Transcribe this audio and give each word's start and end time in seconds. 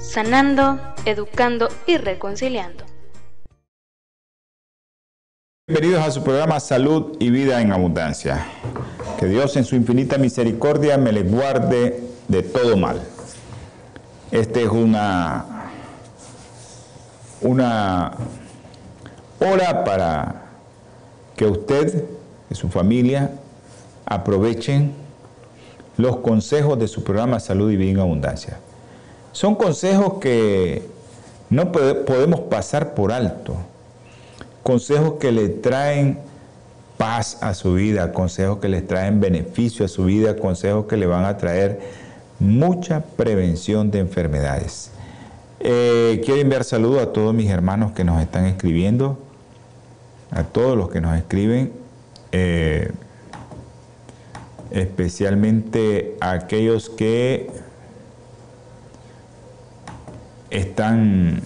sanando, 0.00 0.80
educando 1.04 1.68
y 1.86 1.98
reconciliando. 1.98 2.84
Bienvenidos 5.68 6.04
a 6.04 6.10
su 6.10 6.24
programa 6.24 6.58
Salud 6.58 7.16
y 7.20 7.30
Vida 7.30 7.60
en 7.60 7.70
Abundancia. 7.70 8.44
Que 9.18 9.26
Dios 9.26 9.56
en 9.56 9.64
su 9.64 9.76
infinita 9.76 10.18
misericordia 10.18 10.96
me 10.96 11.12
les 11.12 11.30
guarde 11.30 12.02
de 12.28 12.42
todo 12.42 12.76
mal. 12.76 13.00
Esta 14.32 14.60
es 14.60 14.68
una, 14.68 15.70
una 17.42 18.12
hora 19.38 19.84
para 19.84 20.46
que 21.36 21.46
usted 21.46 22.04
y 22.50 22.54
su 22.54 22.68
familia 22.68 23.32
aprovechen 24.06 24.94
los 25.96 26.16
consejos 26.18 26.78
de 26.78 26.88
su 26.88 27.04
programa 27.04 27.38
Salud 27.38 27.70
y 27.70 27.76
Vida 27.76 27.90
en 27.90 28.00
Abundancia. 28.00 28.58
Son 29.32 29.54
consejos 29.54 30.14
que 30.20 30.82
no 31.48 31.72
podemos 31.72 32.40
pasar 32.40 32.94
por 32.94 33.12
alto. 33.12 33.56
Consejos 34.62 35.14
que 35.20 35.32
le 35.32 35.48
traen 35.48 36.18
paz 36.96 37.38
a 37.40 37.54
su 37.54 37.74
vida, 37.74 38.12
consejos 38.12 38.58
que 38.58 38.68
les 38.68 38.86
traen 38.86 39.20
beneficio 39.20 39.84
a 39.84 39.88
su 39.88 40.04
vida, 40.04 40.36
consejos 40.36 40.86
que 40.86 40.96
le 40.96 41.06
van 41.06 41.24
a 41.24 41.38
traer 41.38 41.80
mucha 42.38 43.00
prevención 43.00 43.90
de 43.90 44.00
enfermedades. 44.00 44.90
Eh, 45.60 46.20
quiero 46.24 46.40
enviar 46.40 46.64
saludos 46.64 47.02
a 47.02 47.12
todos 47.12 47.34
mis 47.34 47.50
hermanos 47.50 47.92
que 47.92 48.04
nos 48.04 48.20
están 48.20 48.46
escribiendo, 48.46 49.18
a 50.30 50.44
todos 50.44 50.76
los 50.76 50.90
que 50.90 51.00
nos 51.00 51.16
escriben. 51.16 51.72
Eh, 52.32 52.92
especialmente 54.70 56.16
a 56.20 56.32
aquellos 56.32 56.90
que 56.90 57.50
están 60.50 61.42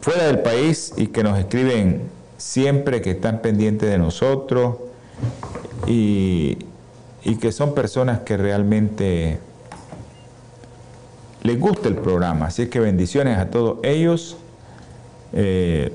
fuera 0.00 0.26
del 0.26 0.40
país 0.40 0.92
y 0.96 1.06
que 1.06 1.22
nos 1.22 1.38
escriben 1.38 2.02
siempre, 2.36 3.00
que 3.00 3.12
están 3.12 3.40
pendientes 3.40 3.88
de 3.88 3.98
nosotros 3.98 4.76
y, 5.86 6.58
que 7.40 7.52
son 7.52 7.74
personas 7.74 8.20
que 8.20 8.36
realmente 8.36 9.38
les 11.42 11.58
gusta 11.58 11.88
el 11.88 11.96
programa. 11.96 12.46
Así 12.46 12.66
que 12.66 12.80
bendiciones 12.80 13.38
a 13.38 13.50
todos 13.50 13.78
ellos. 13.82 14.36
Eh, 15.32 15.92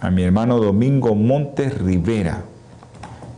a 0.00 0.10
mi 0.10 0.22
hermano 0.22 0.58
Domingo 0.58 1.14
Montes 1.14 1.76
Rivera 1.78 2.42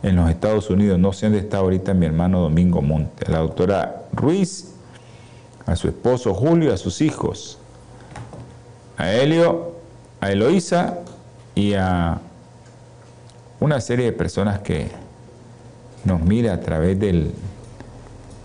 en 0.03 0.15
los 0.15 0.29
Estados 0.29 0.69
Unidos. 0.69 0.99
No 0.99 1.13
sé 1.13 1.27
dónde 1.27 1.39
está 1.39 1.57
ahorita 1.57 1.93
mi 1.93 2.05
hermano 2.05 2.41
Domingo 2.41 2.81
Monte. 2.81 3.31
La 3.31 3.39
doctora 3.39 4.03
Ruiz, 4.13 4.73
a 5.71 5.75
su 5.75 5.87
esposo 5.87 6.33
Julio, 6.33 6.73
a 6.73 6.77
sus 6.77 7.01
hijos, 7.01 7.57
a 8.97 9.11
Helio, 9.11 9.71
a 10.19 10.31
Eloísa 10.31 10.99
y 11.55 11.73
a 11.73 12.19
una 13.59 13.79
serie 13.79 14.05
de 14.05 14.11
personas 14.11 14.59
que 14.59 14.89
nos 16.03 16.21
mira 16.21 16.53
a 16.53 16.59
través 16.59 16.99
del, 16.99 17.31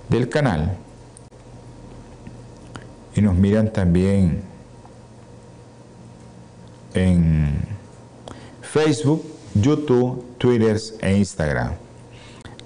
del 0.09 0.29
canal 0.29 0.77
y 3.15 3.23
nos 3.23 3.35
miran 3.35 3.73
también 3.73 4.43
en 6.95 7.59
Facebook, 8.63 9.25
YouTube, 9.55 10.25
Twitter 10.39 10.79
e 11.01 11.17
Instagram. 11.17 11.73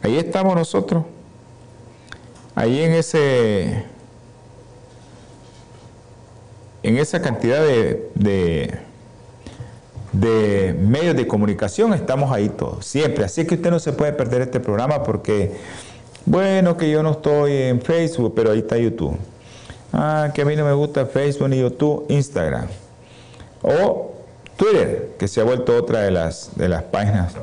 Ahí 0.02 0.16
estamos 0.16 0.54
nosotros. 0.54 1.04
Ahí 2.54 2.80
en 2.80 2.92
ese 2.92 3.84
en 6.82 6.98
esa 6.98 7.20
cantidad 7.20 7.62
de, 7.62 8.10
de, 10.12 10.74
medios 10.80 11.16
de 11.16 11.26
comunicación 11.26 11.92
estamos 11.94 12.32
ahí 12.32 12.48
todos, 12.48 12.84
siempre. 12.86 13.24
Así 13.24 13.46
que 13.46 13.56
usted 13.56 13.70
no 13.70 13.78
se 13.78 13.92
puede 13.92 14.12
perder 14.12 14.42
este 14.42 14.60
programa 14.60 15.02
porque, 15.02 15.52
bueno, 16.26 16.76
que 16.76 16.90
yo 16.90 17.02
no 17.02 17.12
estoy 17.12 17.52
en 17.52 17.80
Facebook, 17.80 18.34
pero 18.34 18.52
ahí 18.52 18.60
está 18.60 18.76
YouTube. 18.78 19.16
Ah, 19.92 20.30
que 20.34 20.42
a 20.42 20.44
mí 20.44 20.56
no 20.56 20.64
me 20.64 20.72
gusta 20.72 21.06
Facebook 21.06 21.48
ni 21.48 21.58
YouTube, 21.58 22.06
Instagram. 22.08 22.66
O 23.62 24.12
Twitter, 24.56 25.12
que 25.18 25.28
se 25.28 25.40
ha 25.40 25.44
vuelto 25.44 25.76
otra 25.76 26.00
de 26.00 26.10
las, 26.10 26.50
de 26.56 26.68
las 26.68 26.82
páginas 26.84 27.34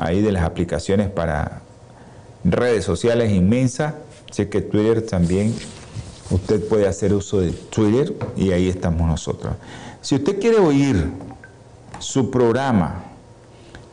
ahí 0.00 0.22
de 0.22 0.32
las 0.32 0.44
aplicaciones 0.44 1.10
para 1.10 1.60
redes 2.44 2.84
sociales 2.84 3.30
inmensa. 3.32 3.96
Así 4.30 4.46
que 4.46 4.62
Twitter 4.62 5.04
también, 5.06 5.54
usted 6.30 6.66
puede 6.68 6.86
hacer 6.86 7.12
uso 7.12 7.40
de 7.40 7.50
Twitter 7.50 8.14
y 8.36 8.52
ahí 8.52 8.68
estamos 8.68 9.08
nosotros. 9.08 9.54
Si 10.00 10.14
usted 10.14 10.40
quiere 10.40 10.58
oír 10.58 11.12
su 11.98 12.30
programa, 12.30 13.04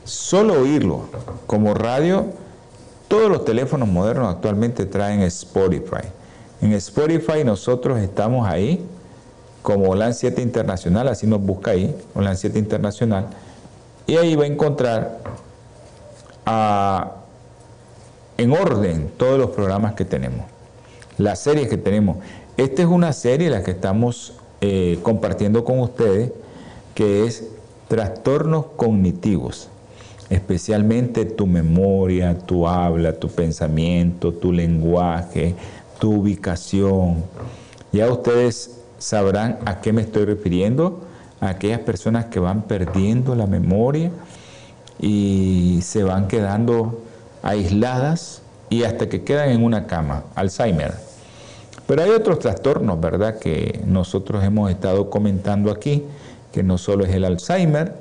solo 0.03 0.61
oírlo 0.61 1.01
como 1.45 1.73
radio, 1.73 2.27
todos 3.07 3.29
los 3.29 3.45
teléfonos 3.45 3.87
modernos 3.87 4.33
actualmente 4.33 4.85
traen 4.85 5.21
Spotify. 5.21 6.07
En 6.61 6.73
Spotify 6.73 7.43
nosotros 7.43 7.99
estamos 7.99 8.47
ahí 8.47 8.85
como 9.61 9.89
OLAN 9.89 10.13
7 10.13 10.41
Internacional, 10.41 11.07
así 11.09 11.27
nos 11.27 11.41
busca 11.41 11.71
ahí, 11.71 11.93
OLAN 12.15 12.37
7 12.37 12.57
Internacional, 12.57 13.27
y 14.05 14.15
ahí 14.15 14.35
va 14.35 14.45
a 14.45 14.47
encontrar 14.47 15.19
en 18.37 18.51
orden 18.53 19.11
todos 19.17 19.37
los 19.37 19.49
programas 19.49 19.93
que 19.93 20.05
tenemos, 20.05 20.45
las 21.17 21.39
series 21.39 21.67
que 21.67 21.77
tenemos. 21.77 22.17
Esta 22.57 22.81
es 22.81 22.87
una 22.87 23.13
serie 23.13 23.49
la 23.49 23.63
que 23.63 23.71
estamos 23.71 24.33
eh, 24.61 24.99
compartiendo 25.03 25.63
con 25.63 25.79
ustedes, 25.79 26.31
que 26.95 27.25
es 27.25 27.43
trastornos 27.87 28.65
cognitivos, 28.75 29.69
especialmente 30.29 31.25
tu 31.25 31.47
memoria, 31.47 32.37
tu 32.37 32.67
habla, 32.67 33.13
tu 33.13 33.29
pensamiento, 33.29 34.33
tu 34.33 34.51
lenguaje, 34.51 35.55
tu 35.99 36.13
ubicación. 36.21 37.23
Ya 37.91 38.11
ustedes 38.11 38.79
sabrán 38.97 39.59
a 39.65 39.79
qué 39.81 39.93
me 39.93 40.01
estoy 40.01 40.25
refiriendo, 40.25 41.01
a 41.39 41.49
aquellas 41.49 41.79
personas 41.81 42.25
que 42.25 42.39
van 42.39 42.63
perdiendo 42.63 43.35
la 43.35 43.45
memoria 43.45 44.11
y 44.99 45.79
se 45.83 46.03
van 46.03 46.27
quedando 46.27 47.03
aisladas 47.43 48.41
y 48.69 48.83
hasta 48.83 49.07
que 49.07 49.23
quedan 49.23 49.49
en 49.49 49.63
una 49.63 49.85
cama, 49.85 50.23
Alzheimer. 50.35 51.06
Pero 51.87 52.03
hay 52.03 52.09
otros 52.11 52.39
trastornos, 52.39 52.99
¿verdad?, 52.99 53.39
que 53.39 53.81
nosotros 53.85 54.43
hemos 54.43 54.69
estado 54.69 55.09
comentando 55.09 55.71
aquí, 55.71 56.03
que 56.51 56.61
no 56.61 56.77
solo 56.77 57.05
es 57.05 57.13
el 57.13 57.23
Alzheimer 57.23 57.95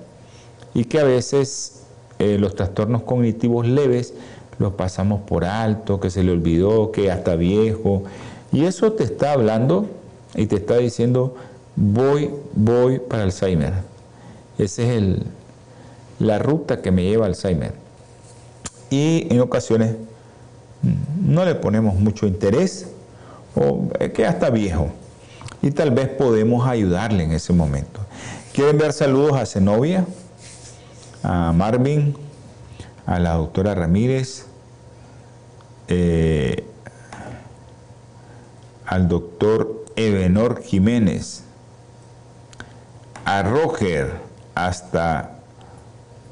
y 0.74 0.84
que 0.84 0.98
a 0.98 1.04
veces 1.04 1.82
eh, 2.18 2.36
los 2.38 2.56
trastornos 2.56 3.02
cognitivos 3.02 3.66
leves 3.66 4.12
los 4.58 4.72
pasamos 4.72 5.20
por 5.20 5.44
alto, 5.44 6.00
que 6.00 6.10
se 6.10 6.24
le 6.24 6.32
olvidó, 6.32 6.90
que 6.90 7.12
hasta 7.12 7.36
viejo, 7.36 8.02
y 8.52 8.64
eso 8.64 8.92
te 8.92 9.04
está 9.04 9.32
hablando 9.32 9.86
y 10.34 10.46
te 10.46 10.56
está 10.56 10.78
diciendo, 10.78 11.36
voy, 11.76 12.30
voy 12.54 12.98
para 12.98 13.22
Alzheimer. 13.22 13.72
Esa 14.58 14.82
es 14.82 14.88
el, 14.88 15.22
la 16.18 16.38
ruta 16.38 16.80
que 16.82 16.90
me 16.90 17.04
lleva 17.04 17.26
a 17.26 17.28
Alzheimer. 17.28 17.72
Y 18.90 19.26
en 19.30 19.40
ocasiones 19.40 19.96
mm, 20.82 21.32
no 21.32 21.44
le 21.44 21.54
ponemos 21.54 21.94
mucho 21.94 22.26
interés 22.26 22.88
o 23.56 23.88
que 24.14 24.22
ya 24.22 24.30
está 24.30 24.50
viejo. 24.50 24.90
Y 25.62 25.72
tal 25.72 25.90
vez 25.90 26.08
podemos 26.08 26.68
ayudarle 26.68 27.24
en 27.24 27.32
ese 27.32 27.52
momento. 27.52 28.00
Quiero 28.52 28.70
enviar 28.70 28.92
saludos 28.92 29.40
a 29.40 29.46
Zenobia, 29.46 30.06
a 31.22 31.52
Marvin, 31.52 32.16
a 33.04 33.18
la 33.18 33.34
doctora 33.34 33.74
Ramírez, 33.74 34.46
eh, 35.88 36.64
al 38.86 39.08
doctor 39.08 39.84
Ebenor 39.96 40.62
Jiménez, 40.62 41.42
a 43.24 43.42
Roger 43.42 44.12
hasta 44.54 45.38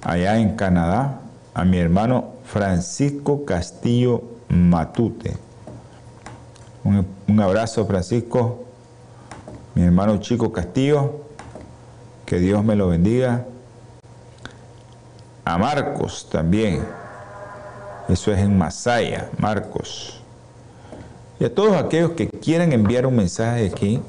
allá 0.02 0.38
en 0.38 0.56
Canadá, 0.56 1.20
a 1.54 1.64
mi 1.64 1.78
hermano 1.78 2.34
Francisco 2.44 3.44
Castillo 3.44 4.22
Matute. 4.48 5.36
Un, 6.84 7.40
abrazo, 7.40 7.86
Francisco, 7.86 8.66
mi 9.74 9.82
hermano 9.82 10.18
Chico 10.18 10.52
Castillo, 10.52 11.22
que 12.26 12.38
Dios 12.38 12.62
me 12.62 12.76
lo 12.76 12.88
bendiga. 12.88 13.46
A 15.46 15.56
Marcos 15.56 16.28
también, 16.30 16.84
eso 18.08 18.32
es 18.32 18.38
en 18.38 18.58
Masaya, 18.58 19.30
Marcos. 19.38 20.20
Y 21.40 21.44
a 21.44 21.54
todos 21.54 21.74
aquellos 21.74 22.12
que 22.12 22.28
quieran 22.28 22.72
enviar 22.72 23.06
un 23.06 23.16
mensaje 23.16 23.66
aquí, 23.66 24.02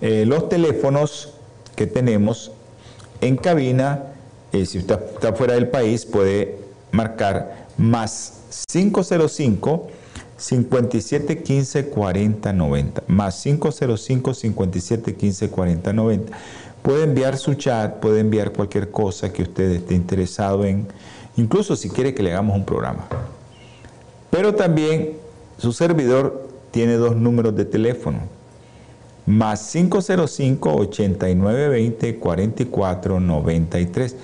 eh, 0.00 0.24
los 0.26 0.48
teléfonos 0.48 1.32
que 1.76 1.86
tenemos 1.86 2.50
en 3.20 3.36
cabina, 3.36 4.02
eh, 4.52 4.66
si 4.66 4.78
usted 4.78 5.00
está 5.14 5.32
fuera 5.32 5.54
del 5.54 5.68
país, 5.68 6.04
puede 6.04 6.58
marcar 6.90 7.68
más 7.76 8.64
505 8.66 9.88
57 10.38 11.42
15 11.42 11.86
40 11.86 12.52
90 12.52 13.02
más 13.08 13.42
505 13.42 14.34
57 14.34 15.16
15 15.16 15.50
40 15.50 15.92
90 15.92 16.38
puede 16.80 17.04
enviar 17.04 17.36
su 17.36 17.54
chat 17.54 17.96
puede 17.96 18.20
enviar 18.20 18.52
cualquier 18.52 18.90
cosa 18.90 19.32
que 19.32 19.42
usted 19.42 19.70
esté 19.72 19.94
interesado 19.94 20.64
en 20.64 20.86
incluso 21.36 21.74
si 21.74 21.90
quiere 21.90 22.14
que 22.14 22.22
le 22.22 22.32
hagamos 22.32 22.56
un 22.56 22.64
programa. 22.64 23.06
Pero 24.30 24.54
también 24.54 25.16
su 25.56 25.72
servidor 25.72 26.48
tiene 26.70 26.94
dos 26.94 27.16
números 27.16 27.56
de 27.56 27.64
teléfono 27.64 28.20
más 29.26 29.70
505 29.72 30.72
8920 30.72 32.18
44 32.18 33.20
93 33.20 34.16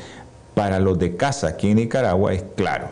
para 0.55 0.79
los 0.79 0.97
de 0.99 1.17
casa 1.17 1.49
aquí 1.49 1.71
en 1.71 1.77
Nicaragua 1.77 2.33
es 2.33 2.45
claro 2.55 2.87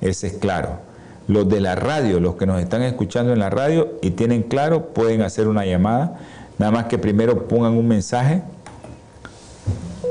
ese 0.00 0.28
es 0.28 0.32
claro 0.34 0.91
los 1.32 1.48
de 1.48 1.60
la 1.60 1.74
radio, 1.74 2.20
los 2.20 2.36
que 2.36 2.46
nos 2.46 2.60
están 2.60 2.82
escuchando 2.82 3.32
en 3.32 3.38
la 3.38 3.50
radio 3.50 3.98
y 4.02 4.10
tienen 4.10 4.42
claro, 4.42 4.88
pueden 4.88 5.22
hacer 5.22 5.48
una 5.48 5.64
llamada. 5.64 6.18
Nada 6.58 6.72
más 6.72 6.84
que 6.86 6.98
primero 6.98 7.48
pongan 7.48 7.72
un 7.72 7.88
mensaje. 7.88 8.42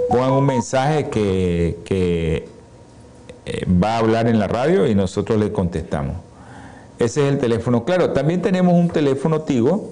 Pongan 0.10 0.32
un 0.32 0.46
mensaje 0.46 1.10
que, 1.10 2.48
eh, 3.46 3.66
va 3.66 3.96
a 3.96 3.98
hablar 4.00 4.28
en 4.28 4.40
la 4.40 4.48
radio 4.48 4.88
y 4.88 4.96
nosotros 4.96 5.40
le 5.40 5.52
contestamos. 5.52 6.18
Ese 7.00 7.26
es 7.26 7.34
el 7.34 7.40
teléfono 7.40 7.86
claro. 7.86 8.12
También 8.12 8.42
tenemos 8.42 8.74
un 8.74 8.90
teléfono 8.90 9.42
Tigo 9.42 9.92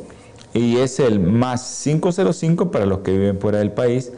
y 0.54 0.78
es 0.78 1.00
el 1.00 1.20
más 1.20 1.81
505 1.84 2.72
para 2.72 2.86
los 2.86 3.00
que 3.00 3.12
viven 3.12 3.40
fuera 3.40 3.60
del 3.60 3.72
país. 3.72 4.12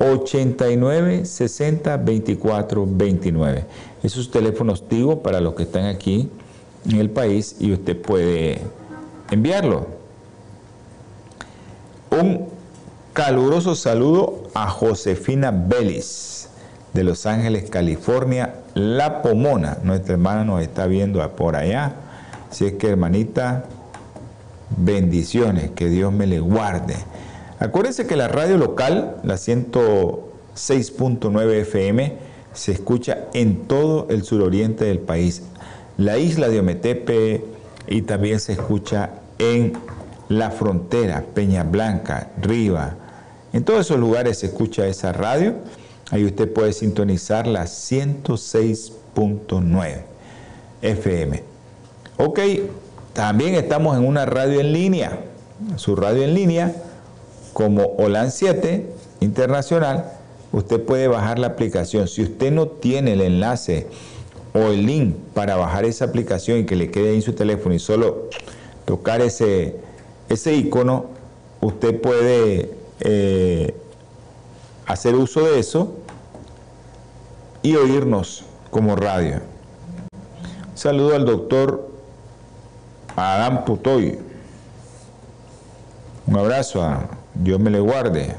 89 0.00 1.26
60 1.26 1.96
24 1.98 2.86
29. 2.88 3.64
Esos 4.02 4.30
teléfonos 4.30 4.88
Tigo 4.88 5.22
para 5.22 5.40
los 5.40 5.54
que 5.54 5.64
están 5.64 5.84
aquí 5.84 6.30
en 6.88 6.96
el 6.96 7.10
país 7.10 7.56
y 7.60 7.72
usted 7.72 8.00
puede 8.00 8.62
enviarlo. 9.30 9.86
Un 12.10 12.48
caluroso 13.12 13.74
saludo 13.74 14.48
a 14.54 14.68
Josefina 14.68 15.50
Vélez 15.50 16.48
de 16.94 17.04
Los 17.04 17.26
Ángeles, 17.26 17.68
California, 17.70 18.54
La 18.74 19.20
Pomona. 19.20 19.78
Nuestra 19.84 20.14
hermana 20.14 20.44
nos 20.44 20.62
está 20.62 20.86
viendo 20.86 21.28
por 21.36 21.56
allá. 21.56 21.94
Así 22.50 22.64
es 22.64 22.72
que 22.74 22.88
hermanita, 22.88 23.66
bendiciones, 24.76 25.70
que 25.70 25.88
Dios 25.88 26.12
me 26.12 26.26
le 26.26 26.40
guarde. 26.40 26.96
Acuérdense 27.60 28.06
que 28.06 28.16
la 28.16 28.26
radio 28.26 28.56
local, 28.56 29.16
la 29.22 29.34
106.9 29.34 31.52
FM, 31.60 32.16
se 32.54 32.72
escucha 32.72 33.26
en 33.34 33.68
todo 33.68 34.06
el 34.08 34.24
suroriente 34.24 34.86
del 34.86 35.00
país. 35.00 35.42
La 35.98 36.16
isla 36.16 36.48
de 36.48 36.60
Ometepe 36.60 37.44
y 37.86 38.00
también 38.00 38.40
se 38.40 38.54
escucha 38.54 39.10
en 39.38 39.74
la 40.30 40.50
frontera, 40.50 41.22
Peña 41.34 41.62
Blanca, 41.62 42.30
Riva. 42.40 42.96
En 43.52 43.62
todos 43.62 43.80
esos 43.80 43.98
lugares 43.98 44.38
se 44.38 44.46
escucha 44.46 44.86
esa 44.86 45.12
radio. 45.12 45.56
Ahí 46.10 46.24
usted 46.24 46.50
puede 46.50 46.72
sintonizar 46.72 47.46
la 47.46 47.64
106.9 47.64 49.96
FM. 50.80 51.42
Ok, 52.16 52.40
también 53.12 53.54
estamos 53.54 53.98
en 53.98 54.06
una 54.06 54.24
radio 54.24 54.60
en 54.60 54.72
línea. 54.72 55.24
Su 55.76 55.94
radio 55.94 56.22
en 56.22 56.32
línea 56.32 56.74
como 57.52 57.94
OLAN 57.98 58.30
7 58.30 58.86
internacional, 59.20 60.12
usted 60.52 60.82
puede 60.84 61.08
bajar 61.08 61.38
la 61.38 61.48
aplicación. 61.48 62.08
Si 62.08 62.22
usted 62.22 62.52
no 62.52 62.68
tiene 62.68 63.12
el 63.12 63.20
enlace 63.20 63.86
o 64.52 64.58
el 64.68 64.86
link 64.86 65.14
para 65.34 65.56
bajar 65.56 65.84
esa 65.84 66.06
aplicación 66.06 66.58
y 66.58 66.66
que 66.66 66.76
le 66.76 66.90
quede 66.90 67.14
en 67.14 67.22
su 67.22 67.32
teléfono 67.34 67.74
y 67.74 67.78
solo 67.78 68.28
tocar 68.84 69.20
ese, 69.20 69.76
ese 70.28 70.54
icono, 70.54 71.06
usted 71.60 72.00
puede 72.00 72.70
eh, 73.00 73.74
hacer 74.86 75.14
uso 75.14 75.42
de 75.42 75.60
eso 75.60 75.94
y 77.62 77.76
oírnos 77.76 78.44
como 78.70 78.96
radio. 78.96 79.40
saludo 80.74 81.14
al 81.14 81.24
doctor 81.24 81.90
Adam 83.16 83.64
Putoy. 83.64 84.18
Un 86.26 86.38
abrazo 86.38 86.82
a 86.82 87.19
Dios 87.42 87.58
me 87.58 87.70
le 87.70 87.80
guarde. 87.80 88.34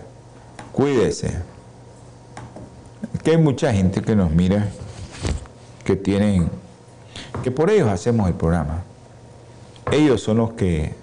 Cuídese. 0.72 1.40
Que 3.24 3.32
hay 3.32 3.38
mucha 3.38 3.74
gente 3.74 4.02
que 4.02 4.16
nos 4.16 4.32
mira, 4.32 4.68
que 5.84 5.96
tienen, 5.96 6.50
que 7.44 7.52
por 7.52 7.70
ellos 7.70 7.90
hacemos 7.90 8.28
el 8.28 8.36
programa. 8.36 8.84
Ellos 9.92 10.22
son 10.22 10.38
los 10.38 10.54
que 10.54 10.94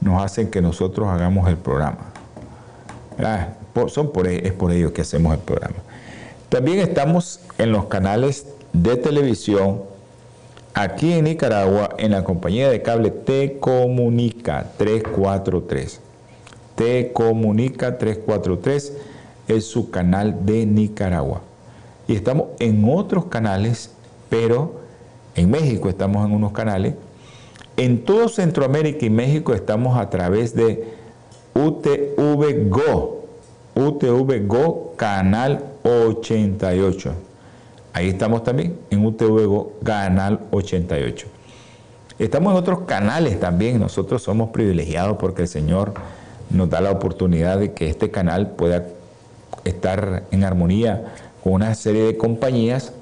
nos 0.00 0.22
hacen 0.22 0.50
que 0.50 0.62
nosotros 0.62 1.08
hagamos 1.08 1.48
el 1.48 1.56
programa. 1.56 2.12
son 3.88 4.12
por, 4.12 4.26
e, 4.26 4.46
es 4.46 4.52
por 4.52 4.72
ellos 4.72 4.92
que 4.92 5.02
hacemos 5.02 5.34
el 5.34 5.40
programa. 5.40 5.76
También 6.48 6.78
estamos 6.78 7.40
en 7.58 7.72
los 7.72 7.86
canales 7.86 8.46
de 8.72 8.96
televisión 8.96 9.82
aquí 10.72 11.12
en 11.12 11.24
Nicaragua 11.24 11.90
en 11.98 12.12
la 12.12 12.24
compañía 12.24 12.70
de 12.70 12.80
cable 12.82 13.10
Te 13.10 13.58
Comunica 13.58 14.72
343. 14.78 16.07
Te 16.78 17.12
Comunica 17.12 17.98
343 17.98 18.92
es 19.48 19.64
su 19.64 19.90
canal 19.90 20.46
de 20.46 20.64
Nicaragua. 20.64 21.40
Y 22.06 22.14
estamos 22.14 22.50
en 22.60 22.88
otros 22.88 23.24
canales, 23.24 23.90
pero 24.30 24.78
en 25.34 25.50
México 25.50 25.88
estamos 25.88 26.24
en 26.24 26.32
unos 26.32 26.52
canales. 26.52 26.94
En 27.76 28.04
todo 28.04 28.28
Centroamérica 28.28 29.04
y 29.04 29.10
México 29.10 29.54
estamos 29.54 29.98
a 29.98 30.08
través 30.08 30.54
de 30.54 30.94
UTV 31.52 32.68
Go. 32.68 33.24
UTV 33.74 34.46
Go, 34.46 34.92
canal 34.94 35.64
88. 35.82 37.12
Ahí 37.92 38.08
estamos 38.08 38.44
también 38.44 38.78
en 38.90 39.04
UTV 39.04 39.46
Go, 39.46 39.72
canal 39.82 40.42
88. 40.52 41.26
Estamos 42.20 42.52
en 42.52 42.58
otros 42.58 42.82
canales 42.82 43.40
también. 43.40 43.80
Nosotros 43.80 44.22
somos 44.22 44.50
privilegiados 44.50 45.16
porque 45.18 45.42
el 45.42 45.48
Señor 45.48 45.94
nos 46.50 46.70
da 46.70 46.80
la 46.80 46.90
oportunidad 46.90 47.58
de 47.58 47.72
que 47.72 47.88
este 47.88 48.10
canal 48.10 48.50
pueda 48.50 48.86
estar 49.64 50.24
en 50.30 50.44
armonía 50.44 51.14
con 51.42 51.54
una 51.54 51.74
serie 51.74 52.04
de 52.04 52.16
compañías. 52.16 52.92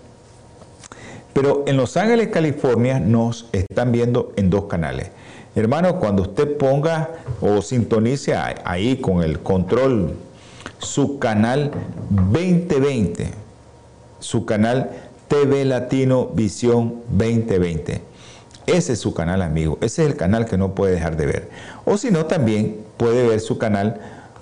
Pero 1.33 1.65
en 1.67 1.77
Los 1.77 1.97
Ángeles, 1.97 2.29
California, 2.29 2.99
nos 2.99 3.49
están 3.53 3.93
viendo 3.93 4.33
en 4.37 4.51
dos 4.51 4.65
canales. 4.65 5.11
Hermano, 5.55 5.99
cuando 5.99 6.23
usted 6.23 6.57
ponga 6.57 7.11
o 7.41 7.63
sintonice 7.63 8.35
ahí 8.35 8.97
con 8.97 9.23
el 9.23 9.41
control 9.41 10.15
su 10.79 11.19
canal 11.19 11.71
2020, 12.11 13.31
su 14.21 14.45
canal 14.45 14.91
TV 15.29 15.65
Latino 15.65 16.27
Visión 16.27 17.03
2020. 17.11 18.03
Ese 18.67 18.95
es 18.95 18.99
su 18.99 19.15
canal, 19.15 19.43
amigo. 19.43 19.79
Ese 19.81 20.03
es 20.03 20.11
el 20.11 20.17
canal 20.17 20.47
que 20.47 20.59
no 20.59 20.75
puede 20.75 20.95
dejar 20.95 21.17
de 21.17 21.27
ver. 21.27 21.49
O 21.85 21.97
si 21.97 22.11
no, 22.11 22.27
también 22.27 22.77
puede 22.97 23.27
ver 23.27 23.41
su 23.41 23.59
canal 23.59 24.01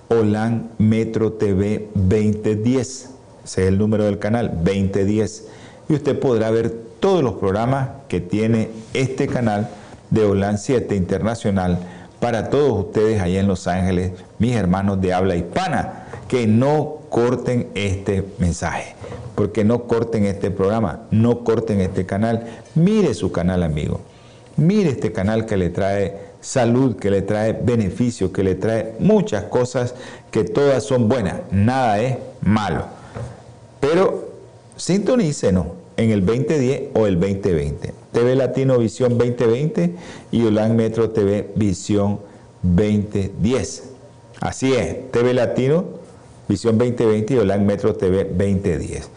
OLAN 0.09 0.71
Metro 0.79 1.33
TV 1.33 1.89
2010. 1.95 3.11
Ese 3.45 3.63
es 3.63 3.69
el 3.69 3.77
número 3.77 4.05
del 4.05 4.19
canal, 4.19 4.51
2010. 4.65 5.47
Y 5.91 5.95
usted 5.95 6.19
podrá 6.19 6.51
ver 6.51 6.71
todos 7.01 7.23
los 7.23 7.35
programas 7.35 7.91
que 8.09 8.21
tiene 8.21 8.71
este 8.95 9.27
canal 9.27 9.69
de 10.09 10.25
OLAN 10.25 10.57
7 10.57 10.97
Internacional 10.97 11.79
para 12.19 12.49
todos 12.49 12.87
ustedes 12.87 13.21
allá 13.21 13.41
en 13.41 13.47
Los 13.47 13.67
Ángeles, 13.67 14.13
mis 14.39 14.57
hermanos 14.57 15.03
de 15.03 15.13
habla 15.13 15.37
hispana, 15.37 16.07
que 16.29 16.47
no 16.47 17.01
corten 17.11 17.69
este 17.75 18.25
mensaje, 18.39 18.95
porque 19.35 19.65
no 19.65 19.85
corten 19.85 20.25
este 20.25 20.51
programa, 20.51 21.01
no 21.11 21.45
corten 21.45 21.83
este 21.83 22.07
canal. 22.07 22.47
Mire 22.75 23.13
su 23.13 23.31
canal, 23.31 23.63
amigo. 23.63 24.01
Mire 24.57 24.91
este 24.91 25.13
canal 25.13 25.47
que 25.47 25.57
le 25.57 25.71
trae 25.71 26.17
salud, 26.41 26.97
que 26.97 27.11
le 27.11 27.23
trae 27.23 27.53
beneficio, 27.53 28.33
que 28.33 28.45
le 28.45 28.55
trae 28.55 28.95
muchas 28.99 29.45
cosas 29.45 29.95
que 30.31 30.45
todas 30.45 30.85
son 30.85 31.09
buenas, 31.09 31.37
nada 31.51 32.01
es 32.01 32.19
malo. 32.43 32.87
Pero 33.81 34.33
sintonícenos 34.77 35.67
en 35.97 36.11
el 36.11 36.25
2010 36.25 36.91
o 36.95 37.07
el 37.07 37.19
2020. 37.19 37.95
TV 38.13 38.35
Latino 38.37 38.79
Visión 38.79 39.19
2020 39.19 39.95
y 40.31 40.45
Olan 40.45 40.77
Metro 40.77 41.11
TV 41.11 41.51
Visión 41.57 42.21
2010. 42.63 43.91
Así 44.41 44.73
es, 44.73 45.11
TV 45.11 45.35
Latino, 45.35 45.85
Visión 46.49 46.79
2020 46.79 47.35
y 47.35 47.39
Olan 47.39 47.67
Metro 47.67 47.95
TV 47.95 48.25
2010. 48.25 49.09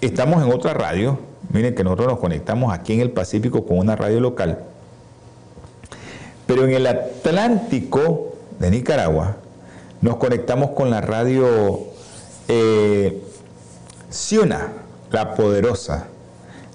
Estamos 0.00 0.42
en 0.42 0.52
otra 0.52 0.74
radio, 0.74 1.18
miren 1.54 1.74
que 1.74 1.82
nosotros 1.84 2.08
nos 2.08 2.18
conectamos 2.18 2.74
aquí 2.74 2.92
en 2.92 3.00
el 3.00 3.12
Pacífico 3.12 3.64
con 3.64 3.78
una 3.78 3.96
radio 3.96 4.20
local, 4.20 4.58
pero 6.46 6.64
en 6.64 6.74
el 6.74 6.86
Atlántico 6.86 8.34
de 8.58 8.70
Nicaragua 8.70 9.36
nos 10.02 10.16
conectamos 10.16 10.70
con 10.70 10.90
la 10.90 11.00
radio 11.00 11.46
eh, 12.48 13.22
la 15.10 15.34
poderosa 15.34 16.08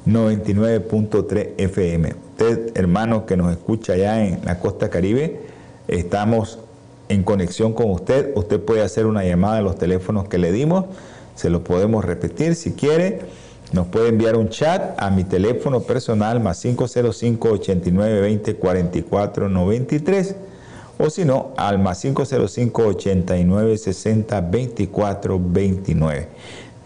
99.3 0.07 1.49
FM. 1.57 2.15
Usted, 2.31 2.71
hermano 2.75 3.25
que 3.25 3.37
nos 3.37 3.51
escucha 3.51 3.93
allá 3.93 4.25
en 4.25 4.39
la 4.45 4.59
costa 4.59 4.89
caribe, 4.89 5.41
estamos 5.87 6.59
en 7.09 7.23
conexión 7.23 7.73
con 7.73 7.91
usted. 7.91 8.31
Usted 8.35 8.61
puede 8.61 8.81
hacer 8.81 9.05
una 9.05 9.23
llamada 9.25 9.57
a 9.57 9.61
los 9.61 9.77
teléfonos 9.77 10.27
que 10.27 10.37
le 10.37 10.51
dimos. 10.51 10.85
Se 11.35 11.49
los 11.49 11.61
podemos 11.61 12.05
repetir 12.05 12.55
si 12.55 12.71
quiere. 12.71 13.21
Nos 13.71 13.87
puede 13.87 14.09
enviar 14.09 14.35
un 14.35 14.49
chat 14.49 14.99
a 14.99 15.11
mi 15.11 15.23
teléfono 15.23 15.81
personal 15.81 16.39
más 16.39 16.61
505 16.61 17.49
89 17.49 18.21
20 18.21 18.55
44 18.55 19.49
93 19.49 20.35
o 20.97 21.09
si 21.09 21.23
no 21.23 21.51
al 21.55 21.77
más 21.77 22.01
505 22.01 22.87
89 22.87 23.77
60 23.77 24.41
24 24.41 25.39
29. 25.41 26.27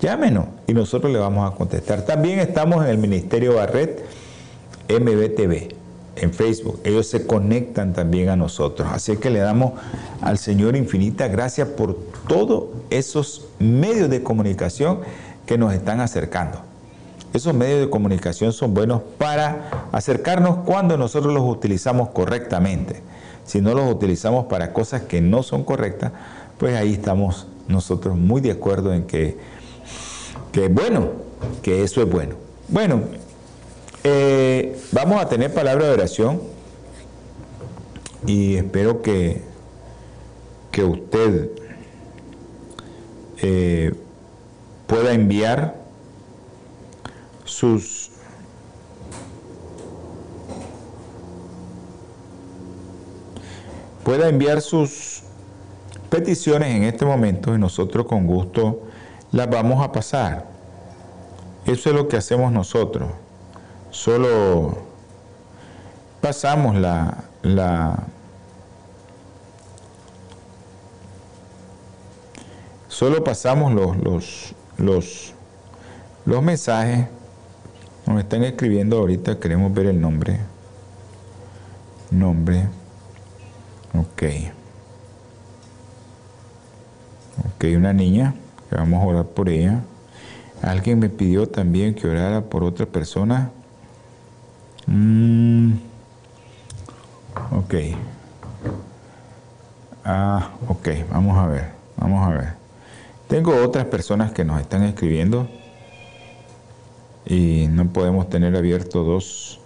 Llámenos 0.01 0.45
y 0.67 0.73
nosotros 0.73 1.11
le 1.13 1.19
vamos 1.19 1.49
a 1.51 1.55
contestar. 1.55 2.05
También 2.05 2.39
estamos 2.39 2.83
en 2.83 2.91
el 2.91 2.97
Ministerio 2.97 3.55
Barret 3.55 4.03
MBTV 4.89 5.69
en 6.17 6.33
Facebook. 6.33 6.81
Ellos 6.83 7.07
se 7.07 7.25
conectan 7.25 7.93
también 7.93 8.27
a 8.27 8.35
nosotros. 8.35 8.89
Así 8.91 9.15
que 9.15 9.29
le 9.29 9.39
damos 9.39 9.73
al 10.21 10.37
Señor 10.37 10.75
infinita 10.75 11.29
gracias 11.29 11.69
por 11.69 11.97
todos 12.27 12.65
esos 12.89 13.47
medios 13.59 14.09
de 14.09 14.21
comunicación 14.21 14.99
que 15.45 15.57
nos 15.57 15.73
están 15.73 16.01
acercando. 16.01 16.72
Esos 17.33 17.55
medios 17.55 17.79
de 17.79 17.89
comunicación 17.89 18.53
son 18.53 18.75
buenos 18.75 19.01
para 19.17 19.87
acercarnos 19.91 20.57
cuando 20.65 20.97
nosotros 20.97 21.33
los 21.33 21.43
utilizamos 21.43 22.09
correctamente. 22.09 23.01
Si 23.43 23.59
no 23.59 23.73
los 23.73 23.91
utilizamos 23.91 24.45
para 24.45 24.71
cosas 24.71 25.01
que 25.01 25.19
no 25.19 25.41
son 25.41 25.63
correctas, 25.63 26.11
pues 26.59 26.75
ahí 26.75 26.93
estamos 26.93 27.47
nosotros 27.67 28.15
muy 28.15 28.39
de 28.39 28.51
acuerdo 28.51 28.93
en 28.93 29.07
que, 29.07 29.37
que 30.51 30.67
bueno, 30.67 31.09
que 31.63 31.83
eso 31.83 32.03
es 32.03 32.09
bueno. 32.09 32.35
Bueno, 32.67 33.01
eh, 34.03 34.79
vamos 34.91 35.19
a 35.19 35.27
tener 35.27 35.51
palabra 35.51 35.87
de 35.87 35.93
oración 35.93 36.39
y 38.27 38.57
espero 38.57 39.01
que, 39.01 39.41
que 40.71 40.83
usted 40.83 41.49
eh, 43.41 43.91
pueda 44.85 45.13
enviar 45.13 45.82
sus 47.53 48.09
pueda 54.03 54.27
enviar 54.27 54.61
sus 54.61 55.21
peticiones 56.09 56.75
en 56.75 56.83
este 56.83 57.05
momento 57.05 57.55
y 57.55 57.57
nosotros 57.57 58.05
con 58.05 58.27
gusto 58.27 58.81
las 59.31 59.49
vamos 59.49 59.83
a 59.83 59.91
pasar. 59.91 60.45
Eso 61.65 61.89
es 61.89 61.95
lo 61.95 62.07
que 62.07 62.17
hacemos 62.17 62.51
nosotros 62.51 63.09
solo 63.93 64.75
pasamos 66.19 66.75
la, 66.75 67.25
la 67.43 68.07
solo 72.87 73.23
pasamos 73.23 73.71
los, 73.73 73.95
los, 73.97 74.55
los, 74.77 75.33
los 76.25 76.41
mensajes. 76.41 77.07
Nos 78.05 78.19
están 78.19 78.43
escribiendo 78.43 78.97
ahorita, 78.97 79.39
queremos 79.39 79.73
ver 79.73 79.87
el 79.87 80.01
nombre. 80.01 80.39
Nombre. 82.11 82.67
Ok. 83.93 84.23
Ok, 87.45 87.65
una 87.75 87.93
niña, 87.93 88.35
vamos 88.69 89.01
a 89.01 89.05
orar 89.05 89.25
por 89.25 89.49
ella. 89.49 89.81
Alguien 90.61 90.99
me 90.99 91.09
pidió 91.09 91.47
también 91.47 91.95
que 91.95 92.07
orara 92.07 92.41
por 92.41 92.63
otra 92.63 92.85
persona. 92.85 93.51
Mm. 94.85 95.73
Ok. 97.51 97.73
Ah, 100.05 100.51
ok, 100.67 100.89
vamos 101.09 101.37
a 101.37 101.47
ver, 101.47 101.71
vamos 101.97 102.27
a 102.27 102.29
ver. 102.31 102.53
Tengo 103.27 103.55
otras 103.63 103.85
personas 103.85 104.31
que 104.31 104.43
nos 104.43 104.59
están 104.59 104.83
escribiendo 104.83 105.47
y 107.25 107.67
no 107.69 107.87
podemos 107.89 108.29
tener 108.29 108.55
abiertos 108.55 109.05
dos 109.05 109.59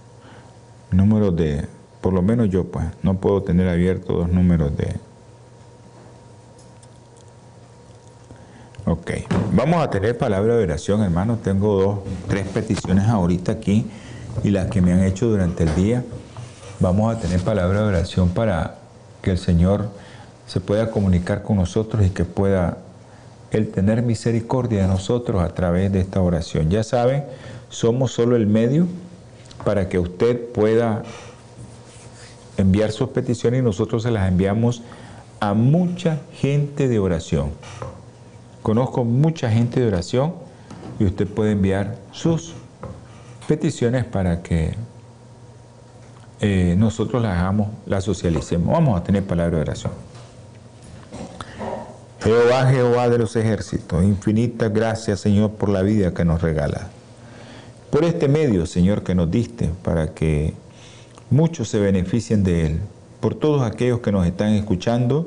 números 0.90 1.36
de, 1.36 1.66
por 2.00 2.12
lo 2.12 2.22
menos 2.22 2.48
yo 2.48 2.64
pues, 2.64 2.86
no 3.02 3.18
puedo 3.18 3.42
tener 3.42 3.68
abiertos 3.68 4.16
dos 4.16 4.28
números 4.28 4.76
de... 4.76 4.96
Ok, 8.84 9.10
vamos 9.52 9.82
a 9.82 9.90
tener 9.90 10.16
palabra 10.16 10.56
de 10.56 10.62
oración, 10.62 11.02
hermano. 11.02 11.36
Tengo 11.42 11.78
dos, 11.78 11.98
tres 12.26 12.46
peticiones 12.48 13.06
ahorita 13.06 13.52
aquí 13.52 13.84
y 14.42 14.50
las 14.50 14.68
que 14.70 14.80
me 14.80 14.92
han 14.92 15.02
hecho 15.02 15.26
durante 15.26 15.64
el 15.64 15.74
día. 15.74 16.04
Vamos 16.80 17.14
a 17.14 17.20
tener 17.20 17.40
palabra 17.40 17.82
de 17.82 17.88
oración 17.88 18.30
para 18.30 18.78
que 19.20 19.32
el 19.32 19.38
Señor 19.38 19.90
se 20.46 20.60
pueda 20.60 20.90
comunicar 20.90 21.42
con 21.42 21.56
nosotros 21.58 22.06
y 22.06 22.10
que 22.10 22.24
pueda 22.24 22.78
Él 23.50 23.68
tener 23.68 24.02
misericordia 24.02 24.82
de 24.82 24.88
nosotros 24.88 25.42
a 25.42 25.48
través 25.54 25.92
de 25.92 26.00
esta 26.00 26.20
oración. 26.20 26.70
Ya 26.70 26.82
saben, 26.84 27.24
somos 27.68 28.12
solo 28.12 28.36
el 28.36 28.46
medio 28.46 28.86
para 29.64 29.88
que 29.88 29.98
usted 29.98 30.52
pueda 30.52 31.02
enviar 32.56 32.90
sus 32.90 33.10
peticiones 33.10 33.60
y 33.60 33.62
nosotros 33.62 34.02
se 34.02 34.10
las 34.10 34.28
enviamos 34.28 34.82
a 35.40 35.54
mucha 35.54 36.20
gente 36.32 36.88
de 36.88 36.98
oración. 36.98 37.50
Conozco 38.62 39.04
mucha 39.04 39.50
gente 39.50 39.80
de 39.80 39.86
oración 39.86 40.34
y 40.98 41.04
usted 41.04 41.26
puede 41.26 41.52
enviar 41.52 41.96
sus 42.12 42.54
peticiones 43.46 44.04
para 44.04 44.42
que 44.42 44.74
eh, 46.40 46.74
nosotros 46.76 47.22
las 47.22 47.38
hagamos, 47.38 47.68
las 47.86 48.04
socialicemos. 48.04 48.72
Vamos 48.72 49.00
a 49.00 49.02
tener 49.02 49.24
palabra 49.24 49.56
de 49.56 49.62
oración. 49.62 49.92
Jehová, 52.28 52.66
Jehová 52.66 53.08
de 53.08 53.16
los 53.16 53.36
ejércitos, 53.36 54.04
infinita 54.04 54.68
gracias, 54.68 55.20
Señor, 55.20 55.52
por 55.52 55.70
la 55.70 55.80
vida 55.80 56.12
que 56.12 56.26
nos 56.26 56.42
regala. 56.42 56.88
Por 57.90 58.04
este 58.04 58.28
medio, 58.28 58.66
Señor, 58.66 59.02
que 59.02 59.14
nos 59.14 59.30
diste 59.30 59.70
para 59.82 60.12
que 60.12 60.52
muchos 61.30 61.70
se 61.70 61.80
beneficien 61.80 62.44
de 62.44 62.66
él. 62.66 62.80
Por 63.20 63.34
todos 63.34 63.62
aquellos 63.62 64.00
que 64.00 64.12
nos 64.12 64.26
están 64.26 64.52
escuchando 64.52 65.26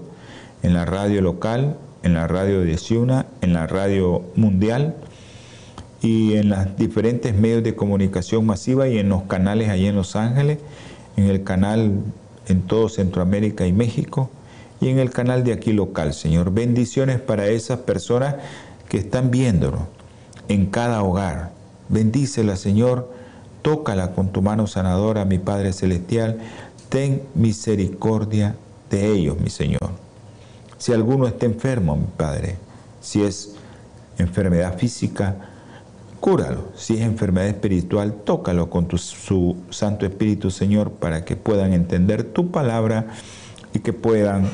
en 0.61 0.75
la 0.75 0.85
radio 0.85 1.23
local, 1.23 1.75
en 2.03 2.13
la 2.13 2.27
radio 2.27 2.61
de 2.61 2.77
Ciuna, 2.77 3.25
en 3.41 3.53
la 3.53 3.65
radio 3.65 4.21
mundial 4.35 4.93
y 6.03 6.35
en 6.35 6.49
los 6.49 6.77
diferentes 6.77 7.33
medios 7.33 7.63
de 7.63 7.75
comunicación 7.75 8.45
masiva 8.45 8.87
y 8.87 8.99
en 8.99 9.09
los 9.09 9.23
canales 9.23 9.69
allí 9.69 9.87
en 9.87 9.95
Los 9.95 10.15
Ángeles, 10.15 10.59
en 11.17 11.23
el 11.23 11.43
canal 11.43 11.93
en 12.47 12.61
todo 12.61 12.89
Centroamérica 12.89 13.65
y 13.65 13.73
México 13.73 14.29
y 14.81 14.89
en 14.89 14.97
el 14.97 15.11
canal 15.11 15.43
de 15.43 15.53
aquí 15.53 15.71
local, 15.71 16.13
Señor. 16.13 16.51
Bendiciones 16.51 17.21
para 17.21 17.47
esas 17.47 17.79
personas 17.79 18.35
que 18.89 18.97
están 18.97 19.29
viéndonos 19.29 19.83
en 20.47 20.65
cada 20.65 21.03
hogar. 21.03 21.51
Bendícela, 21.87 22.55
Señor. 22.55 23.09
Tócala 23.61 24.13
con 24.13 24.29
tu 24.31 24.41
mano 24.41 24.65
sanadora, 24.65 25.23
mi 25.23 25.37
Padre 25.37 25.71
Celestial. 25.71 26.39
Ten 26.89 27.21
misericordia 27.35 28.55
de 28.89 29.11
ellos, 29.11 29.39
mi 29.39 29.51
Señor. 29.51 29.91
Si 30.79 30.91
alguno 30.91 31.27
está 31.27 31.45
enfermo, 31.45 31.95
mi 31.95 32.07
Padre, 32.17 32.55
si 33.01 33.21
es 33.21 33.53
enfermedad 34.17 34.79
física, 34.79 35.35
cúralo. 36.19 36.69
Si 36.75 36.95
es 36.95 37.01
enfermedad 37.01 37.49
espiritual, 37.49 38.15
tócalo 38.23 38.71
con 38.71 38.87
tu, 38.87 38.97
su 38.97 39.57
Santo 39.69 40.07
Espíritu, 40.07 40.49
Señor, 40.49 40.91
para 40.91 41.23
que 41.23 41.35
puedan 41.35 41.73
entender 41.73 42.23
tu 42.23 42.49
palabra 42.49 43.07
y 43.73 43.79
que 43.79 43.93
puedan 43.93 44.49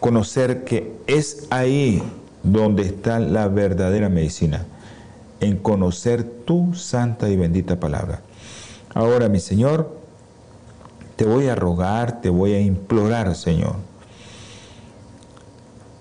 conocer 0.00 0.64
que 0.64 0.92
es 1.06 1.46
ahí 1.50 2.02
donde 2.42 2.82
está 2.82 3.18
la 3.18 3.48
verdadera 3.48 4.08
medicina, 4.08 4.64
en 5.40 5.56
conocer 5.56 6.24
tu 6.24 6.74
santa 6.74 7.28
y 7.28 7.36
bendita 7.36 7.80
palabra. 7.80 8.20
Ahora, 8.94 9.28
mi 9.28 9.40
Señor, 9.40 9.96
te 11.16 11.24
voy 11.24 11.48
a 11.48 11.54
rogar, 11.54 12.20
te 12.20 12.30
voy 12.30 12.52
a 12.52 12.60
implorar, 12.60 13.34
Señor, 13.34 13.76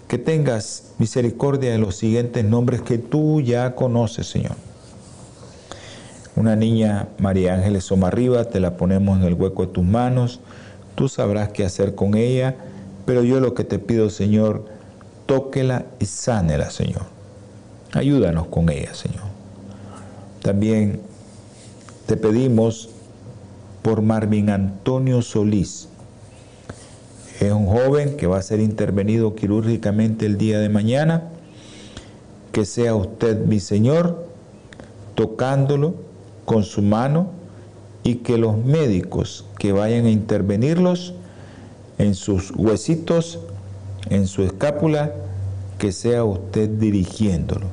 que 0.07 0.17
tengas 0.17 0.93
misericordia 0.99 1.71
de 1.71 1.77
los 1.77 1.95
siguientes 1.95 2.43
nombres 2.43 2.81
que 2.81 2.97
tú 2.97 3.41
ya 3.41 3.75
conoces, 3.75 4.27
Señor 4.27 4.55
una 6.35 6.55
niña 6.55 7.09
María 7.19 7.53
Ángeles 7.53 7.85
Somarriba, 7.85 8.45
te 8.45 8.59
la 8.59 8.75
ponemos 8.75 9.19
en 9.19 9.25
el 9.25 9.33
hueco 9.35 9.65
de 9.65 9.71
tus 9.71 9.83
manos, 9.83 10.39
tú 10.95 11.09
sabrás 11.09 11.49
qué 11.49 11.65
hacer 11.65 11.95
con 11.95 12.15
ella 12.15 12.55
Pero 13.05 13.23
yo 13.23 13.39
lo 13.39 13.53
que 13.53 13.63
te 13.63 13.79
pido, 13.79 14.09
Señor, 14.09 14.65
tóquela 15.25 15.85
y 15.99 16.05
sánela, 16.05 16.69
Señor. 16.69 17.03
Ayúdanos 17.91 18.47
con 18.47 18.69
ella, 18.69 18.93
Señor. 18.93 19.23
También 20.41 21.01
te 22.05 22.17
pedimos 22.17 22.89
por 23.81 24.01
Marvin 24.01 24.49
Antonio 24.49 25.21
Solís. 25.21 25.89
Es 27.39 27.51
un 27.51 27.65
joven 27.65 28.15
que 28.15 28.25
va 28.25 28.37
a 28.37 28.41
ser 28.41 28.61
intervenido 28.61 29.35
quirúrgicamente 29.35 30.25
el 30.25 30.37
día 30.37 30.59
de 30.59 30.69
mañana. 30.69 31.29
Que 32.53 32.65
sea 32.65 32.95
usted, 32.95 33.45
mi 33.45 33.59
Señor, 33.59 34.27
tocándolo 35.15 35.95
con 36.45 36.63
su 36.63 36.81
mano 36.81 37.42
y 38.03 38.15
que 38.15 38.37
los 38.37 38.57
médicos 38.57 39.45
que 39.57 39.71
vayan 39.71 40.05
a 40.05 40.09
intervenirlos 40.09 41.13
en 41.97 42.15
sus 42.15 42.51
huesitos, 42.51 43.39
en 44.09 44.27
su 44.27 44.43
escápula, 44.43 45.13
que 45.77 45.91
sea 45.91 46.23
usted 46.23 46.69
dirigiéndolo, 46.69 47.67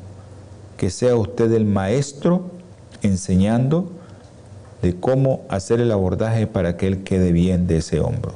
que 0.77 0.91
sea 0.91 1.17
usted 1.17 1.53
el 1.53 1.65
maestro 1.65 2.51
enseñando 3.03 3.91
de 4.83 4.95
cómo 4.95 5.43
hacer 5.49 5.81
el 5.81 5.93
abordaje 5.93 6.47
para 6.47 6.77
que 6.77 6.87
él 6.87 7.03
quede 7.03 7.33
bien 7.33 7.67
de 7.67 7.79
ese 7.79 8.01
hombro. 8.01 8.35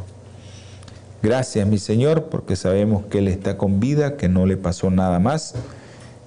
Gracias 1.25 1.67
mi 1.67 1.79
Señor 1.79 2.25
porque 2.25 2.55
sabemos 2.55 3.07
que 3.07 3.17
Él 3.17 3.29
está 3.29 3.57
con 3.57 3.81
vida, 3.81 4.19
que 4.19 4.29
no 4.29 4.45
le 4.45 4.59
pasó 4.59 4.91
nada 4.91 5.19
más 5.19 5.55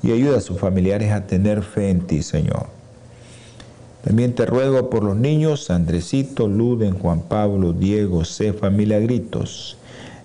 y 0.02 0.12
ayuda 0.12 0.40
a 0.40 0.42
sus 0.42 0.60
familiares 0.60 1.12
a 1.12 1.28
tener 1.28 1.62
fe 1.62 1.92
en 1.92 2.02
ti, 2.02 2.24
Señor. 2.24 2.77
También 4.08 4.36
te 4.36 4.46
ruego 4.46 4.90
por 4.90 5.04
los 5.04 5.18
niños, 5.18 5.70
Andresito, 5.70 6.48
Luden, 6.48 6.98
Juan 6.98 7.24
Pablo, 7.24 7.74
Diego, 7.74 8.24
Cefa, 8.24 8.70
Milagritos, 8.70 9.76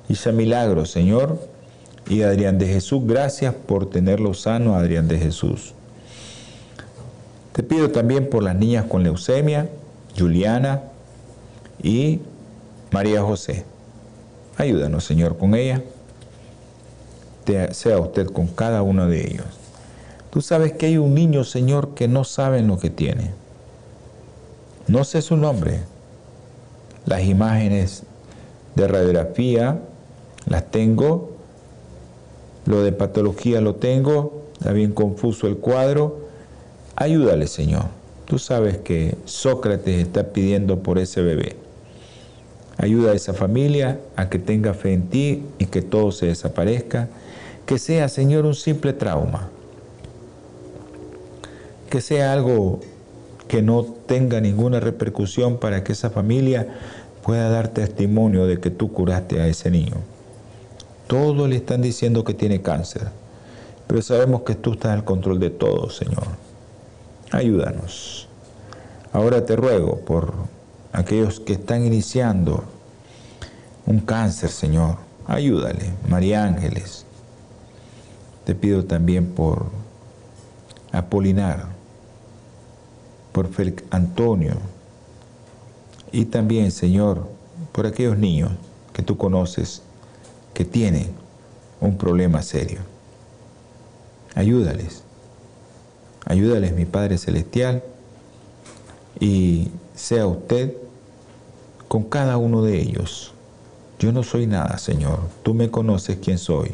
Isa 0.08 0.30
Milagros, 0.30 0.92
Señor, 0.92 1.40
y 2.08 2.22
Adrián 2.22 2.58
de 2.58 2.68
Jesús, 2.68 3.02
gracias 3.04 3.52
por 3.56 3.90
tenerlo 3.90 4.34
sano, 4.34 4.76
Adrián 4.76 5.08
de 5.08 5.18
Jesús. 5.18 5.74
Te 7.54 7.64
pido 7.64 7.90
también 7.90 8.30
por 8.30 8.44
las 8.44 8.54
niñas 8.54 8.84
con 8.84 9.02
leucemia, 9.02 9.68
Juliana 10.16 10.82
y 11.82 12.20
María 12.92 13.22
José. 13.22 13.64
Ayúdanos, 14.58 15.02
Señor, 15.02 15.36
con 15.36 15.56
ella. 15.56 15.82
sea 17.72 17.98
usted 17.98 18.28
con 18.28 18.46
cada 18.46 18.82
uno 18.82 19.08
de 19.08 19.26
ellos. 19.26 19.46
Tú 20.30 20.40
sabes 20.40 20.72
que 20.72 20.86
hay 20.86 20.98
un 20.98 21.14
niño, 21.14 21.42
Señor, 21.42 21.94
que 21.96 22.06
no 22.06 22.22
sabe 22.22 22.62
lo 22.62 22.78
que 22.78 22.88
tiene. 22.88 23.41
No 24.88 25.04
sé 25.04 25.22
su 25.22 25.36
nombre. 25.36 25.80
Las 27.06 27.22
imágenes 27.24 28.04
de 28.74 28.88
radiografía 28.88 29.80
las 30.46 30.70
tengo. 30.70 31.30
Lo 32.66 32.82
de 32.82 32.92
patología 32.92 33.60
lo 33.60 33.76
tengo. 33.76 34.42
Está 34.54 34.72
bien 34.72 34.92
confuso 34.92 35.46
el 35.46 35.56
cuadro. 35.56 36.20
Ayúdale, 36.96 37.46
Señor. 37.46 37.84
Tú 38.26 38.38
sabes 38.38 38.78
que 38.78 39.16
Sócrates 39.24 40.00
está 40.00 40.32
pidiendo 40.32 40.82
por 40.82 40.98
ese 40.98 41.22
bebé. 41.22 41.56
Ayuda 42.78 43.12
a 43.12 43.14
esa 43.14 43.34
familia 43.34 44.00
a 44.16 44.28
que 44.28 44.38
tenga 44.38 44.74
fe 44.74 44.92
en 44.92 45.08
ti 45.08 45.42
y 45.58 45.66
que 45.66 45.82
todo 45.82 46.12
se 46.12 46.26
desaparezca. 46.26 47.08
Que 47.66 47.78
sea, 47.78 48.08
Señor, 48.08 48.44
un 48.44 48.54
simple 48.54 48.92
trauma. 48.92 49.50
Que 51.90 52.00
sea 52.00 52.32
algo 52.32 52.80
que 53.52 53.60
no 53.60 53.84
tenga 53.84 54.40
ninguna 54.40 54.80
repercusión 54.80 55.58
para 55.58 55.84
que 55.84 55.92
esa 55.92 56.08
familia 56.08 56.68
pueda 57.22 57.50
dar 57.50 57.68
testimonio 57.68 58.46
de 58.46 58.58
que 58.60 58.70
tú 58.70 58.90
curaste 58.90 59.42
a 59.42 59.46
ese 59.46 59.70
niño. 59.70 59.96
Todos 61.06 61.46
le 61.50 61.56
están 61.56 61.82
diciendo 61.82 62.24
que 62.24 62.32
tiene 62.32 62.62
cáncer, 62.62 63.08
pero 63.86 64.00
sabemos 64.00 64.40
que 64.40 64.54
tú 64.54 64.72
estás 64.72 64.92
al 64.92 65.04
control 65.04 65.38
de 65.38 65.50
todo, 65.50 65.90
Señor. 65.90 66.24
Ayúdanos. 67.30 68.26
Ahora 69.12 69.44
te 69.44 69.54
ruego 69.54 69.98
por 69.98 70.32
aquellos 70.90 71.38
que 71.38 71.52
están 71.52 71.84
iniciando 71.84 72.64
un 73.84 74.00
cáncer, 74.00 74.48
Señor. 74.48 74.96
Ayúdale, 75.26 75.92
María 76.08 76.42
Ángeles. 76.42 77.04
Te 78.46 78.54
pido 78.54 78.86
también 78.86 79.26
por 79.26 79.66
Apolinar, 80.90 81.81
por 83.32 83.48
Félix 83.52 83.82
Antonio 83.90 84.54
y 86.12 86.26
también, 86.26 86.70
Señor, 86.70 87.26
por 87.72 87.86
aquellos 87.86 88.18
niños 88.18 88.52
que 88.92 89.02
tú 89.02 89.16
conoces 89.16 89.82
que 90.52 90.64
tienen 90.64 91.10
un 91.80 91.96
problema 91.96 92.42
serio. 92.42 92.80
Ayúdales. 94.34 95.02
Ayúdales, 96.26 96.74
mi 96.74 96.84
Padre 96.84 97.18
Celestial, 97.18 97.82
y 99.18 99.70
sea 99.94 100.26
usted 100.26 100.76
con 101.88 102.04
cada 102.04 102.36
uno 102.36 102.62
de 102.62 102.80
ellos. 102.80 103.32
Yo 103.98 104.12
no 104.12 104.22
soy 104.22 104.46
nada, 104.46 104.78
Señor. 104.78 105.20
Tú 105.42 105.54
me 105.54 105.70
conoces 105.70 106.18
quién 106.22 106.38
soy. 106.38 106.72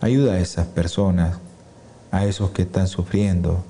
Ayuda 0.00 0.34
a 0.34 0.40
esas 0.40 0.66
personas, 0.66 1.38
a 2.10 2.24
esos 2.24 2.50
que 2.50 2.62
están 2.62 2.88
sufriendo 2.88 3.64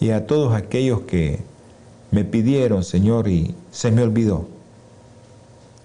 y 0.00 0.10
a 0.10 0.26
todos 0.26 0.54
aquellos 0.54 1.02
que 1.02 1.40
me 2.10 2.24
pidieron, 2.24 2.84
Señor, 2.84 3.28
y 3.28 3.54
se 3.70 3.90
me 3.90 4.02
olvidó. 4.02 4.46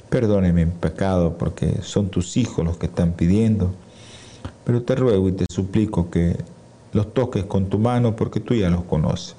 Perdóneme 0.10 0.66
mi 0.66 0.72
pecado 0.72 1.38
porque 1.38 1.82
son 1.82 2.10
tus 2.10 2.38
hijos 2.38 2.64
los 2.64 2.78
que 2.78 2.86
están 2.86 3.14
pidiendo, 3.14 3.74
pero 4.64 4.84
te 4.84 4.96
ruego 4.96 5.30
y 5.30 5.32
te 5.32 5.46
suplico 5.50 6.10
que 6.10 6.38
los 6.94 7.14
toques 7.14 7.46
con 7.46 7.70
tu 7.70 7.80
mano 7.80 8.16
porque 8.16 8.40
tú 8.40 8.54
ya 8.54 8.70
los 8.70 8.84
conoces. 8.84 9.36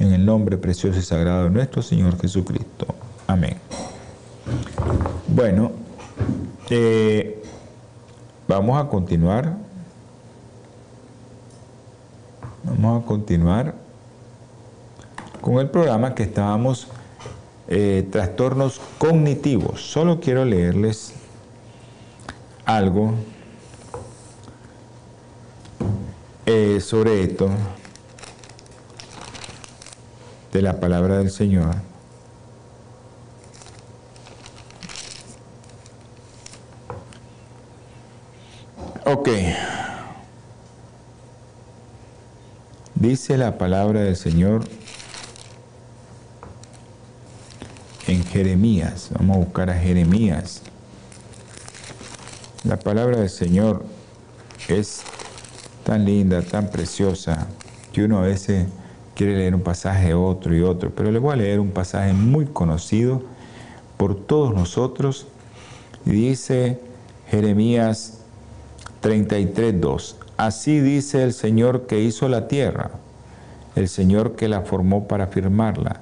En 0.00 0.12
el 0.12 0.24
nombre 0.24 0.58
precioso 0.58 0.98
y 0.98 1.02
sagrado 1.02 1.44
de 1.44 1.50
nuestro 1.50 1.82
Señor 1.82 2.20
Jesucristo. 2.20 2.86
Amén. 3.26 3.56
Bueno, 5.28 5.72
eh, 6.70 7.42
vamos 8.46 8.80
a 8.80 8.88
continuar. 8.88 9.67
Vamos 12.64 13.02
a 13.02 13.06
continuar 13.06 13.74
con 15.40 15.58
el 15.58 15.70
programa 15.70 16.14
que 16.14 16.24
estábamos 16.24 16.88
eh, 17.68 18.06
trastornos 18.10 18.80
cognitivos. 18.98 19.80
Solo 19.82 20.20
quiero 20.20 20.44
leerles 20.44 21.14
algo 22.64 23.14
Eh, 26.50 26.80
sobre 26.80 27.24
esto 27.24 27.50
de 30.50 30.62
la 30.62 30.80
palabra 30.80 31.18
del 31.18 31.30
Señor. 31.30 31.74
Ok. 39.04 39.28
Dice 43.00 43.38
la 43.38 43.58
palabra 43.58 44.00
del 44.00 44.16
Señor 44.16 44.64
en 48.08 48.24
Jeremías. 48.24 49.10
Vamos 49.16 49.36
a 49.36 49.38
buscar 49.38 49.70
a 49.70 49.74
Jeremías. 49.74 50.62
La 52.64 52.76
palabra 52.76 53.18
del 53.18 53.30
Señor 53.30 53.84
es 54.66 55.02
tan 55.84 56.06
linda, 56.06 56.42
tan 56.42 56.70
preciosa, 56.72 57.46
que 57.92 58.02
uno 58.02 58.18
a 58.18 58.22
veces 58.22 58.66
quiere 59.14 59.36
leer 59.36 59.54
un 59.54 59.62
pasaje 59.62 60.12
otro 60.12 60.56
y 60.56 60.62
otro, 60.62 60.90
pero 60.90 61.12
le 61.12 61.20
voy 61.20 61.34
a 61.34 61.36
leer 61.36 61.60
un 61.60 61.70
pasaje 61.70 62.12
muy 62.12 62.46
conocido 62.46 63.22
por 63.96 64.16
todos 64.26 64.52
nosotros. 64.52 65.28
Dice 66.04 66.80
Jeremías 67.30 68.22
33.2, 69.02 70.16
así 70.38 70.80
dice 70.80 71.22
el 71.22 71.34
Señor 71.34 71.86
que 71.86 72.00
hizo 72.00 72.28
la 72.30 72.48
tierra, 72.48 72.92
el 73.76 73.88
Señor 73.88 74.34
que 74.34 74.48
la 74.48 74.62
formó 74.62 75.06
para 75.06 75.26
firmarla, 75.26 76.00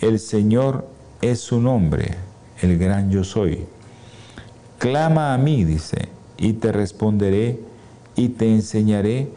el 0.00 0.18
Señor 0.18 0.88
es 1.22 1.40
su 1.40 1.60
nombre, 1.60 2.16
el 2.60 2.78
gran 2.78 3.10
yo 3.10 3.22
soy. 3.22 3.66
Clama 4.78 5.34
a 5.34 5.38
mí, 5.38 5.64
dice, 5.64 6.08
y 6.36 6.54
te 6.54 6.72
responderé 6.72 7.60
y 8.16 8.30
te 8.30 8.52
enseñaré 8.52 9.28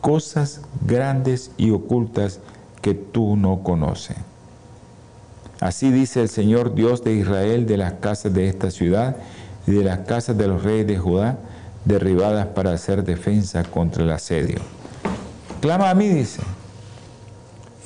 cosas 0.00 0.62
grandes 0.86 1.50
y 1.56 1.70
ocultas 1.70 2.40
que 2.80 2.94
tú 2.94 3.36
no 3.36 3.62
conoces. 3.62 4.16
Así 5.60 5.90
dice 5.90 6.22
el 6.22 6.28
Señor 6.28 6.74
Dios 6.74 7.04
de 7.04 7.14
Israel 7.14 7.66
de 7.66 7.76
las 7.76 7.94
casas 7.94 8.32
de 8.32 8.48
esta 8.48 8.70
ciudad 8.70 9.16
y 9.66 9.72
de 9.72 9.84
las 9.84 10.00
casas 10.00 10.38
de 10.38 10.48
los 10.48 10.62
reyes 10.62 10.86
de 10.86 10.96
Judá, 10.96 11.38
derribadas 11.84 12.46
para 12.48 12.72
hacer 12.72 13.04
defensa 13.04 13.64
contra 13.64 14.02
el 14.02 14.10
asedio. 14.10 14.60
Clama 15.60 15.90
a 15.90 15.94
mí, 15.94 16.08
dice, 16.08 16.42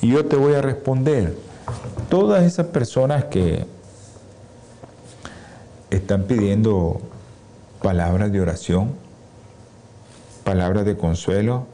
y 0.00 0.10
yo 0.10 0.26
te 0.26 0.36
voy 0.36 0.54
a 0.54 0.62
responder. 0.62 1.36
Todas 2.08 2.44
esas 2.44 2.66
personas 2.66 3.24
que 3.24 3.66
están 5.90 6.24
pidiendo 6.24 7.00
palabras 7.82 8.30
de 8.30 8.40
oración, 8.40 8.92
palabras 10.44 10.84
de 10.84 10.96
consuelo, 10.96 11.66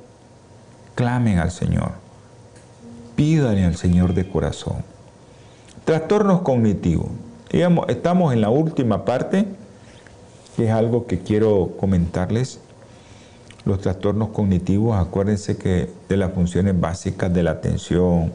clamen 0.94 1.38
al 1.38 1.50
Señor, 1.50 1.92
pídanle 3.16 3.64
al 3.64 3.76
Señor 3.76 4.14
de 4.14 4.28
corazón. 4.28 4.85
Trastornos 5.85 6.42
cognitivos. 6.42 7.09
Estamos 7.88 8.33
en 8.33 8.40
la 8.40 8.50
última 8.50 9.04
parte, 9.04 9.46
es 10.62 10.70
algo 10.70 11.06
que 11.06 11.18
quiero 11.18 11.72
comentarles. 11.78 12.60
Los 13.64 13.80
trastornos 13.80 14.30
cognitivos, 14.30 14.98
acuérdense 14.98 15.56
que 15.56 15.88
de 16.08 16.16
las 16.16 16.32
funciones 16.32 16.78
básicas 16.80 17.32
de 17.32 17.42
la 17.42 17.52
atención, 17.52 18.32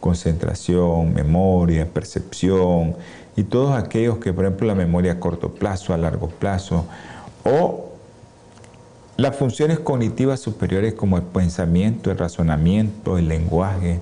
concentración, 0.00 1.12
memoria, 1.14 1.88
percepción 1.88 2.94
y 3.36 3.44
todos 3.44 3.76
aquellos 3.76 4.18
que, 4.18 4.32
por 4.32 4.44
ejemplo, 4.44 4.66
la 4.66 4.74
memoria 4.74 5.12
a 5.12 5.20
corto 5.20 5.54
plazo, 5.54 5.92
a 5.92 5.98
largo 5.98 6.28
plazo, 6.28 6.84
o 7.44 7.94
las 9.16 9.36
funciones 9.36 9.78
cognitivas 9.78 10.40
superiores 10.40 10.94
como 10.94 11.16
el 11.16 11.22
pensamiento, 11.22 12.10
el 12.10 12.18
razonamiento, 12.18 13.16
el 13.16 13.28
lenguaje. 13.28 14.00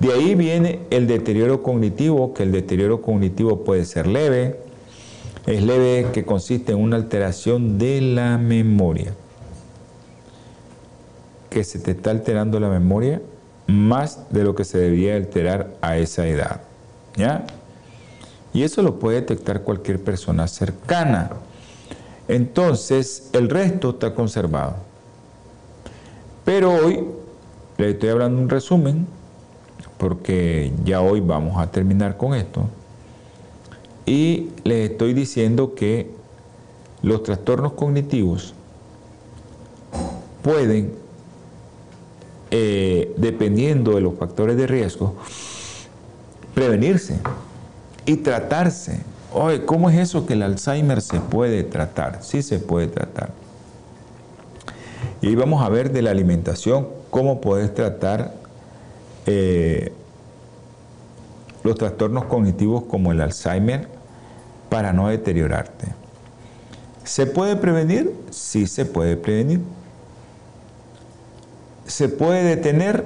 De 0.00 0.12
ahí 0.12 0.34
viene 0.34 0.80
el 0.90 1.06
deterioro 1.06 1.62
cognitivo, 1.62 2.34
que 2.34 2.42
el 2.42 2.52
deterioro 2.52 3.00
cognitivo 3.00 3.64
puede 3.64 3.84
ser 3.84 4.06
leve. 4.06 4.60
Es 5.48 5.62
leve 5.62 6.10
que 6.12 6.26
consiste 6.26 6.72
en 6.72 6.78
una 6.78 6.96
alteración 6.96 7.78
de 7.78 8.02
la 8.02 8.36
memoria. 8.36 9.14
Que 11.48 11.64
se 11.64 11.78
te 11.78 11.92
está 11.92 12.10
alterando 12.10 12.60
la 12.60 12.68
memoria 12.68 13.22
más 13.66 14.30
de 14.30 14.44
lo 14.44 14.54
que 14.54 14.64
se 14.64 14.76
debería 14.76 15.16
alterar 15.16 15.70
a 15.80 15.96
esa 15.96 16.26
edad. 16.26 16.60
¿Ya? 17.16 17.46
Y 18.52 18.62
eso 18.62 18.82
lo 18.82 18.98
puede 18.98 19.22
detectar 19.22 19.62
cualquier 19.62 20.04
persona 20.04 20.46
cercana. 20.48 21.30
Entonces, 22.28 23.30
el 23.32 23.48
resto 23.48 23.90
está 23.92 24.14
conservado. 24.14 24.76
Pero 26.44 26.74
hoy 26.74 27.06
le 27.78 27.92
estoy 27.92 28.10
hablando 28.10 28.38
un 28.38 28.50
resumen, 28.50 29.06
porque 29.96 30.74
ya 30.84 31.00
hoy 31.00 31.20
vamos 31.20 31.58
a 31.58 31.70
terminar 31.70 32.18
con 32.18 32.34
esto. 32.34 32.68
Y 34.08 34.48
le 34.64 34.86
estoy 34.86 35.12
diciendo 35.12 35.74
que 35.74 36.10
los 37.02 37.22
trastornos 37.24 37.74
cognitivos 37.74 38.54
pueden 40.40 40.94
eh, 42.50 43.12
dependiendo 43.18 43.94
de 43.94 44.00
los 44.00 44.14
factores 44.14 44.56
de 44.56 44.66
riesgo, 44.66 45.14
prevenirse 46.54 47.18
y 48.06 48.16
tratarse. 48.16 49.02
Oye, 49.34 49.66
¿cómo 49.66 49.90
es 49.90 49.98
eso 49.98 50.24
que 50.24 50.32
el 50.32 50.42
Alzheimer 50.42 51.02
se 51.02 51.20
puede 51.20 51.62
tratar? 51.62 52.22
Sí 52.22 52.40
se 52.40 52.60
puede 52.60 52.86
tratar. 52.86 53.32
Y 55.20 55.34
vamos 55.34 55.62
a 55.62 55.68
ver 55.68 55.92
de 55.92 56.00
la 56.00 56.12
alimentación 56.12 56.88
cómo 57.10 57.42
puedes 57.42 57.74
tratar 57.74 58.32
eh, 59.26 59.92
los 61.62 61.76
trastornos 61.76 62.24
cognitivos 62.24 62.84
como 62.84 63.12
el 63.12 63.20
Alzheimer 63.20 63.97
para 64.68 64.92
no 64.92 65.08
deteriorarte. 65.08 65.86
¿Se 67.04 67.26
puede 67.26 67.56
prevenir? 67.56 68.12
Sí 68.30 68.66
se 68.66 68.84
puede 68.84 69.16
prevenir. 69.16 69.60
¿Se 71.86 72.08
puede 72.08 72.42
detener? 72.44 73.04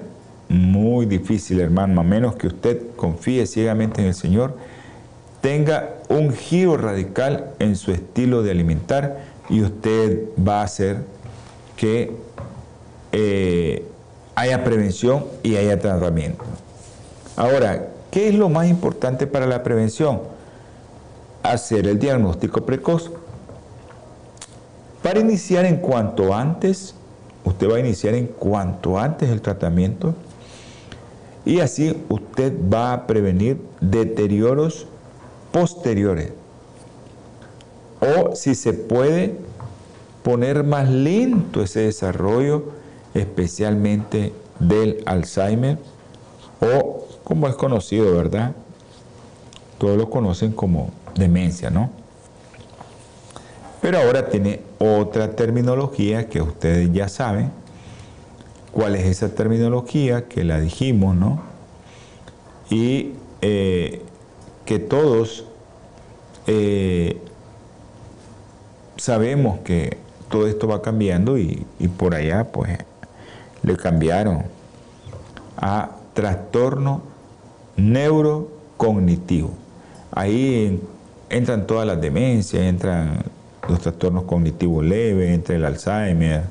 Muy 0.48 1.07
difícil, 1.07 1.61
hermano, 1.61 2.01
a 2.01 2.05
menos 2.05 2.35
que 2.35 2.48
usted 2.48 2.94
confíe 2.96 3.46
ciegamente 3.46 4.03
en 4.03 4.09
el 4.09 4.14
Señor, 4.14 4.57
tenga 5.40 5.94
un 6.09 6.33
giro 6.33 6.77
radical 6.77 7.53
en 7.59 7.77
su 7.77 7.92
estilo 7.92 8.42
de 8.42 8.51
alimentar 8.51 9.25
y 9.48 9.62
usted 9.62 10.25
va 10.46 10.61
a 10.61 10.64
hacer 10.64 10.98
que 11.77 12.12
eh, 13.12 13.85
haya 14.35 14.64
prevención 14.64 15.25
y 15.42 15.57
haya 15.57 15.79
tratamiento. 15.79 16.44
Ahora, 17.37 17.88
¿qué 18.11 18.29
es 18.29 18.35
lo 18.35 18.48
más 18.48 18.68
importante 18.68 19.27
para 19.27 19.46
la 19.46 19.62
prevención? 19.62 20.20
Hacer 21.42 21.87
el 21.87 21.98
diagnóstico 21.98 22.64
precoz. 22.64 23.11
Para 25.02 25.20
iniciar 25.20 25.64
en 25.64 25.78
cuanto 25.78 26.33
antes, 26.33 26.94
Usted 27.44 27.70
va 27.70 27.76
a 27.76 27.81
iniciar 27.81 28.14
en 28.14 28.26
cuanto 28.26 28.98
antes 28.98 29.31
el 29.31 29.40
tratamiento 29.40 30.14
y 31.44 31.59
así 31.59 31.96
usted 32.09 32.52
va 32.72 32.92
a 32.92 33.07
prevenir 33.07 33.61
deterioros 33.81 34.87
posteriores. 35.50 36.33
O 38.00 38.37
si 38.37 38.55
se 38.55 38.72
puede 38.72 39.37
poner 40.22 40.62
más 40.62 40.88
lento 40.88 41.62
ese 41.62 41.81
desarrollo, 41.81 42.64
especialmente 43.14 44.33
del 44.61 45.02
Alzheimer 45.05 45.78
o 46.61 47.07
como 47.24 47.48
es 47.48 47.57
conocido, 47.57 48.14
¿verdad? 48.14 48.52
Todos 49.78 49.96
lo 49.96 50.11
conocen 50.11 50.52
como 50.52 50.90
demencia, 51.14 51.70
¿no? 51.70 51.90
Pero 53.81 53.98
ahora 53.98 54.29
tiene 54.29 54.61
otra 54.79 55.35
terminología 55.35 56.29
que 56.29 56.40
ustedes 56.40 56.92
ya 56.92 57.09
saben. 57.09 57.51
¿Cuál 58.70 58.94
es 58.94 59.07
esa 59.07 59.35
terminología? 59.35 60.29
Que 60.29 60.44
la 60.44 60.61
dijimos, 60.61 61.16
¿no? 61.16 61.42
Y 62.70 63.14
eh, 63.40 64.03
que 64.64 64.79
todos 64.79 65.44
eh, 66.46 67.20
sabemos 68.96 69.59
que 69.61 69.98
todo 70.31 70.46
esto 70.46 70.68
va 70.68 70.81
cambiando 70.81 71.37
y, 71.37 71.66
y 71.79 71.88
por 71.88 72.14
allá 72.14 72.44
pues 72.53 72.79
le 73.62 73.77
cambiaron 73.77 74.44
a 75.57 75.90
trastorno 76.14 77.03
neurocognitivo. 77.77 79.51
Ahí 80.12 80.81
entran 81.33 81.66
todas 81.66 81.87
las 81.87 82.01
demencias, 82.01 82.62
entran 82.62 83.25
los 83.68 83.81
trastornos 83.81 84.25
cognitivos 84.25 84.85
leves, 84.85 85.31
entre 85.31 85.57
el 85.57 85.64
Alzheimer, 85.64 86.42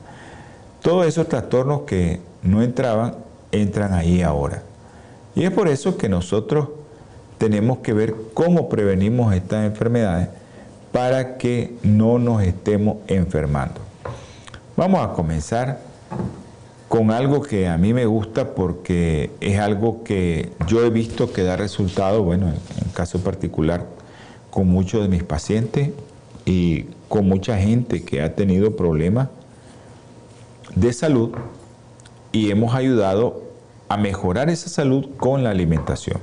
todos 0.81 1.05
esos 1.05 1.29
trastornos 1.29 1.81
que 1.81 2.19
no 2.41 2.63
entraban, 2.63 3.15
entran 3.51 3.93
ahí 3.93 4.21
ahora. 4.21 4.63
Y 5.35 5.43
es 5.43 5.51
por 5.51 5.67
eso 5.67 5.97
que 5.97 6.09
nosotros 6.09 6.69
tenemos 7.37 7.79
que 7.79 7.93
ver 7.93 8.15
cómo 8.33 8.69
prevenimos 8.69 9.33
estas 9.33 9.65
enfermedades 9.65 10.29
para 10.91 11.37
que 11.37 11.75
no 11.83 12.19
nos 12.19 12.43
estemos 12.43 12.97
enfermando. 13.07 13.79
Vamos 14.75 15.07
a 15.07 15.13
comenzar 15.13 15.79
con 16.87 17.11
algo 17.11 17.41
que 17.41 17.67
a 17.67 17.77
mí 17.77 17.93
me 17.93 18.05
gusta 18.05 18.53
porque 18.53 19.31
es 19.39 19.59
algo 19.59 20.03
que 20.03 20.51
yo 20.67 20.83
he 20.83 20.89
visto 20.89 21.31
que 21.31 21.43
da 21.43 21.55
resultado, 21.55 22.23
bueno, 22.23 22.47
en 22.49 22.91
caso 22.93 23.19
particular, 23.19 23.85
con 24.51 24.67
muchos 24.67 25.01
de 25.01 25.07
mis 25.07 25.23
pacientes 25.23 25.89
y 26.45 26.85
con 27.09 27.27
mucha 27.27 27.57
gente 27.57 28.03
que 28.03 28.21
ha 28.21 28.35
tenido 28.35 28.75
problemas 28.75 29.29
de 30.75 30.93
salud 30.93 31.31
y 32.31 32.51
hemos 32.51 32.75
ayudado 32.75 33.41
a 33.89 33.97
mejorar 33.97 34.49
esa 34.49 34.69
salud 34.69 35.09
con 35.17 35.43
la 35.43 35.49
alimentación. 35.49 36.19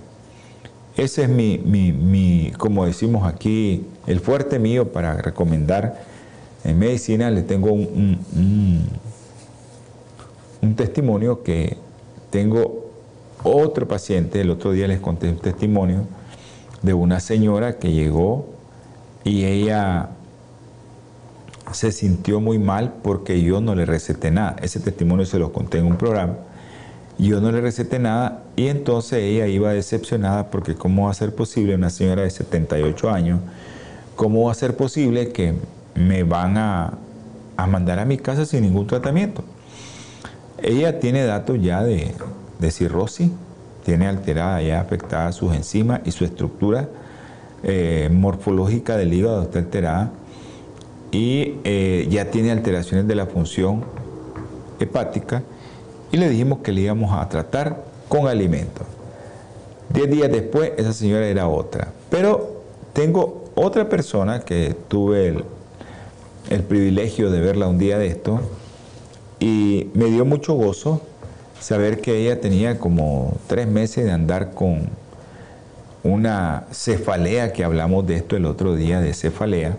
Ese 0.97 1.25
es 1.25 1.29
mi, 1.29 2.53
como 2.59 2.87
decimos 2.87 3.27
aquí, 3.27 3.85
el 4.07 4.21
fuerte 4.21 4.59
mío 4.59 4.93
para 4.93 5.15
recomendar 5.15 6.03
en 6.65 6.79
medicina. 6.79 7.31
Le 7.31 7.43
tengo 7.43 7.73
un, 7.73 8.19
un 10.61 10.75
testimonio 10.75 11.43
que 11.43 11.77
tengo 12.31 12.91
otro 13.45 13.87
paciente, 13.87 14.41
el 14.41 14.51
otro 14.51 14.73
día 14.73 14.89
les 14.89 15.01
conté 15.01 15.29
un 15.29 15.37
testimonio 15.37 16.07
de 16.83 16.95
una 16.95 17.21
señora 17.21 17.79
que 17.79 17.93
llegó 17.93 18.47
y 19.25 19.45
ella 19.45 20.11
se 21.73 21.93
sintió 21.93 22.41
muy 22.41 22.59
mal 22.59 22.95
porque 23.03 23.43
yo 23.43 23.61
no 23.61 23.75
le 23.75 23.85
receté 23.85 24.31
nada. 24.31 24.57
Ese 24.63 24.81
testimonio 24.81 25.27
se 25.27 25.39
lo 25.39 25.53
conté 25.53 25.79
en 25.79 25.87
un 25.87 25.97
programa. 25.97 26.35
Yo 27.19 27.41
no 27.41 27.51
le 27.51 27.61
receté 27.61 27.99
nada 27.99 28.45
y 28.55 28.69
entonces 28.69 29.21
ella 29.23 29.47
iba 29.49 29.73
decepcionada 29.73 30.51
porque 30.51 30.77
cómo 30.77 31.07
va 31.07 31.11
a 31.11 31.15
ser 31.15 31.35
posible, 31.35 31.75
una 31.75 31.91
señora 31.91 32.23
de 32.23 32.31
78 32.31 33.11
años, 33.11 33.41
cómo 34.15 34.45
va 34.45 34.53
a 34.53 34.55
ser 34.55 34.77
posible 34.77 35.33
que 35.33 35.55
me 35.95 36.23
van 36.23 36.57
a, 36.57 36.95
mandar 37.69 37.99
a 37.99 38.05
mi 38.05 38.19
casa 38.19 38.47
sin 38.47 38.63
ningún 38.63 38.87
tratamiento. 38.87 39.43
Ella 40.63 41.01
tiene 41.01 41.25
datos 41.25 41.61
ya 41.61 41.83
de, 41.83 42.15
cirrosis, 42.71 43.31
tiene 43.89 44.07
alterada 44.07 44.61
ya 44.61 44.83
afectada 44.83 45.33
sus 45.33 45.55
enzimas 45.55 46.03
y 46.05 46.11
su 46.11 46.23
estructura 46.23 46.91
eh, 47.63 48.11
morfológica 48.13 48.99
del 48.99 49.15
hígado 49.15 49.45
está 49.45 49.61
alterada 49.61 50.11
y 51.11 51.55
eh, 51.65 52.07
ya 52.11 52.31
tiene 52.31 52.51
alteraciones 52.51 53.09
de 53.09 53.15
la 53.15 53.25
función 53.25 53.83
hepática 54.79 55.43
y 56.13 56.19
le 56.19 56.29
dijimos 56.29 56.59
que 56.59 56.71
le 56.71 56.83
íbamos 56.83 57.15
a 57.15 57.27
tratar 57.31 57.83
con 58.11 58.29
alimentos. 58.29 58.87
Diez 59.89 60.11
días 60.11 60.31
después 60.31 60.73
esa 60.77 60.93
señora 60.93 61.27
era 61.27 61.49
otra. 61.49 61.89
Pero 62.11 62.61
tengo 62.93 63.51
otra 63.55 63.89
persona 63.89 64.41
que 64.41 64.77
tuve 64.89 65.45
el 66.51 66.63
privilegio 66.63 67.31
de 67.31 67.41
verla 67.41 67.69
un 67.69 67.79
día 67.79 67.97
de 67.97 68.09
esto 68.09 68.39
y 69.41 69.89
me 69.95 70.11
dio 70.11 70.27
mucho 70.27 70.53
gozo 70.53 71.01
saber 71.61 72.01
que 72.01 72.17
ella 72.17 72.41
tenía 72.41 72.79
como 72.79 73.37
tres 73.47 73.67
meses 73.67 74.05
de 74.05 74.13
andar 74.13 74.53
con 74.53 74.89
una 76.03 76.65
cefalea, 76.73 77.53
que 77.53 77.65
hablamos 77.65 78.07
de 78.07 78.17
esto 78.17 78.37
el 78.37 78.47
otro 78.47 78.75
día, 78.77 79.01
de 79.01 79.13
cefalea, 79.15 79.77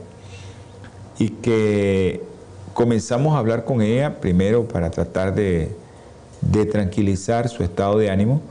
y 1.18 1.30
que 1.30 2.22
comenzamos 2.74 3.36
a 3.36 3.39
hablar 3.39 3.65
con 3.65 3.82
ella 3.82 4.20
primero 4.20 4.68
para 4.68 4.89
tratar 4.92 5.34
de, 5.34 5.70
de 6.42 6.65
tranquilizar 6.65 7.50
su 7.50 7.63
estado 7.63 7.98
de 7.98 8.10
ánimo 8.10 8.42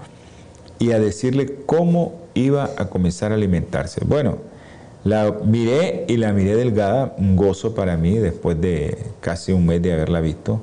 y 0.78 0.92
a 0.92 0.98
decirle 0.98 1.56
cómo 1.66 2.14
iba 2.34 2.70
a 2.76 2.88
comenzar 2.88 3.32
a 3.32 3.34
alimentarse. 3.34 4.04
Bueno, 4.04 4.38
la 5.04 5.34
miré 5.44 6.04
y 6.08 6.16
la 6.16 6.32
miré 6.32 6.56
delgada, 6.56 7.14
un 7.18 7.36
gozo 7.36 7.74
para 7.74 7.96
mí 7.96 8.18
después 8.18 8.60
de 8.60 8.98
casi 9.20 9.52
un 9.52 9.66
mes 9.66 9.80
de 9.82 9.92
haberla 9.92 10.20
visto, 10.20 10.60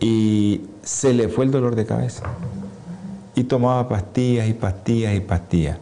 y 0.00 0.62
se 0.82 1.14
le 1.14 1.28
fue 1.28 1.44
el 1.44 1.50
dolor 1.50 1.74
de 1.74 1.86
cabeza. 1.86 2.24
Y 3.34 3.44
tomaba 3.44 3.88
pastillas 3.88 4.48
y 4.48 4.54
pastillas 4.54 5.14
y 5.14 5.20
pastillas. 5.20 5.78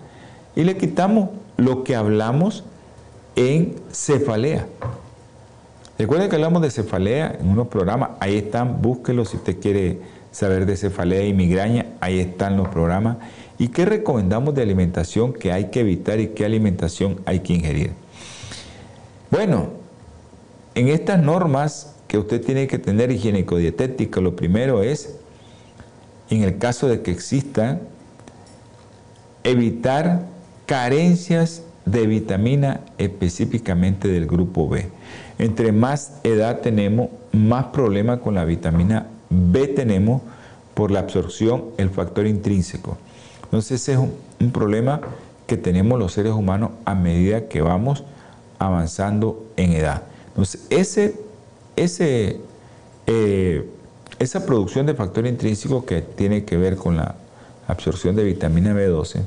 Y 0.57 0.65
le 0.65 0.77
quitamos 0.77 1.31
lo 1.57 1.85
que 1.85 1.97
hablamos 1.97 2.65
en 3.37 3.77
cefalea. 3.93 4.67
Recuerden 5.99 6.29
que 6.29 6.37
hablamos 6.37 6.63
de 6.63 6.71
cefalea 6.71 7.37
en 7.41 7.49
unos 7.49 7.69
programas, 7.69 8.11
ahí 8.21 8.37
están, 8.37 8.83
búsquelo 8.83 9.25
si 9.25 9.37
usted 9.37 9.61
quiere 9.61 10.01
saber 10.33 10.67
de 10.67 10.77
cefalea 10.77 11.25
y 11.25 11.33
migraña, 11.33 11.87
ahí 12.01 12.19
están 12.19 12.57
los 12.57 12.69
programas. 12.69 13.19
¿Y 13.59 13.69
qué 13.69 13.85
recomendamos 13.85 14.55
de 14.55 14.63
alimentación 14.63 15.33
que 15.33 15.53
hay 15.53 15.71
que 15.71 15.81
evitar 15.81 16.19
y 16.19 16.29
qué 16.29 16.45
alimentación 16.45 17.21
hay 17.25 17.41
que 17.41 17.53
ingerir? 17.53 17.93
Bueno, 19.31 19.69
en 20.75 20.89
estas 20.89 21.23
normas 21.23 21.94
que 22.09 22.19
usted 22.19 22.45
tiene 22.45 22.67
que 22.67 22.79
tener 22.79 23.11
higiénico-dietética, 23.11 24.21
lo 24.21 24.37
primero 24.37 24.83
es, 24.83 25.17
en 26.31 26.43
el 26.43 26.59
caso 26.59 26.89
de 26.89 27.03
que 27.03 27.11
exista, 27.11 27.81
evitar 29.43 30.23
carencias 30.67 31.63
de 31.85 32.07
vitamina 32.07 32.81
específicamente 32.99 34.09
del 34.09 34.27
grupo 34.27 34.69
B. 34.69 34.89
Entre 35.39 35.73
más 35.73 36.15
edad 36.23 36.61
tenemos, 36.61 37.11
más 37.33 37.67
problema 37.67 38.21
con 38.21 38.35
la 38.35 38.45
vitamina 38.45 39.09
B 39.29 39.67
tenemos 39.69 40.23
por 40.75 40.91
la 40.91 41.01
absorción, 41.01 41.65
el 41.77 41.91
factor 41.91 42.27
intrínseco. 42.27 42.97
Entonces 43.45 43.83
ese 43.83 43.93
es 43.93 43.99
un, 43.99 44.51
problema 44.51 45.01
que 45.47 45.57
tenemos 45.57 45.99
los 45.99 46.13
seres 46.13 46.33
humanos 46.33 46.73
a 46.85 46.95
medida 46.95 47.49
que 47.49 47.63
vamos 47.63 48.05
avanzando 48.59 49.47
en 49.57 49.73
edad. 49.73 50.03
Entonces 50.29 50.67
ese, 50.71 51.15
ese, 51.77 52.41
eh, 53.07 53.69
esa 54.19 54.47
producción 54.47 54.87
de 54.87 54.95
factor 54.95 55.27
intrínseco 55.27 55.85
que 55.85 56.03
tiene 56.03 56.45
que 56.45 56.57
ver 56.57 56.77
con 56.77 56.97
la 56.97 57.17
absorción 57.67 58.17
de 58.17 58.25
vitamina 58.25 58.75
B12, 58.75 59.23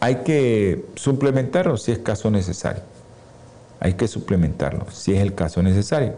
hay 0.00 0.16
que 0.16 0.84
suplementarlo 0.94 1.76
si 1.76 1.92
es 1.92 1.98
caso 1.98 2.30
necesario. 2.30 2.82
Hay 3.80 3.94
que 3.94 4.08
suplementarlo 4.08 4.86
si 4.90 5.14
es 5.14 5.20
el 5.20 5.34
caso 5.34 5.62
necesario. 5.62 6.14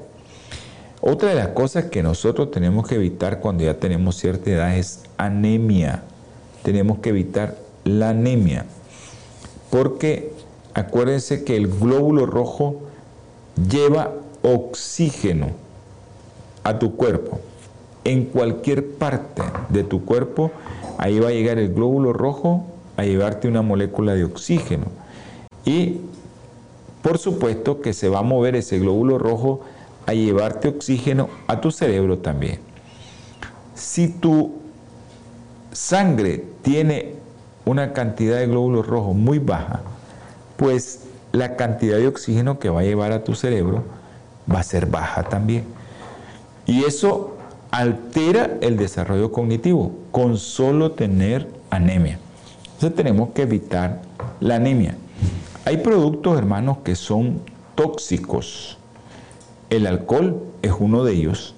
Otra 1.00 1.30
de 1.30 1.34
las 1.34 1.48
cosas 1.48 1.86
que 1.86 2.02
nosotros 2.02 2.50
tenemos 2.50 2.86
que 2.86 2.96
evitar 2.96 3.40
cuando 3.40 3.64
ya 3.64 3.74
tenemos 3.74 4.16
cierta 4.16 4.50
edad 4.50 4.76
es 4.76 5.00
anemia 5.16 6.02
tenemos 6.62 6.98
que 6.98 7.10
evitar 7.10 7.56
la 7.84 8.10
anemia, 8.10 8.66
porque 9.70 10.32
acuérdense 10.74 11.44
que 11.44 11.56
el 11.56 11.68
glóbulo 11.68 12.26
rojo 12.26 12.82
lleva 13.68 14.12
oxígeno 14.42 15.48
a 16.64 16.78
tu 16.78 16.96
cuerpo. 16.96 17.40
En 18.04 18.24
cualquier 18.24 18.92
parte 18.92 19.42
de 19.68 19.84
tu 19.84 20.04
cuerpo, 20.04 20.50
ahí 20.98 21.18
va 21.20 21.28
a 21.28 21.32
llegar 21.32 21.58
el 21.58 21.74
glóbulo 21.74 22.12
rojo 22.12 22.64
a 22.96 23.04
llevarte 23.04 23.48
una 23.48 23.62
molécula 23.62 24.14
de 24.14 24.24
oxígeno. 24.24 24.86
Y 25.64 26.00
por 27.02 27.18
supuesto 27.18 27.80
que 27.80 27.92
se 27.92 28.08
va 28.08 28.20
a 28.20 28.22
mover 28.22 28.56
ese 28.56 28.78
glóbulo 28.78 29.18
rojo 29.18 29.60
a 30.06 30.12
llevarte 30.12 30.68
oxígeno 30.68 31.28
a 31.46 31.60
tu 31.60 31.70
cerebro 31.70 32.18
también. 32.18 32.58
Si 33.74 34.08
tu 34.08 34.52
sangre 35.72 36.44
tiene 36.62 37.14
una 37.64 37.92
cantidad 37.92 38.38
de 38.38 38.46
glóbulos 38.46 38.86
rojos 38.86 39.14
muy 39.14 39.38
baja, 39.38 39.80
pues 40.56 41.04
la 41.32 41.56
cantidad 41.56 41.96
de 41.96 42.08
oxígeno 42.08 42.58
que 42.58 42.68
va 42.68 42.80
a 42.80 42.84
llevar 42.84 43.12
a 43.12 43.24
tu 43.24 43.34
cerebro 43.34 43.84
va 44.52 44.60
a 44.60 44.62
ser 44.62 44.86
baja 44.86 45.24
también. 45.24 45.64
Y 46.66 46.84
eso 46.84 47.36
altera 47.70 48.58
el 48.60 48.76
desarrollo 48.76 49.32
cognitivo 49.32 49.92
con 50.10 50.36
solo 50.36 50.92
tener 50.92 51.48
anemia. 51.70 52.18
Entonces 52.74 52.94
tenemos 52.96 53.30
que 53.30 53.42
evitar 53.42 54.02
la 54.40 54.56
anemia. 54.56 54.96
Hay 55.64 55.78
productos, 55.78 56.38
hermanos, 56.38 56.78
que 56.84 56.94
son 56.94 57.40
tóxicos. 57.74 58.78
El 59.68 59.86
alcohol 59.86 60.42
es 60.62 60.72
uno 60.78 61.04
de 61.04 61.12
ellos 61.12 61.54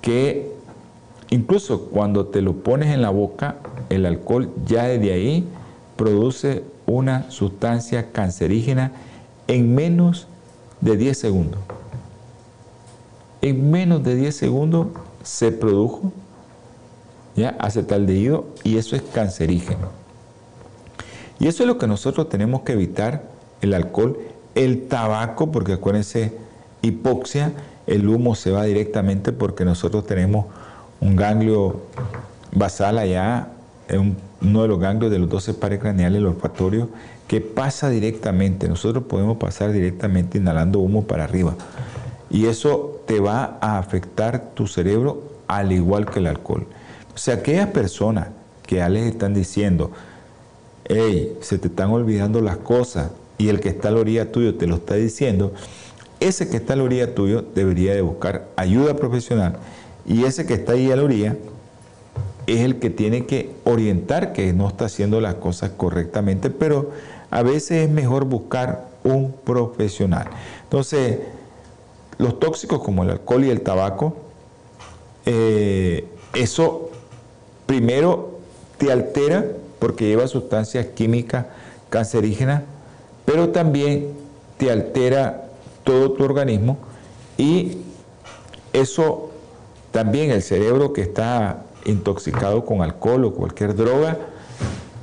que 0.00 0.56
Incluso 1.30 1.86
cuando 1.86 2.26
te 2.26 2.40
lo 2.40 2.54
pones 2.54 2.94
en 2.94 3.02
la 3.02 3.10
boca, 3.10 3.56
el 3.90 4.06
alcohol 4.06 4.48
ya 4.64 4.84
desde 4.84 5.12
ahí 5.12 5.44
produce 5.96 6.62
una 6.86 7.30
sustancia 7.30 8.12
cancerígena 8.12 8.92
en 9.48 9.74
menos 9.74 10.28
de 10.80 10.96
10 10.96 11.18
segundos. 11.18 11.60
En 13.46 13.70
menos 13.70 14.02
de 14.02 14.16
10 14.16 14.34
segundos 14.34 14.88
se 15.22 15.52
produjo 15.52 16.12
ya 17.36 17.50
acetaldehído 17.60 18.46
y 18.64 18.76
eso 18.76 18.96
es 18.96 19.02
cancerígeno. 19.02 19.90
Y 21.38 21.46
eso 21.46 21.62
es 21.62 21.68
lo 21.68 21.78
que 21.78 21.86
nosotros 21.86 22.28
tenemos 22.28 22.62
que 22.62 22.72
evitar, 22.72 23.22
el 23.60 23.74
alcohol, 23.74 24.18
el 24.56 24.88
tabaco, 24.88 25.52
porque 25.52 25.74
acuérdense, 25.74 26.32
hipoxia, 26.82 27.52
el 27.86 28.08
humo 28.08 28.34
se 28.34 28.50
va 28.50 28.64
directamente 28.64 29.30
porque 29.30 29.64
nosotros 29.64 30.04
tenemos 30.06 30.46
un 31.00 31.14
ganglio 31.14 31.82
basal 32.50 32.98
allá, 32.98 33.50
uno 34.42 34.62
de 34.62 34.66
los 34.66 34.80
ganglios 34.80 35.12
de 35.12 35.20
los 35.20 35.28
12 35.28 35.54
pares 35.54 35.78
craneales, 35.78 36.18
el 36.18 36.26
olfatorio, 36.26 36.88
que 37.28 37.40
pasa 37.40 37.90
directamente. 37.90 38.68
Nosotros 38.68 39.04
podemos 39.04 39.36
pasar 39.36 39.70
directamente 39.70 40.36
inhalando 40.36 40.80
humo 40.80 41.04
para 41.04 41.22
arriba. 41.22 41.54
Y 42.28 42.46
eso 42.46 42.95
te 43.06 43.20
va 43.20 43.58
a 43.60 43.78
afectar 43.78 44.50
tu 44.54 44.66
cerebro 44.66 45.22
al 45.48 45.72
igual 45.72 46.06
que 46.06 46.18
el 46.18 46.26
alcohol. 46.26 46.66
O 47.14 47.18
sea, 47.18 47.36
aquellas 47.36 47.68
personas 47.68 48.28
que 48.66 48.76
ya 48.76 48.88
les 48.88 49.06
están 49.06 49.32
diciendo, 49.32 49.92
hey, 50.84 51.36
se 51.40 51.58
te 51.58 51.68
están 51.68 51.90
olvidando 51.90 52.40
las 52.40 52.58
cosas 52.58 53.10
y 53.38 53.48
el 53.48 53.60
que 53.60 53.68
está 53.68 53.88
a 53.88 53.92
la 53.92 54.00
orilla 54.00 54.32
tuyo 54.32 54.56
te 54.56 54.66
lo 54.66 54.76
está 54.76 54.94
diciendo, 54.94 55.52
ese 56.20 56.48
que 56.48 56.56
está 56.56 56.72
a 56.72 56.76
la 56.76 56.82
orilla 56.82 57.14
tuyo 57.14 57.42
debería 57.54 57.94
de 57.94 58.02
buscar 58.02 58.48
ayuda 58.56 58.96
profesional 58.96 59.56
y 60.06 60.24
ese 60.24 60.46
que 60.46 60.54
está 60.54 60.72
ahí 60.72 60.90
a 60.90 60.96
la 60.96 61.04
orilla 61.04 61.36
es 62.46 62.60
el 62.60 62.78
que 62.78 62.90
tiene 62.90 63.26
que 63.26 63.50
orientar 63.64 64.32
que 64.32 64.52
no 64.52 64.68
está 64.68 64.86
haciendo 64.86 65.20
las 65.20 65.34
cosas 65.34 65.70
correctamente, 65.76 66.50
pero 66.50 66.92
a 67.30 67.42
veces 67.42 67.86
es 67.86 67.90
mejor 67.90 68.24
buscar 68.24 68.86
un 69.02 69.32
profesional. 69.32 70.28
Entonces, 70.62 71.18
los 72.18 72.40
tóxicos 72.40 72.82
como 72.82 73.02
el 73.02 73.10
alcohol 73.10 73.44
y 73.44 73.50
el 73.50 73.60
tabaco, 73.60 74.16
eh, 75.26 76.06
eso 76.34 76.90
primero 77.66 78.38
te 78.78 78.92
altera 78.92 79.44
porque 79.78 80.06
lleva 80.06 80.28
sustancias 80.28 80.86
químicas 80.86 81.46
cancerígenas, 81.90 82.62
pero 83.24 83.50
también 83.50 84.12
te 84.56 84.70
altera 84.70 85.48
todo 85.84 86.12
tu 86.12 86.24
organismo 86.24 86.78
y 87.36 87.78
eso 88.72 89.30
también 89.92 90.30
el 90.30 90.42
cerebro 90.42 90.92
que 90.92 91.02
está 91.02 91.64
intoxicado 91.84 92.64
con 92.64 92.82
alcohol 92.82 93.24
o 93.24 93.34
cualquier 93.34 93.74
droga 93.74 94.18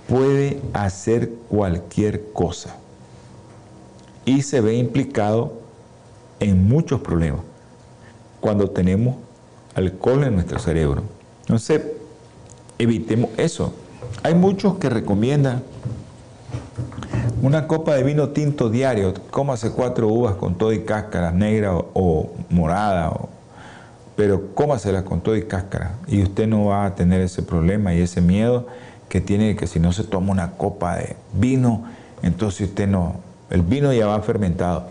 puede 0.07 0.59
hacer 0.73 1.31
cualquier 1.49 2.31
cosa. 2.33 2.75
Y 4.25 4.41
se 4.43 4.61
ve 4.61 4.75
implicado 4.75 5.62
en 6.49 6.67
muchos 6.67 7.01
problemas 7.01 7.41
cuando 8.39 8.69
tenemos 8.69 9.15
alcohol 9.75 10.23
en 10.23 10.35
nuestro 10.35 10.59
cerebro. 10.59 11.03
Entonces, 11.41 11.81
evitemos 12.77 13.29
eso. 13.37 13.73
Hay 14.23 14.35
muchos 14.35 14.77
que 14.77 14.89
recomiendan 14.89 15.63
una 17.41 17.67
copa 17.67 17.95
de 17.95 18.03
vino 18.03 18.29
tinto 18.29 18.69
diario, 18.69 19.13
cómase 19.29 19.71
cuatro 19.71 20.07
uvas 20.07 20.35
con 20.35 20.55
todo 20.55 20.71
y 20.71 20.83
cáscara 20.83 21.31
negra 21.31 21.75
o, 21.75 22.31
morada 22.49 23.09
o 23.09 23.29
pero 24.15 24.53
cómasela 24.53 25.03
con 25.03 25.21
todo 25.21 25.35
y 25.35 25.43
cáscara 25.43 25.95
y 26.07 26.21
usted 26.21 26.47
no 26.47 26.65
va 26.65 26.85
a 26.85 26.95
tener 26.95 27.19
ese 27.21 27.41
problema 27.41 27.93
y 27.93 28.01
ese 28.01 28.21
miedo 28.21 28.67
que 29.09 29.21
tiene 29.21 29.55
que 29.55 29.67
si 29.67 29.79
no 29.79 29.91
se 29.91 30.03
toma 30.03 30.31
una 30.31 30.51
copa 30.51 30.97
de 30.97 31.15
vino, 31.33 31.83
entonces 32.21 32.69
usted 32.69 32.87
no, 32.87 33.15
el 33.49 33.61
vino 33.61 33.91
ya 33.91 34.07
va 34.07 34.21
fermentado. 34.21 34.87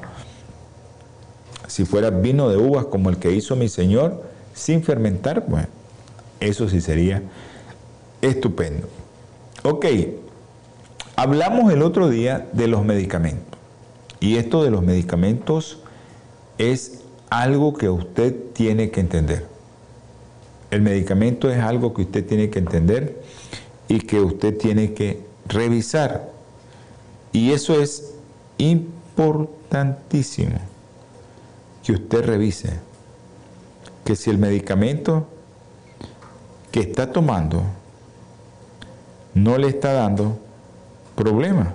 Si 1.72 1.86
fuera 1.86 2.10
vino 2.10 2.50
de 2.50 2.58
uvas 2.58 2.84
como 2.84 3.08
el 3.08 3.16
que 3.16 3.32
hizo 3.32 3.56
mi 3.56 3.66
Señor, 3.66 4.24
sin 4.52 4.82
fermentar, 4.82 5.46
bueno, 5.48 5.68
eso 6.38 6.68
sí 6.68 6.82
sería 6.82 7.22
estupendo. 8.20 8.88
Ok, 9.62 9.86
hablamos 11.16 11.72
el 11.72 11.80
otro 11.80 12.10
día 12.10 12.46
de 12.52 12.68
los 12.68 12.84
medicamentos. 12.84 13.58
Y 14.20 14.36
esto 14.36 14.62
de 14.62 14.70
los 14.70 14.82
medicamentos 14.82 15.78
es 16.58 17.00
algo 17.30 17.72
que 17.72 17.88
usted 17.88 18.36
tiene 18.52 18.90
que 18.90 19.00
entender. 19.00 19.46
El 20.70 20.82
medicamento 20.82 21.50
es 21.50 21.58
algo 21.58 21.94
que 21.94 22.02
usted 22.02 22.26
tiene 22.26 22.50
que 22.50 22.58
entender 22.58 23.22
y 23.88 24.00
que 24.00 24.20
usted 24.20 24.58
tiene 24.58 24.92
que 24.92 25.24
revisar. 25.48 26.28
Y 27.32 27.52
eso 27.52 27.80
es 27.80 28.12
importantísimo 28.58 30.71
que 31.82 31.92
usted 31.92 32.24
revise 32.24 32.80
que 34.04 34.16
si 34.16 34.30
el 34.30 34.38
medicamento 34.38 35.26
que 36.70 36.80
está 36.80 37.12
tomando 37.12 37.62
no 39.34 39.58
le 39.58 39.68
está 39.68 39.92
dando 39.92 40.38
problema. 41.14 41.74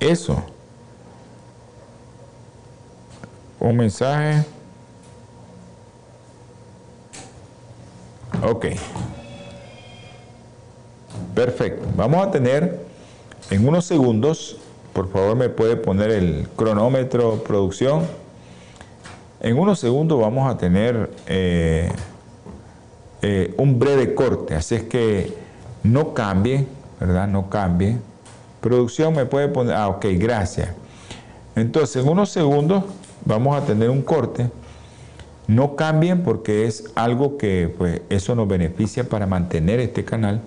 Eso. 0.00 0.42
Un 3.60 3.76
mensaje. 3.76 4.44
Ok. 8.42 8.66
Perfecto. 11.34 11.86
Vamos 11.96 12.26
a 12.26 12.30
tener 12.30 12.84
en 13.50 13.66
unos 13.66 13.84
segundos, 13.84 14.56
por 14.92 15.10
favor 15.10 15.36
me 15.36 15.48
puede 15.48 15.76
poner 15.76 16.10
el 16.10 16.48
cronómetro 16.56 17.42
producción. 17.44 18.02
En 19.40 19.58
unos 19.58 19.78
segundos 19.78 20.20
vamos 20.20 20.50
a 20.50 20.56
tener 20.56 21.10
eh, 21.26 21.90
eh, 23.22 23.54
un 23.56 23.78
breve 23.78 24.14
corte, 24.14 24.54
así 24.54 24.74
es 24.76 24.82
que 24.84 25.32
no 25.82 26.14
cambie, 26.14 26.66
¿verdad? 27.00 27.26
No 27.26 27.48
cambie. 27.48 27.98
Producción 28.60 29.14
me 29.14 29.26
puede 29.26 29.48
poner, 29.48 29.74
ah, 29.74 29.88
ok, 29.88 30.06
gracias. 30.12 30.68
Entonces, 31.56 32.02
en 32.02 32.08
unos 32.08 32.30
segundos 32.30 32.84
vamos 33.24 33.60
a 33.60 33.64
tener 33.64 33.90
un 33.90 34.02
corte. 34.02 34.50
No 35.48 35.74
cambien 35.74 36.22
porque 36.22 36.66
es 36.66 36.84
algo 36.94 37.36
que 37.36 37.74
pues 37.76 38.02
eso 38.08 38.34
nos 38.36 38.46
beneficia 38.46 39.08
para 39.08 39.26
mantener 39.26 39.80
este 39.80 40.04
canal, 40.04 40.40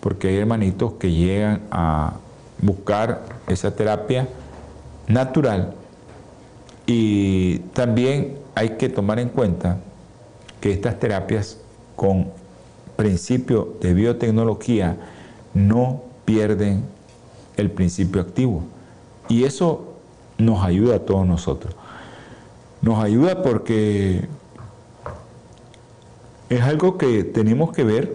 porque 0.00 0.28
hay 0.28 0.36
hermanitos 0.36 0.92
que 0.94 1.10
llegan 1.12 1.62
a 1.70 2.14
buscar 2.60 3.37
esa 3.48 3.74
terapia 3.74 4.28
natural 5.06 5.74
y 6.86 7.58
también 7.74 8.38
hay 8.54 8.70
que 8.70 8.88
tomar 8.88 9.18
en 9.18 9.28
cuenta 9.28 9.78
que 10.60 10.72
estas 10.72 10.98
terapias 10.98 11.58
con 11.96 12.28
principio 12.96 13.76
de 13.80 13.92
biotecnología 13.92 14.96
no 15.52 16.02
pierden 16.24 16.84
el 17.56 17.70
principio 17.70 18.22
activo. 18.22 18.62
Y 19.28 19.44
eso 19.44 19.94
nos 20.38 20.64
ayuda 20.64 20.96
a 20.96 20.98
todos 21.00 21.26
nosotros. 21.26 21.74
Nos 22.80 23.02
ayuda 23.04 23.42
porque 23.42 24.26
es 26.48 26.62
algo 26.62 26.96
que 26.96 27.22
tenemos 27.22 27.72
que 27.72 27.84
ver 27.84 28.14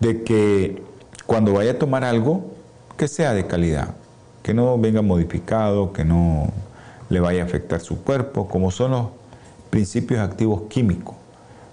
de 0.00 0.22
que 0.22 0.82
cuando 1.26 1.54
vaya 1.54 1.72
a 1.72 1.78
tomar 1.78 2.04
algo, 2.04 2.49
que 3.00 3.08
sea 3.08 3.32
de 3.32 3.46
calidad 3.46 3.94
que 4.42 4.52
no 4.52 4.76
venga 4.76 5.00
modificado, 5.00 5.90
que 5.90 6.04
no 6.04 6.52
le 7.08 7.18
vaya 7.18 7.40
a 7.40 7.46
afectar 7.46 7.80
su 7.80 8.02
cuerpo, 8.02 8.46
como 8.46 8.70
son 8.70 8.90
los 8.90 9.06
principios 9.70 10.20
activos 10.20 10.64
químicos. 10.68 11.14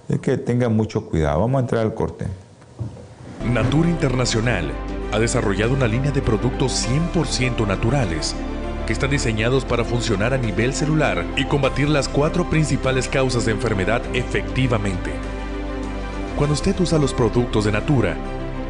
Es 0.07 0.21
que 0.21 0.37
tengan 0.37 0.73
mucho 0.73 1.05
cuidado. 1.05 1.41
Vamos 1.41 1.57
a 1.57 1.61
entrar 1.63 1.81
al 1.81 1.93
corte. 1.93 2.27
Natura 3.45 3.89
Internacional 3.89 4.71
ha 5.11 5.19
desarrollado 5.19 5.73
una 5.73 5.85
línea 5.85 6.11
de 6.11 6.21
productos 6.21 6.87
100% 6.87 7.67
naturales 7.67 8.33
que 8.85 8.93
están 8.93 9.09
diseñados 9.09 9.65
para 9.65 9.83
funcionar 9.83 10.33
a 10.33 10.37
nivel 10.37 10.73
celular 10.73 11.25
y 11.35 11.43
combatir 11.43 11.89
las 11.89 12.07
cuatro 12.07 12.49
principales 12.49 13.09
causas 13.09 13.45
de 13.45 13.51
enfermedad 13.51 14.01
efectivamente. 14.13 15.11
Cuando 16.37 16.53
usted 16.53 16.79
usa 16.79 16.97
los 16.97 17.13
productos 17.13 17.65
de 17.65 17.73
Natura, 17.73 18.15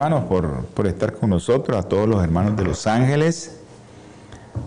Hermanos 0.00 0.28
por, 0.28 0.64
por, 0.66 0.86
estar 0.86 1.12
con 1.14 1.30
nosotros, 1.30 1.76
a 1.76 1.82
todos 1.82 2.08
los 2.08 2.22
hermanos 2.22 2.56
de 2.56 2.62
Los 2.62 2.86
Ángeles. 2.86 3.58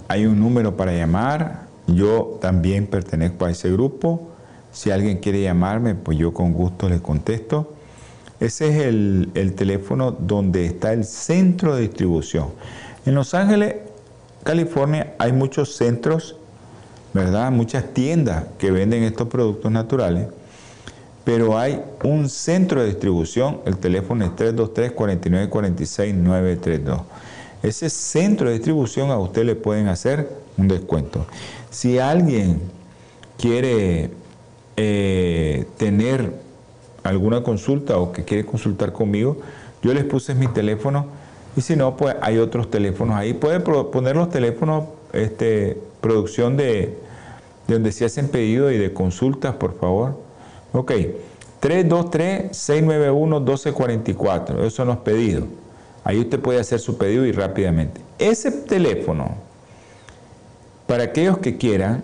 Hay 0.09 0.25
un 0.25 0.37
número 0.37 0.75
para 0.75 0.91
llamar. 0.91 1.67
Yo 1.87 2.37
también 2.41 2.85
pertenezco 2.85 3.45
a 3.45 3.51
ese 3.51 3.71
grupo. 3.71 4.27
Si 4.73 4.91
alguien 4.91 5.19
quiere 5.19 5.41
llamarme, 5.41 5.95
pues 5.95 6.17
yo 6.17 6.33
con 6.33 6.51
gusto 6.51 6.89
le 6.89 7.01
contesto. 7.01 7.73
Ese 8.41 8.67
es 8.67 8.85
el, 8.85 9.31
el 9.33 9.53
teléfono 9.53 10.11
donde 10.11 10.65
está 10.65 10.91
el 10.91 11.05
centro 11.05 11.75
de 11.75 11.83
distribución. 11.83 12.47
En 13.05 13.15
Los 13.15 13.33
Ángeles, 13.33 13.75
California, 14.43 15.15
hay 15.17 15.31
muchos 15.31 15.77
centros, 15.77 16.35
¿verdad? 17.13 17.53
Muchas 17.53 17.93
tiendas 17.93 18.47
que 18.57 18.69
venden 18.71 19.03
estos 19.03 19.29
productos 19.29 19.71
naturales 19.71 20.27
pero 21.23 21.57
hay 21.57 21.81
un 22.03 22.29
centro 22.29 22.81
de 22.81 22.88
distribución, 22.88 23.62
el 23.65 23.77
teléfono 23.77 24.25
es 24.25 24.31
323-4946-932. 24.31 27.01
Ese 27.62 27.89
centro 27.89 28.47
de 28.47 28.55
distribución 28.55 29.12
a 29.12 29.19
usted 29.19 29.45
le 29.45 29.55
pueden 29.55 29.88
hacer 29.88 30.27
un 30.57 30.67
descuento. 30.67 31.27
Si 31.69 31.99
alguien 31.99 32.60
quiere 33.38 34.10
eh, 34.77 35.65
tener 35.77 36.34
alguna 37.03 37.43
consulta 37.43 37.97
o 37.97 38.12
que 38.12 38.23
quiere 38.23 38.43
consultar 38.45 38.93
conmigo, 38.93 39.38
yo 39.84 39.93
les 39.93 40.05
puse 40.05 40.34
mi 40.34 40.47
teléfono 40.47 41.05
y 41.55 41.62
si 41.62 41.75
no, 41.75 41.97
pues 41.97 42.15
hay 42.21 42.38
otros 42.38 42.71
teléfonos 42.71 43.15
ahí. 43.15 43.34
Puede 43.34 43.60
poner 43.60 44.15
los 44.15 44.29
teléfonos, 44.29 44.86
este, 45.13 45.77
producción 45.99 46.57
de, 46.57 46.97
de 47.67 47.73
donde 47.73 47.91
se 47.91 48.05
hacen 48.05 48.29
pedidos 48.29 48.71
y 48.71 48.77
de 48.77 48.93
consultas, 48.93 49.55
por 49.55 49.77
favor. 49.77 50.30
Ok, 50.73 50.91
323-691-1244, 51.62 54.60
esos 54.60 54.73
son 54.73 54.88
los 54.88 54.97
pedidos. 54.97 55.45
Ahí 56.03 56.19
usted 56.19 56.39
puede 56.39 56.60
hacer 56.60 56.79
su 56.79 56.97
pedido 56.97 57.23
y 57.25 57.31
rápidamente. 57.31 58.01
Ese 58.17 58.51
teléfono, 58.51 59.36
para 60.88 61.03
aquellos 61.03 61.38
que 61.39 61.57
quieran, 61.57 62.03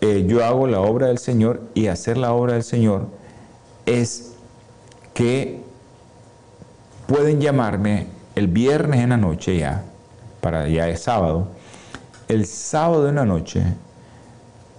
eh, 0.00 0.24
yo 0.26 0.44
hago 0.44 0.66
la 0.66 0.80
obra 0.80 1.08
del 1.08 1.18
Señor 1.18 1.60
y 1.74 1.88
hacer 1.88 2.16
la 2.16 2.32
obra 2.32 2.54
del 2.54 2.64
Señor 2.64 3.06
es 3.84 4.32
que 5.14 5.60
pueden 7.06 7.40
llamarme 7.40 8.06
el 8.34 8.48
viernes 8.48 9.00
en 9.00 9.10
la 9.10 9.16
noche 9.16 9.58
ya, 9.58 9.84
para 10.40 10.68
ya 10.68 10.88
es 10.88 11.02
sábado, 11.02 11.48
el 12.28 12.46
sábado 12.46 13.08
en 13.08 13.16
la 13.16 13.24
noche 13.24 13.62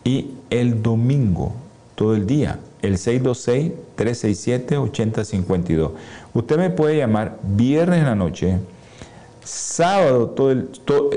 y 0.03 0.31
el 0.49 0.81
domingo 0.81 1.53
todo 1.95 2.15
el 2.15 2.25
día 2.25 2.59
el 2.81 2.97
626-367-8052. 2.97 5.91
Usted 6.33 6.57
me 6.57 6.69
puede 6.69 6.97
llamar 6.97 7.39
viernes 7.43 7.99
en 7.99 8.05
la 8.05 8.15
noche, 8.15 8.57
sábado, 9.43 10.29
todo 10.29 10.51
el, 10.51 10.69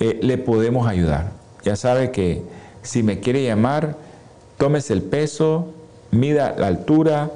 eh, 0.00 0.18
le 0.22 0.38
podemos 0.38 0.86
ayudar. 0.86 1.32
Ya 1.64 1.76
sabe 1.76 2.10
que 2.10 2.42
si 2.82 3.02
me 3.02 3.20
quiere 3.20 3.44
llamar, 3.44 3.96
tómese 4.56 4.92
el 4.92 5.02
peso, 5.02 5.68
mida 6.10 6.54
la 6.56 6.66
altura, 6.68 7.30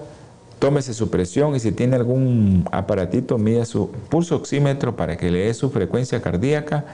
tómese 0.58 0.94
su 0.94 1.10
presión 1.10 1.56
y 1.56 1.60
si 1.60 1.72
tiene 1.72 1.96
algún 1.96 2.64
aparatito, 2.70 3.36
mida 3.38 3.64
su 3.64 3.90
pulso 4.08 4.36
oxímetro 4.36 4.94
para 4.94 5.16
que 5.16 5.30
le 5.30 5.46
dé 5.46 5.54
su 5.54 5.70
frecuencia 5.70 6.22
cardíaca 6.22 6.84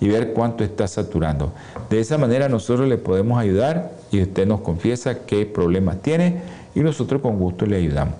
y 0.00 0.08
ver 0.08 0.32
cuánto 0.32 0.62
está 0.62 0.86
saturando. 0.86 1.52
De 1.90 2.00
esa 2.00 2.18
manera 2.18 2.48
nosotros 2.48 2.88
le 2.88 2.98
podemos 2.98 3.38
ayudar 3.38 3.92
y 4.10 4.22
usted 4.22 4.46
nos 4.46 4.60
confiesa 4.60 5.26
qué 5.26 5.46
problemas 5.46 6.02
tiene 6.02 6.40
y 6.74 6.80
nosotros 6.80 7.20
con 7.20 7.38
gusto 7.38 7.66
le 7.66 7.76
ayudamos. 7.76 8.14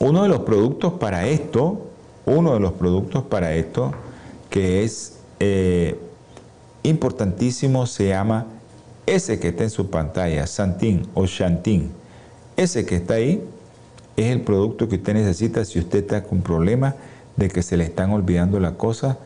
Uno 0.00 0.22
de 0.22 0.28
los 0.28 0.40
productos 0.40 0.94
para 0.94 1.26
esto, 1.26 1.86
uno 2.26 2.54
de 2.54 2.60
los 2.60 2.72
productos 2.72 3.24
para 3.24 3.54
esto 3.54 3.92
que 4.50 4.84
es 4.84 5.18
eh, 5.40 5.98
importantísimo 6.82 7.86
se 7.86 8.08
llama 8.08 8.46
ese 9.06 9.38
que 9.40 9.48
está 9.48 9.64
en 9.64 9.70
su 9.70 9.90
pantalla, 9.90 10.46
Santin 10.46 11.06
o 11.14 11.26
Shantin. 11.26 11.90
Ese 12.56 12.84
que 12.84 12.96
está 12.96 13.14
ahí 13.14 13.42
es 14.16 14.26
el 14.26 14.42
producto 14.42 14.88
que 14.88 14.96
usted 14.96 15.14
necesita 15.14 15.64
si 15.64 15.78
usted 15.78 16.00
está 16.00 16.22
con 16.24 16.42
problemas 16.42 16.94
de 17.36 17.48
que 17.48 17.62
se 17.62 17.76
le 17.76 17.84
están 17.84 18.10
olvidando 18.10 18.58
las 18.60 18.72
cosas, 18.72 19.16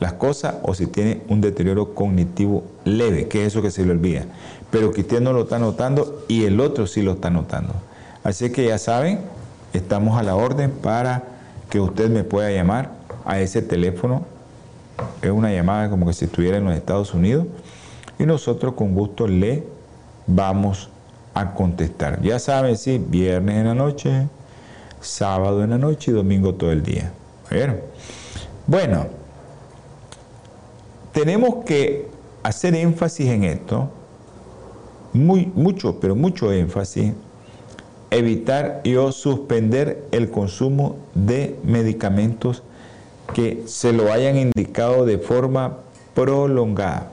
las 0.00 0.14
cosas 0.14 0.56
o 0.62 0.74
si 0.74 0.86
tiene 0.86 1.20
un 1.28 1.40
deterioro 1.40 1.94
cognitivo 1.94 2.64
leve, 2.84 3.28
que 3.28 3.42
es 3.42 3.48
eso 3.48 3.62
que 3.62 3.70
se 3.70 3.84
le 3.84 3.92
olvida, 3.92 4.24
pero 4.70 4.90
que 4.90 5.02
usted 5.02 5.20
no 5.20 5.32
lo 5.32 5.42
está 5.42 5.58
notando 5.58 6.24
y 6.28 6.44
el 6.44 6.60
otro 6.60 6.86
sí 6.86 7.02
lo 7.02 7.12
está 7.12 7.30
notando. 7.30 7.74
Así 8.24 8.50
que 8.50 8.66
ya 8.66 8.78
saben, 8.78 9.20
estamos 9.72 10.18
a 10.18 10.22
la 10.22 10.34
orden 10.34 10.70
para 10.70 11.24
que 11.70 11.80
usted 11.80 12.10
me 12.10 12.24
pueda 12.24 12.50
llamar 12.50 12.90
a 13.24 13.40
ese 13.40 13.62
teléfono. 13.62 14.24
Es 15.22 15.30
una 15.30 15.52
llamada 15.52 15.88
como 15.88 16.06
que 16.06 16.12
si 16.12 16.26
estuviera 16.26 16.58
en 16.58 16.64
los 16.64 16.74
Estados 16.74 17.14
Unidos 17.14 17.46
y 18.18 18.24
nosotros 18.24 18.74
con 18.74 18.94
gusto 18.94 19.26
le 19.26 19.64
vamos 20.26 20.90
a 21.34 21.54
contestar. 21.54 22.20
Ya 22.22 22.38
saben, 22.38 22.76
sí, 22.76 23.02
viernes 23.04 23.56
en 23.56 23.66
la 23.66 23.74
noche, 23.74 24.28
sábado 25.00 25.64
en 25.64 25.70
la 25.70 25.78
noche 25.78 26.10
y 26.10 26.14
domingo 26.14 26.54
todo 26.54 26.72
el 26.72 26.82
día. 26.82 27.12
Bueno, 28.66 29.06
tenemos 31.12 31.64
que 31.64 32.08
hacer 32.42 32.74
énfasis 32.74 33.28
en 33.28 33.44
esto, 33.44 33.90
muy, 35.12 35.52
mucho, 35.54 36.00
pero 36.00 36.16
mucho 36.16 36.52
énfasis, 36.52 37.12
evitar 38.12 38.82
o 38.98 39.10
suspender 39.10 40.04
el 40.12 40.30
consumo 40.30 40.96
de 41.14 41.56
medicamentos 41.64 42.62
que 43.34 43.62
se 43.66 43.92
lo 43.92 44.12
hayan 44.12 44.36
indicado 44.36 45.06
de 45.06 45.18
forma 45.18 45.78
prolongada. 46.14 47.10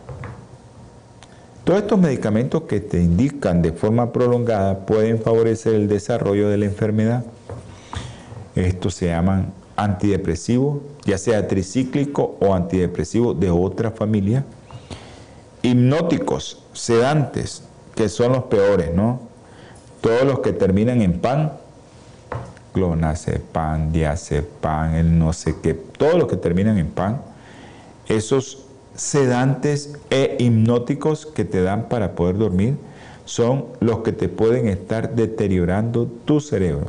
Todos 1.63 1.81
estos 1.81 1.99
medicamentos 1.99 2.63
que 2.63 2.79
te 2.79 3.01
indican 3.01 3.61
de 3.61 3.71
forma 3.71 4.11
prolongada 4.11 4.85
pueden 4.85 5.21
favorecer 5.21 5.75
el 5.75 5.87
desarrollo 5.87 6.49
de 6.49 6.57
la 6.57 6.65
enfermedad. 6.65 7.23
Estos 8.55 8.95
se 8.95 9.07
llaman 9.07 9.53
antidepresivos, 9.77 10.79
ya 11.05 11.17
sea 11.17 11.47
tricíclico 11.47 12.35
o 12.41 12.53
antidepresivo 12.53 13.33
de 13.33 13.51
otra 13.51 13.91
familia. 13.91 14.45
Hipnóticos, 15.61 16.63
sedantes, 16.73 17.63
que 17.95 18.09
son 18.09 18.33
los 18.33 18.43
peores, 18.45 18.93
¿no? 18.93 19.28
Todos 20.01 20.23
los 20.23 20.39
que 20.39 20.53
terminan 20.53 21.01
en 21.01 21.19
pan, 21.19 21.53
clonazepam, 22.73 23.91
diazepam, 23.91 24.95
el 24.95 25.19
no 25.19 25.33
sé 25.33 25.55
qué, 25.61 25.73
todos 25.73 26.15
los 26.15 26.27
que 26.27 26.37
terminan 26.37 26.77
en 26.77 26.87
pan, 26.87 27.21
esos 28.07 28.65
sedantes 28.95 29.97
e 30.09 30.37
hipnóticos 30.39 31.25
que 31.25 31.45
te 31.45 31.61
dan 31.61 31.87
para 31.89 32.13
poder 32.15 32.37
dormir 32.37 32.75
son 33.25 33.65
los 33.79 33.99
que 33.99 34.11
te 34.11 34.27
pueden 34.27 34.67
estar 34.67 35.15
deteriorando 35.15 36.07
tu 36.25 36.41
cerebro. 36.41 36.87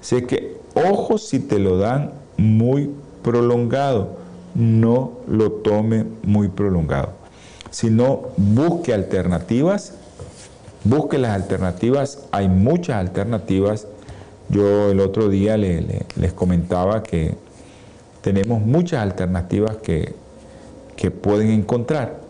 Así 0.00 0.22
que 0.22 0.56
ojo 0.74 1.18
si 1.18 1.38
te 1.38 1.58
lo 1.58 1.78
dan 1.78 2.12
muy 2.36 2.90
prolongado, 3.22 4.16
no 4.54 5.12
lo 5.28 5.52
tome 5.52 6.04
muy 6.22 6.48
prolongado, 6.48 7.10
sino 7.70 8.22
busque 8.36 8.92
alternativas, 8.92 9.94
busque 10.84 11.18
las 11.18 11.32
alternativas, 11.32 12.26
hay 12.32 12.48
muchas 12.48 12.96
alternativas. 12.96 13.86
Yo 14.48 14.90
el 14.90 15.00
otro 15.00 15.28
día 15.28 15.56
les 15.56 16.32
comentaba 16.34 17.02
que 17.02 17.34
tenemos 18.20 18.60
muchas 18.60 19.00
alternativas 19.00 19.76
que 19.78 20.14
que 21.02 21.10
pueden 21.10 21.50
encontrar 21.50 22.20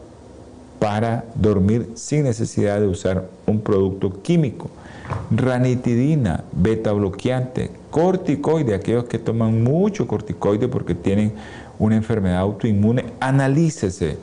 para 0.78 1.26
dormir 1.34 1.90
sin 1.94 2.24
necesidad 2.24 2.80
de 2.80 2.86
usar 2.86 3.28
un 3.46 3.61
producto 3.61 4.22
químico. 4.22 4.70
Ranitidina, 5.30 6.44
beta 6.53 6.92
bloqueante, 6.92 7.70
corticoide, 7.90 8.74
aquellos 8.74 9.05
que 9.05 9.18
toman 9.18 9.62
mucho 9.62 10.07
corticoide 10.07 10.68
porque 10.68 10.94
tienen 10.94 11.34
una 11.78 11.96
enfermedad 11.96 12.38
autoinmune, 12.38 13.05
analícese. 13.20 14.16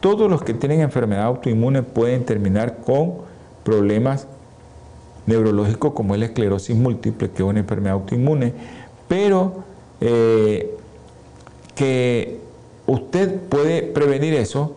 Todos 0.00 0.28
los 0.28 0.42
que 0.42 0.52
tienen 0.52 0.80
enfermedad 0.80 1.24
autoinmune 1.26 1.84
pueden 1.84 2.24
terminar 2.24 2.78
con 2.84 3.25
problemas 3.66 4.26
neurológicos 5.26 5.92
como 5.92 6.16
la 6.16 6.24
esclerosis 6.24 6.74
múltiple, 6.74 7.28
que 7.28 7.42
es 7.42 7.48
una 7.48 7.60
enfermedad 7.60 7.94
autoinmune, 7.96 8.54
pero 9.06 9.64
eh, 10.00 10.74
que 11.74 12.46
Usted 12.86 13.40
puede 13.48 13.82
prevenir 13.82 14.34
eso 14.34 14.76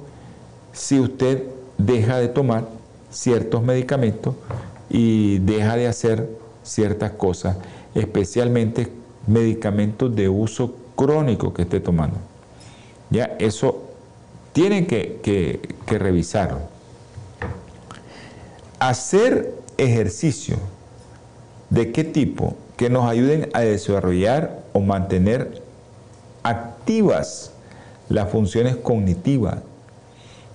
si 0.74 1.00
usted 1.00 1.44
deja 1.78 2.18
de 2.18 2.28
tomar 2.28 2.68
ciertos 3.12 3.62
medicamentos 3.62 4.36
y 4.90 5.38
deja 5.40 5.76
de 5.76 5.88
hacer 5.88 6.28
ciertas 6.64 7.12
cosas, 7.12 7.58
especialmente 7.94 8.88
medicamentos 9.28 10.16
de 10.16 10.28
uso 10.28 10.74
crónico 10.96 11.54
que 11.54 11.64
esté 11.64 11.80
tomando. 11.80 12.18
Ya, 13.12 13.36
eso 13.38 13.84
tienen 14.54 14.88
que, 14.88 15.20
que 15.22 16.00
revisarlo. 16.00 16.60
Hacer 18.80 19.54
ejercicio. 19.78 20.58
De 21.70 21.92
qué 21.92 22.04
tipo 22.04 22.56
que 22.78 22.90
nos 22.90 23.10
ayuden 23.10 23.50
a 23.54 23.60
desarrollar 23.60 24.64
o 24.74 24.80
mantener 24.80 25.62
activas 26.44 27.52
las 28.10 28.30
funciones 28.30 28.76
cognitivas. 28.76 29.60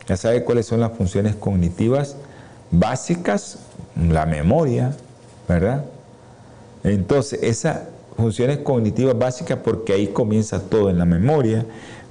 Ya 0.08 0.16
sabe 0.16 0.44
cuáles 0.44 0.66
son 0.66 0.80
las 0.80 0.92
funciones 0.92 1.34
cognitivas 1.34 2.16
básicas, 2.70 3.58
la 3.96 4.26
memoria, 4.26 4.94
¿verdad? 5.48 5.84
Entonces, 6.82 7.38
esas 7.42 7.80
funciones 8.16 8.58
cognitivas 8.58 9.16
básicas, 9.16 9.58
porque 9.62 9.92
ahí 9.92 10.08
comienza 10.08 10.60
todo 10.60 10.90
en 10.90 10.98
la 10.98 11.04
memoria, 11.04 11.64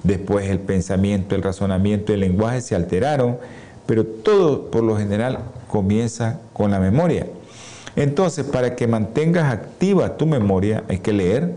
después 0.03 0.49
el 0.49 0.59
pensamiento, 0.59 1.35
el 1.35 1.43
razonamiento, 1.43 2.13
el 2.13 2.21
lenguaje 2.21 2.61
se 2.61 2.75
alteraron, 2.75 3.37
pero 3.85 4.05
todo 4.05 4.71
por 4.71 4.83
lo 4.83 4.97
general 4.97 5.39
comienza 5.67 6.39
con 6.53 6.71
la 6.71 6.79
memoria. 6.79 7.27
Entonces, 7.95 8.45
para 8.45 8.75
que 8.75 8.87
mantengas 8.87 9.51
activa 9.53 10.17
tu 10.17 10.25
memoria, 10.25 10.83
hay 10.87 10.99
que 10.99 11.13
leer, 11.13 11.53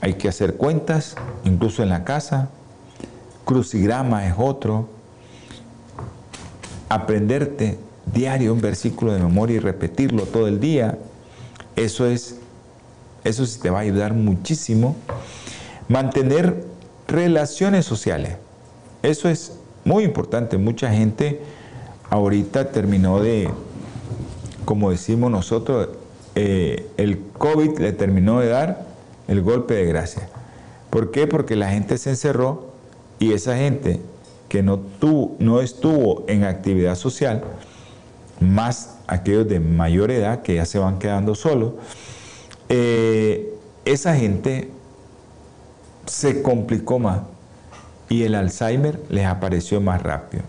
hay 0.00 0.14
que 0.14 0.28
hacer 0.28 0.56
cuentas, 0.56 1.16
incluso 1.44 1.82
en 1.82 1.90
la 1.90 2.04
casa. 2.04 2.48
Crucigrama 3.44 4.26
es 4.26 4.34
otro. 4.38 4.88
Aprenderte 6.88 7.78
diario 8.06 8.52
un 8.52 8.60
versículo 8.60 9.12
de 9.12 9.20
memoria 9.20 9.56
y 9.56 9.60
repetirlo 9.60 10.24
todo 10.24 10.46
el 10.46 10.60
día. 10.60 10.98
Eso 11.76 12.06
es, 12.06 12.36
eso 13.24 13.44
sí 13.44 13.60
te 13.60 13.70
va 13.70 13.78
a 13.78 13.82
ayudar 13.82 14.14
muchísimo. 14.14 14.96
Mantener 15.88 16.64
relaciones 17.08 17.84
sociales. 17.84 18.36
Eso 19.02 19.28
es 19.28 19.52
muy 19.84 20.04
importante. 20.04 20.58
Mucha 20.58 20.90
gente 20.92 21.40
ahorita 22.10 22.70
terminó 22.70 23.20
de, 23.20 23.48
como 24.64 24.90
decimos 24.90 25.30
nosotros, 25.30 25.88
eh, 26.34 26.86
el 26.96 27.20
COVID 27.38 27.78
le 27.78 27.92
terminó 27.92 28.40
de 28.40 28.48
dar 28.48 28.86
el 29.28 29.42
golpe 29.42 29.74
de 29.74 29.86
gracia. 29.86 30.28
¿Por 30.90 31.10
qué? 31.10 31.26
Porque 31.26 31.56
la 31.56 31.70
gente 31.70 31.98
se 31.98 32.10
encerró 32.10 32.72
y 33.18 33.32
esa 33.32 33.56
gente 33.56 34.00
que 34.48 34.62
no, 34.62 34.80
no 35.38 35.60
estuvo 35.60 36.24
en 36.28 36.44
actividad 36.44 36.94
social, 36.94 37.42
más 38.40 38.98
aquellos 39.06 39.48
de 39.48 39.60
mayor 39.60 40.10
edad 40.10 40.42
que 40.42 40.54
ya 40.54 40.66
se 40.66 40.78
van 40.78 40.98
quedando 40.98 41.34
solos, 41.34 41.72
eh, 42.68 43.54
esa 43.84 44.14
gente 44.14 44.70
se 46.06 46.42
complicó 46.42 46.98
más 46.98 47.20
y 48.08 48.22
el 48.24 48.34
Alzheimer 48.34 49.00
les 49.08 49.26
apareció 49.26 49.80
más 49.80 50.02
rápido. 50.02 50.42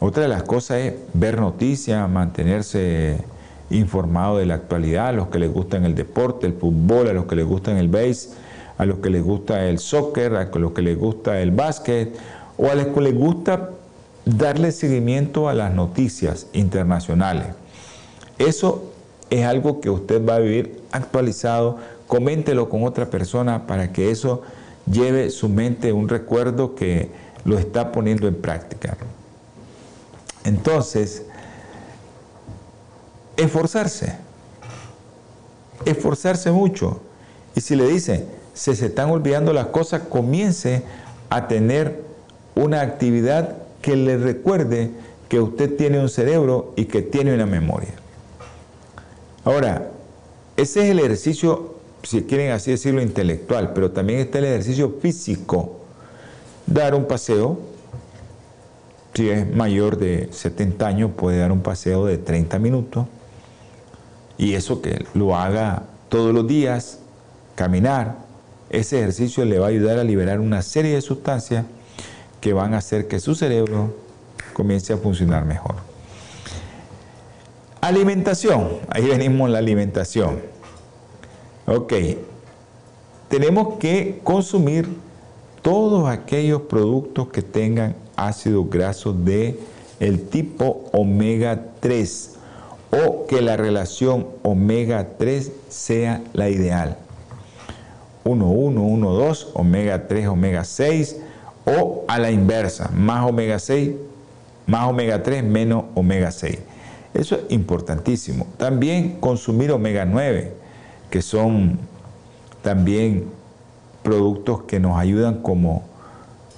Otra 0.00 0.24
de 0.24 0.28
las 0.28 0.42
cosas 0.42 0.78
es 0.78 0.94
ver 1.14 1.40
noticias, 1.40 2.08
mantenerse 2.10 3.18
informado 3.70 4.38
de 4.38 4.46
la 4.46 4.54
actualidad, 4.54 5.08
a 5.08 5.12
los 5.12 5.28
que 5.28 5.38
les 5.38 5.52
gustan 5.52 5.84
el 5.84 5.94
deporte, 5.94 6.46
el 6.46 6.54
fútbol, 6.54 7.08
a 7.08 7.12
los 7.12 7.26
que 7.26 7.36
les 7.36 7.46
gustan 7.46 7.76
el 7.76 7.88
base, 7.88 8.30
a 8.76 8.84
los 8.84 8.98
que 8.98 9.10
les 9.10 9.22
gusta 9.22 9.64
el 9.66 9.78
soccer, 9.78 10.34
a 10.34 10.44
los 10.44 10.72
que 10.72 10.82
les 10.82 10.98
gusta 10.98 11.40
el 11.40 11.52
básquet, 11.52 12.14
o 12.56 12.68
a 12.70 12.74
los 12.74 12.88
que 12.88 13.00
les 13.00 13.14
gusta 13.14 13.70
darle 14.24 14.72
seguimiento 14.72 15.48
a 15.48 15.54
las 15.54 15.72
noticias 15.72 16.46
internacionales. 16.52 17.48
Eso 18.38 18.90
es 19.30 19.44
algo 19.44 19.80
que 19.80 19.90
usted 19.90 20.24
va 20.26 20.36
a 20.36 20.40
vivir 20.40 20.82
actualizado. 20.92 21.78
Coméntelo 22.06 22.68
con 22.68 22.84
otra 22.84 23.06
persona 23.06 23.66
para 23.66 23.92
que 23.92 24.10
eso 24.10 24.42
lleve 24.90 25.30
su 25.30 25.48
mente 25.48 25.92
un 25.92 26.08
recuerdo 26.08 26.74
que 26.74 27.10
lo 27.44 27.58
está 27.58 27.92
poniendo 27.92 28.28
en 28.28 28.34
práctica. 28.34 28.96
Entonces, 30.44 31.24
esforzarse, 33.36 34.16
esforzarse 35.84 36.50
mucho. 36.50 37.00
Y 37.54 37.60
si 37.60 37.76
le 37.76 37.86
dice, 37.86 38.26
se 38.52 38.76
se 38.76 38.86
están 38.86 39.10
olvidando 39.10 39.52
las 39.52 39.66
cosas, 39.66 40.02
comience 40.02 40.82
a 41.30 41.48
tener 41.48 42.02
una 42.54 42.80
actividad 42.82 43.56
que 43.82 43.96
le 43.96 44.16
recuerde 44.16 44.90
que 45.28 45.40
usted 45.40 45.76
tiene 45.76 45.98
un 45.98 46.08
cerebro 46.08 46.72
y 46.76 46.86
que 46.86 47.02
tiene 47.02 47.34
una 47.34 47.46
memoria. 47.46 47.92
Ahora, 49.44 49.90
ese 50.56 50.84
es 50.84 50.90
el 50.90 51.00
ejercicio, 51.00 51.73
si 52.04 52.22
quieren 52.22 52.52
así 52.52 52.70
decirlo, 52.70 53.02
intelectual, 53.02 53.72
pero 53.72 53.90
también 53.90 54.20
está 54.20 54.38
el 54.38 54.44
ejercicio 54.44 54.96
físico. 55.00 55.80
Dar 56.66 56.94
un 56.94 57.06
paseo, 57.06 57.58
si 59.14 59.30
es 59.30 59.52
mayor 59.54 59.96
de 59.98 60.28
70 60.30 60.86
años, 60.86 61.10
puede 61.16 61.38
dar 61.38 61.52
un 61.52 61.62
paseo 61.62 62.06
de 62.06 62.18
30 62.18 62.58
minutos. 62.58 63.06
Y 64.36 64.54
eso 64.54 64.82
que 64.82 65.06
lo 65.14 65.36
haga 65.36 65.84
todos 66.08 66.34
los 66.34 66.46
días, 66.46 66.98
caminar, 67.54 68.16
ese 68.70 68.98
ejercicio 68.98 69.44
le 69.44 69.58
va 69.58 69.66
a 69.66 69.68
ayudar 69.70 69.98
a 69.98 70.04
liberar 70.04 70.40
una 70.40 70.62
serie 70.62 70.94
de 70.94 71.00
sustancias 71.00 71.64
que 72.40 72.52
van 72.52 72.74
a 72.74 72.78
hacer 72.78 73.08
que 73.08 73.20
su 73.20 73.34
cerebro 73.34 73.94
comience 74.52 74.92
a 74.92 74.96
funcionar 74.96 75.44
mejor. 75.44 75.76
Alimentación, 77.80 78.78
ahí 78.88 79.06
venimos 79.06 79.48
la 79.50 79.58
alimentación. 79.58 80.53
Ok, 81.66 81.94
tenemos 83.28 83.78
que 83.78 84.20
consumir 84.22 84.86
todos 85.62 86.06
aquellos 86.10 86.60
productos 86.62 87.28
que 87.28 87.40
tengan 87.40 87.96
ácidos 88.16 88.68
grasos 88.68 89.24
de 89.24 89.58
el 89.98 90.28
tipo 90.28 90.84
omega 90.92 91.64
3 91.80 92.32
o 92.90 93.26
que 93.26 93.40
la 93.40 93.56
relación 93.56 94.26
omega 94.42 95.16
3 95.16 95.52
sea 95.70 96.22
la 96.34 96.50
ideal. 96.50 96.98
1, 98.24 98.46
1, 98.46 98.82
1, 98.82 99.10
2, 99.10 99.48
omega 99.54 100.06
3, 100.06 100.28
omega 100.28 100.64
6 100.64 101.16
o 101.64 102.04
a 102.08 102.18
la 102.18 102.30
inversa, 102.30 102.90
más 102.94 103.26
omega 103.26 103.58
6, 103.58 103.92
más 104.66 104.86
omega 104.86 105.22
3, 105.22 105.42
menos 105.42 105.84
omega 105.94 106.30
6. 106.30 106.58
Eso 107.14 107.36
es 107.36 107.42
importantísimo. 107.48 108.46
También 108.58 109.18
consumir 109.18 109.72
omega 109.72 110.04
9, 110.04 110.63
que 111.14 111.22
son 111.22 111.78
también 112.60 113.26
productos 114.02 114.64
que 114.64 114.80
nos 114.80 114.98
ayudan 114.98 115.42
como 115.42 115.84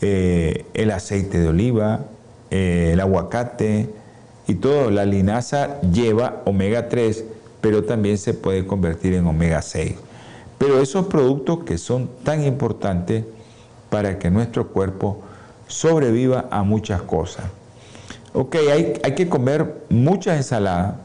eh, 0.01 0.65
el 0.73 0.93
aceite 0.93 1.39
de 1.39 1.49
oliva, 1.49 2.07
eh, 2.51 2.93
el 2.95 3.01
aguacate 3.01 3.91
y 4.47 4.55
todo. 4.55 4.91
La 4.91 5.05
linaza 5.05 5.79
lleva 5.83 6.41
omega 6.47 6.89
3, 6.89 7.23
pero 7.61 7.85
también 7.85 8.17
se 8.17 8.33
puede 8.33 8.67
convertir 8.67 9.13
en 9.13 9.27
omega 9.27 9.61
6. 9.61 9.97
Pero 10.57 10.81
esos 10.81 11.05
productos 11.09 11.65
que 11.65 11.77
son 11.77 12.09
tan 12.25 12.43
importantes 12.43 13.27
para 13.91 14.19
que 14.19 14.31
nuestro 14.31 14.69
cuerpo 14.69 15.21
sobreviva 15.67 16.47
a 16.51 16.63
muchas 16.63 17.03
cosas. 17.03 17.45
Ok, 18.33 18.57
hay, 18.73 18.95
hay 19.05 19.15
que 19.15 19.29
comer 19.29 19.83
mucha 19.91 20.35
ensalada, 20.35 20.99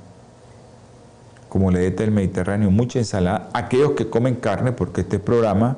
como 1.51 1.69
le 1.69 1.91
dice 1.91 2.05
el 2.05 2.11
Mediterráneo, 2.11 2.71
mucha 2.71 2.99
ensalada. 2.99 3.49
Aquellos 3.51 3.91
que 3.91 4.09
comen 4.09 4.35
carne, 4.35 4.71
porque 4.71 5.01
este 5.01 5.19
programa 5.19 5.75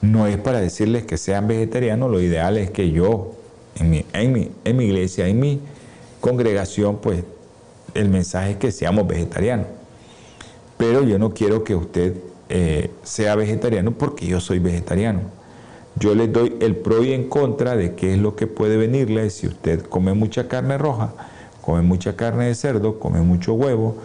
no 0.00 0.26
es 0.26 0.38
para 0.38 0.58
decirles 0.58 1.04
que 1.04 1.18
sean 1.18 1.46
vegetarianos, 1.46 2.10
lo 2.10 2.18
ideal 2.18 2.56
es 2.56 2.70
que 2.70 2.90
yo, 2.90 3.32
en 3.74 3.90
mi, 3.90 4.06
en 4.14 4.32
mi, 4.32 4.50
en 4.64 4.74
mi 4.74 4.86
iglesia, 4.86 5.28
en 5.28 5.38
mi 5.38 5.60
congregación, 6.22 6.96
pues 6.96 7.24
el 7.92 8.08
mensaje 8.08 8.52
es 8.52 8.56
que 8.56 8.72
seamos 8.72 9.06
vegetarianos. 9.06 9.66
Pero 10.78 11.02
yo 11.02 11.18
no 11.18 11.34
quiero 11.34 11.62
que 11.62 11.74
usted 11.74 12.16
eh, 12.48 12.90
sea 13.02 13.36
vegetariano 13.36 13.90
porque 13.90 14.24
yo 14.24 14.40
soy 14.40 14.60
vegetariano. 14.60 15.20
Yo 15.96 16.14
les 16.14 16.32
doy 16.32 16.56
el 16.60 16.74
pro 16.74 17.04
y 17.04 17.12
en 17.12 17.28
contra 17.28 17.76
de 17.76 17.96
qué 17.96 18.14
es 18.14 18.18
lo 18.18 18.34
que 18.34 18.46
puede 18.46 18.78
venirle 18.78 19.28
si 19.28 19.46
usted 19.46 19.82
come 19.82 20.14
mucha 20.14 20.48
carne 20.48 20.78
roja, 20.78 21.12
come 21.60 21.82
mucha 21.82 22.16
carne 22.16 22.46
de 22.46 22.54
cerdo, 22.54 22.98
come 22.98 23.20
mucho 23.20 23.52
huevo, 23.52 23.96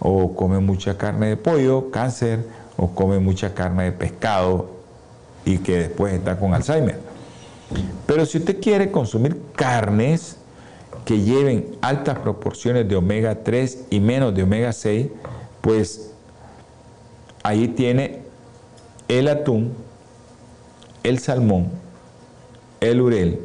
o 0.00 0.34
come 0.34 0.58
mucha 0.58 0.96
carne 0.96 1.28
de 1.28 1.36
pollo, 1.36 1.90
cáncer, 1.90 2.44
o 2.76 2.88
come 2.88 3.18
mucha 3.18 3.54
carne 3.54 3.84
de 3.84 3.92
pescado 3.92 4.70
y 5.44 5.58
que 5.58 5.78
después 5.78 6.14
está 6.14 6.38
con 6.38 6.54
Alzheimer. 6.54 6.98
Pero 8.06 8.24
si 8.24 8.38
usted 8.38 8.60
quiere 8.60 8.90
consumir 8.90 9.40
carnes 9.54 10.36
que 11.04 11.20
lleven 11.20 11.76
altas 11.80 12.18
proporciones 12.18 12.88
de 12.88 12.96
omega 12.96 13.42
3 13.42 13.86
y 13.90 14.00
menos 14.00 14.34
de 14.34 14.42
omega 14.42 14.72
6, 14.72 15.08
pues 15.60 16.12
ahí 17.42 17.68
tiene 17.68 18.20
el 19.08 19.28
atún, 19.28 19.72
el 21.02 21.18
salmón, 21.18 21.70
el 22.80 23.00
urel. 23.00 23.40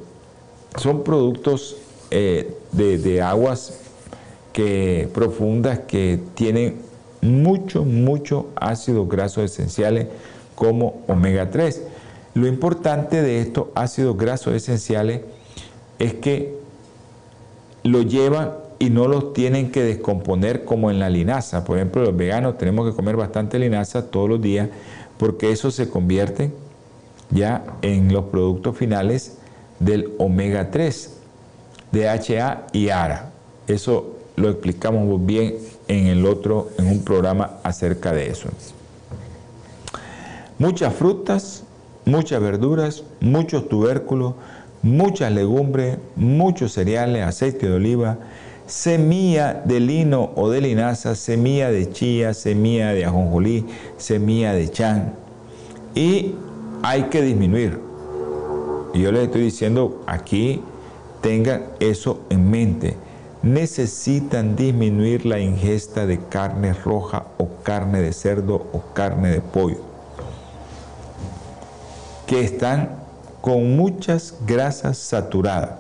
Son 0.78 1.04
productos 1.04 1.78
eh, 2.12 2.56
de, 2.72 3.22
aguas 3.22 3.80
que, 4.54 5.10
profundas 5.14 5.80
que 5.80 6.20
tienen 6.36 6.76
mucho, 7.22 7.84
mucho 7.84 8.48
ácidos 8.56 9.10
grasos 9.10 9.44
esenciales 9.46 10.08
como 10.56 11.02
omega 11.08 11.50
3. 11.50 11.82
Lo 12.36 12.48
importante 12.48 13.22
de 13.22 13.42
estos 13.42 13.68
ácidos 13.76 14.18
grasos 14.18 14.54
esenciales 14.54 15.22
es 16.00 16.14
que 16.16 16.56
lo 17.84 18.02
llevan 18.02 18.52
y 18.80 18.90
no 18.90 19.08
los 19.08 19.34
tienen 19.34 19.72
que 19.72 19.84
descomponer 19.84 20.66
como 20.66 20.92
en 20.92 21.00
la 21.00 21.10
linaza. 21.10 21.64
Por 21.64 21.78
ejemplo, 21.78 22.04
los 22.04 22.16
veganos 22.16 22.58
tenemos 22.58 22.90
que 22.90 22.96
comer 22.96 23.16
bastante 23.16 23.60
linaza 23.60 24.10
todos 24.10 24.30
los 24.30 24.42
días 24.42 24.70
porque 25.18 25.52
eso 25.52 25.72
se 25.72 25.90
convierte 25.90 26.52
ya 27.30 27.64
en 27.82 28.12
los 28.12 28.26
productos 28.26 28.78
finales 28.78 29.38
del 29.80 30.14
omega 30.18 30.72
3, 30.72 31.18
DHA 31.92 32.68
y 32.74 32.90
ARA. 32.90 33.32
Eso 33.68 34.13
lo 34.36 34.50
explicamos 34.50 35.26
bien 35.26 35.56
en 35.88 36.08
el 36.08 36.26
otro, 36.26 36.70
en 36.78 36.88
un 36.88 37.04
programa 37.04 37.58
acerca 37.64 38.14
de 38.14 38.30
eso. 38.30 38.50
Muchas 40.58 40.94
frutas, 40.94 41.64
muchas 42.06 42.42
verduras, 42.42 43.04
muchos 43.20 43.68
tubérculos, 43.68 44.36
muchas 44.82 45.32
legumbres, 45.32 45.98
muchos 46.16 46.74
cereales, 46.74 47.24
aceite 47.24 47.68
de 47.68 47.74
oliva, 47.74 48.18
semilla 48.66 49.62
de 49.66 49.80
lino 49.80 50.32
o 50.36 50.50
de 50.50 50.62
linaza, 50.62 51.16
semilla 51.16 51.70
de 51.70 51.92
chía, 51.92 52.34
semilla 52.34 52.94
de 52.94 53.06
ajonjolí, 53.06 53.66
semilla 53.98 54.54
de 54.54 54.70
chan. 54.70 55.14
Y 55.96 56.36
hay 56.82 57.04
que 57.04 57.22
disminuir. 57.22 57.80
Y 58.94 59.02
yo 59.02 59.12
les 59.12 59.24
estoy 59.24 59.42
diciendo 59.42 60.04
aquí, 60.06 60.62
tengan 61.22 61.64
eso 61.80 62.22
en 62.30 62.50
mente. 62.50 62.96
Necesitan 63.44 64.56
disminuir 64.56 65.26
la 65.26 65.38
ingesta 65.38 66.06
de 66.06 66.18
carne 66.18 66.72
roja 66.72 67.26
o 67.38 67.50
carne 67.62 68.02
de 68.02 68.14
cerdo 68.14 68.56
o 68.72 68.82
carne 68.94 69.32
de 69.32 69.42
pollo, 69.42 69.82
que 72.26 72.40
están 72.40 73.04
con 73.42 73.76
muchas 73.76 74.36
grasas 74.48 74.98
saturadas. 74.98 75.72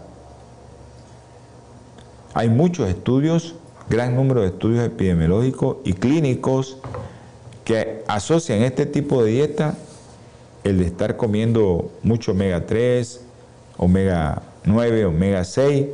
Hay 2.34 2.49
muchos 2.49 2.89
estudios, 2.89 3.55
gran 3.89 4.14
número 4.14 4.41
de 4.41 4.47
estudios 4.47 4.86
epidemiológicos 4.86 5.78
y 5.86 5.93
clínicos 5.93 6.80
que 7.64 8.03
asocian 8.09 8.61
este 8.64 8.86
tipo 8.86 9.24
de 9.24 9.32
dieta, 9.32 9.78
el 10.66 10.80
de 10.80 10.86
estar 10.86 11.16
comiendo 11.16 11.91
mucho 12.03 12.34
omega 12.34 12.66
3, 12.66 13.22
omega 13.78 14.41
9, 14.66 15.05
omega 15.05 15.45
6, 15.45 15.88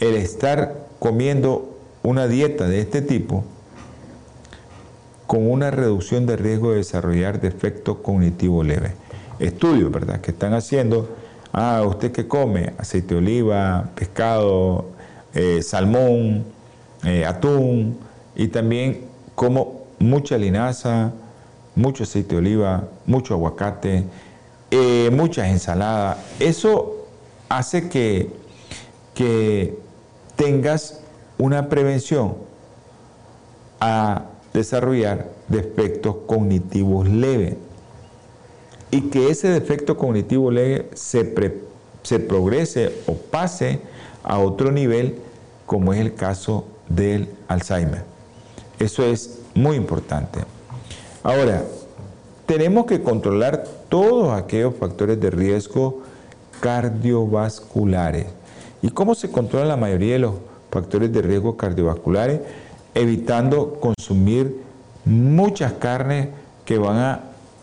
el 0.00 0.14
estar 0.14 0.91
comiendo 1.02 1.78
una 2.04 2.28
dieta 2.28 2.68
de 2.68 2.80
este 2.80 3.02
tipo 3.02 3.42
con 5.26 5.50
una 5.50 5.72
reducción 5.72 6.26
de 6.26 6.36
riesgo 6.36 6.70
de 6.70 6.76
desarrollar 6.76 7.40
defecto 7.40 8.04
cognitivo 8.04 8.62
leve. 8.62 8.92
Estudios, 9.40 9.90
¿verdad?, 9.90 10.20
que 10.20 10.30
están 10.30 10.54
haciendo, 10.54 11.08
ah, 11.52 11.82
usted 11.84 12.12
que 12.12 12.28
come 12.28 12.74
aceite 12.78 13.14
de 13.14 13.18
oliva, 13.20 13.90
pescado, 13.96 14.90
eh, 15.34 15.60
salmón, 15.62 16.44
eh, 17.02 17.24
atún 17.26 17.98
y 18.36 18.46
también 18.46 19.00
como 19.34 19.86
mucha 19.98 20.38
linaza, 20.38 21.10
mucho 21.74 22.04
aceite 22.04 22.36
de 22.36 22.42
oliva, 22.42 22.84
mucho 23.06 23.34
aguacate, 23.34 24.04
eh, 24.70 25.10
muchas 25.12 25.48
ensaladas. 25.48 26.18
Eso 26.38 27.08
hace 27.48 27.88
que, 27.88 28.30
que 29.16 29.81
tengas 30.42 30.98
una 31.38 31.68
prevención 31.68 32.34
a 33.78 34.24
desarrollar 34.52 35.28
defectos 35.46 36.16
cognitivos 36.26 37.08
leves 37.08 37.54
y 38.90 39.02
que 39.02 39.30
ese 39.30 39.48
defecto 39.48 39.96
cognitivo 39.96 40.50
leve 40.50 40.90
se, 40.94 41.32
se 42.02 42.18
progrese 42.18 42.92
o 43.06 43.14
pase 43.14 43.82
a 44.24 44.40
otro 44.40 44.72
nivel 44.72 45.14
como 45.64 45.92
es 45.92 46.00
el 46.00 46.14
caso 46.14 46.66
del 46.88 47.28
Alzheimer. 47.46 48.02
Eso 48.80 49.04
es 49.04 49.38
muy 49.54 49.76
importante. 49.76 50.40
Ahora, 51.22 51.62
tenemos 52.46 52.86
que 52.86 53.00
controlar 53.00 53.62
todos 53.88 54.32
aquellos 54.32 54.74
factores 54.74 55.20
de 55.20 55.30
riesgo 55.30 56.02
cardiovasculares. 56.60 58.26
¿Y 58.82 58.90
cómo 58.90 59.14
se 59.14 59.30
controla 59.30 59.64
la 59.64 59.76
mayoría 59.76 60.14
de 60.14 60.18
los 60.18 60.34
factores 60.70 61.12
de 61.12 61.22
riesgo 61.22 61.56
cardiovasculares? 61.56 62.40
Evitando 62.94 63.74
consumir 63.80 64.60
muchas 65.04 65.74
carnes 65.74 66.28
que 66.64 66.78
van 66.78 66.96
a 66.96 67.20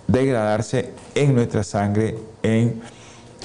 degradarse 0.07 0.91
en 1.15 1.35
nuestra 1.35 1.63
sangre 1.63 2.17
en 2.41 2.81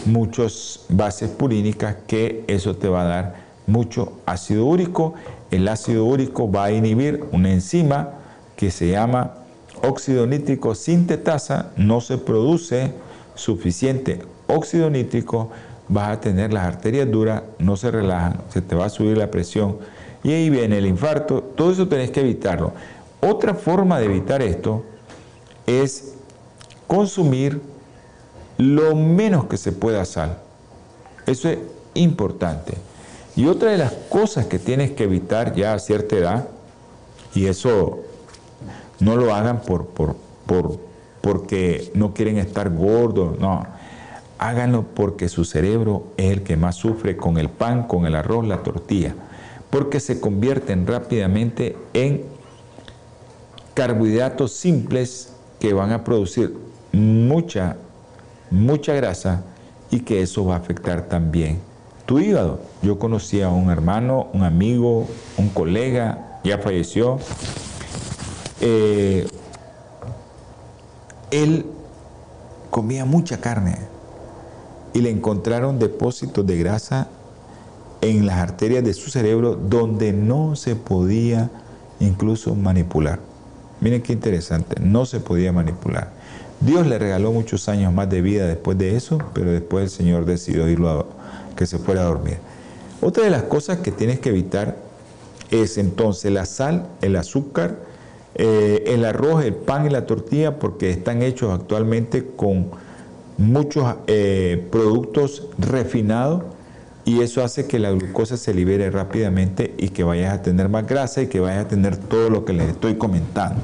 muchas 0.07 0.87
bases 0.89 1.31
purínicas 1.31 1.97
que 2.07 2.45
eso 2.47 2.77
te 2.77 2.89
va 2.89 3.03
a 3.03 3.05
dar 3.05 3.35
mucho 3.67 4.21
ácido 4.25 4.67
úrico. 4.67 5.15
El 5.51 5.67
ácido 5.67 6.05
úrico 6.05 6.51
va 6.51 6.67
a 6.67 6.73
inhibir 6.73 7.25
una 7.33 7.53
enzima 7.53 8.11
que 8.57 8.71
se 8.71 8.91
llama 8.91 9.35
óxido 9.83 10.27
nítrico 10.27 10.77
sintetasa, 10.77 11.73
no 11.77 12.01
se 12.01 12.19
produce 12.19 12.93
suficiente 13.35 14.21
óxido 14.47 14.91
nítrico, 14.91 15.51
vas 15.89 16.17
a 16.17 16.21
tener 16.21 16.53
las 16.53 16.65
arterias 16.65 17.11
duras, 17.11 17.43
no 17.59 17.77
se 17.77 17.91
relajan, 17.91 18.41
se 18.49 18.63
te 18.63 18.75
va 18.75 18.87
a 18.87 18.91
subir 18.91 19.19
la 19.19 19.31
presión 19.31 19.79
y 20.23 20.33
ahí 20.33 20.51
viene 20.51 20.79
el 20.79 20.87
infarto, 20.87 21.43
todo 21.43 21.71
eso 21.71 21.87
tenés 21.87 22.11
que 22.11 22.21
evitarlo. 22.21 22.73
Otra 23.21 23.55
forma 23.55 23.99
de 23.99 24.07
evitar 24.07 24.43
esto 24.43 24.83
es 25.67 26.15
consumir 26.87 27.61
lo 28.57 28.95
menos 28.95 29.47
que 29.47 29.59
se 29.59 29.73
pueda 29.73 30.05
sal. 30.05 30.39
Eso 31.27 31.49
es 31.49 31.59
importante. 31.95 32.75
Y 33.37 33.47
otra 33.47 33.71
de 33.71 33.79
las 33.79 33.93
cosas 34.09 34.47
que 34.47 34.59
tienes 34.59 34.93
que 34.93 35.05
evitar 35.05 35.55
ya 35.55 35.75
a 35.75 35.79
cierta 35.79 36.17
edad, 36.17 36.49
y 37.35 37.47
eso 37.47 38.01
no 39.01 39.17
lo 39.17 39.35
hagan 39.35 39.61
por, 39.61 39.87
por, 39.87 40.17
por, 40.47 40.79
porque 41.21 41.91
no 41.95 42.15
quieren 42.15 42.39
estar 42.39 42.71
gordos, 42.71 43.39
no. 43.39 43.67
Háganlo 44.45 44.83
porque 44.95 45.31
su 45.31 45.47
cerebro 45.47 46.09
es 46.19 46.31
el 46.31 46.43
que 46.43 46.59
más 46.59 46.77
sufre 46.77 47.17
con 47.17 47.39
el 47.39 47.49
pan, 47.49 47.85
con 47.85 48.05
el 48.05 48.15
arroz, 48.15 48.47
la 48.47 48.63
tortilla, 48.63 49.15
porque 49.71 50.01
se 50.01 50.21
convierten 50.21 50.87
rápidamente 50.87 51.79
en 51.95 52.25
carbohidratos 53.73 54.53
simples 54.53 55.33
que 55.59 55.73
van 55.73 55.93
a 55.93 56.05
producir 56.05 56.55
mucha, 56.93 57.79
mucha 58.51 58.93
grasa 58.93 59.45
y 59.91 60.01
que 60.01 60.21
eso 60.21 60.45
va 60.45 60.57
a 60.57 60.59
afectar 60.59 61.09
también 61.09 61.59
tu 62.05 62.19
hígado. 62.19 62.61
Yo 62.83 62.99
conocí 62.99 63.41
a 63.41 63.49
un 63.49 63.71
hermano, 63.71 64.27
un 64.35 64.43
amigo, 64.43 65.09
un 65.39 65.49
colega, 65.49 66.39
ya 66.45 66.59
falleció. 66.59 67.19
Eh, 68.61 69.27
él 71.31 71.65
comía 72.69 73.07
mucha 73.07 73.41
carne 73.41 73.94
y 74.95 75.01
le 75.01 75.11
encontraron 75.11 75.79
depósitos 75.79 76.47
de 76.47 76.57
grasa 76.57 77.09
en 78.01 78.25
las 78.27 78.39
arterias 78.39 78.85
de 78.85 78.95
su 78.95 79.11
cerebro 79.11 79.57
donde 79.57 80.13
no 80.13 80.57
se 80.57 80.77
podía 80.77 81.51
incluso 82.01 82.55
manipular. 82.55 83.19
Miren 83.81 84.03
qué 84.03 84.13
interesante, 84.13 84.81
no 84.81 85.05
se 85.05 85.21
podía 85.21 85.53
manipular. 85.53 86.13
Dios 86.61 86.87
le 86.87 86.99
regaló 86.99 87.33
muchos 87.33 87.69
años 87.69 87.93
más 87.93 88.09
de 88.09 88.23
vida 88.23 88.47
después 88.47 88.79
de 88.79 88.97
eso, 88.97 89.19
pero 89.35 89.51
después 89.51 89.85
el 89.85 89.91
Señor 89.91 90.25
decidió 90.25 90.69
irlo 90.69 90.89
a, 90.89 91.07
que 91.57 91.67
se 91.67 91.79
fuera 91.79 92.03
a 92.03 92.05
dormir. 92.05 92.39
Otra 93.03 93.25
de 93.25 93.31
las 93.31 93.43
cosas 93.43 93.79
que 93.79 93.91
tienes 93.91 94.21
que 94.21 94.31
evitar 94.31 94.77
es 95.51 95.77
entonces 95.77 96.33
la 96.33 96.47
sal, 96.47 96.87
el 97.03 97.17
azúcar, 97.17 97.79
eh, 98.37 98.85
el 98.87 99.05
arroz, 99.05 99.45
el 99.45 99.55
pan 99.55 99.87
y 99.87 99.91
la 99.91 100.07
tortilla, 100.07 100.59
porque 100.59 100.91
están 100.91 101.23
hechos 101.23 101.53
actualmente 101.53 102.27
con 102.37 102.71
muchos 103.39 103.97
eh, 104.07 104.67
productos 104.71 105.49
refinados 105.59 106.43
y 107.05 107.21
eso 107.21 107.45
hace 107.45 107.67
que 107.67 107.79
la 107.79 107.91
glucosa 107.91 108.37
se 108.37 108.55
libere 108.55 108.91
rápidamente 108.91 109.75
y 109.77 109.91
que 109.91 110.05
vayas 110.05 110.33
a 110.33 110.43
tener 110.43 110.69
más 110.69 110.87
grasa 110.87 111.23
y 111.23 111.27
que 111.27 111.41
vayas 111.41 111.67
a 111.67 111.69
tener 111.69 111.97
todo 111.97 112.31
lo 112.31 112.45
que 112.45 112.55
les 112.55 112.71
estoy 112.71 112.95
comentando. 112.97 113.61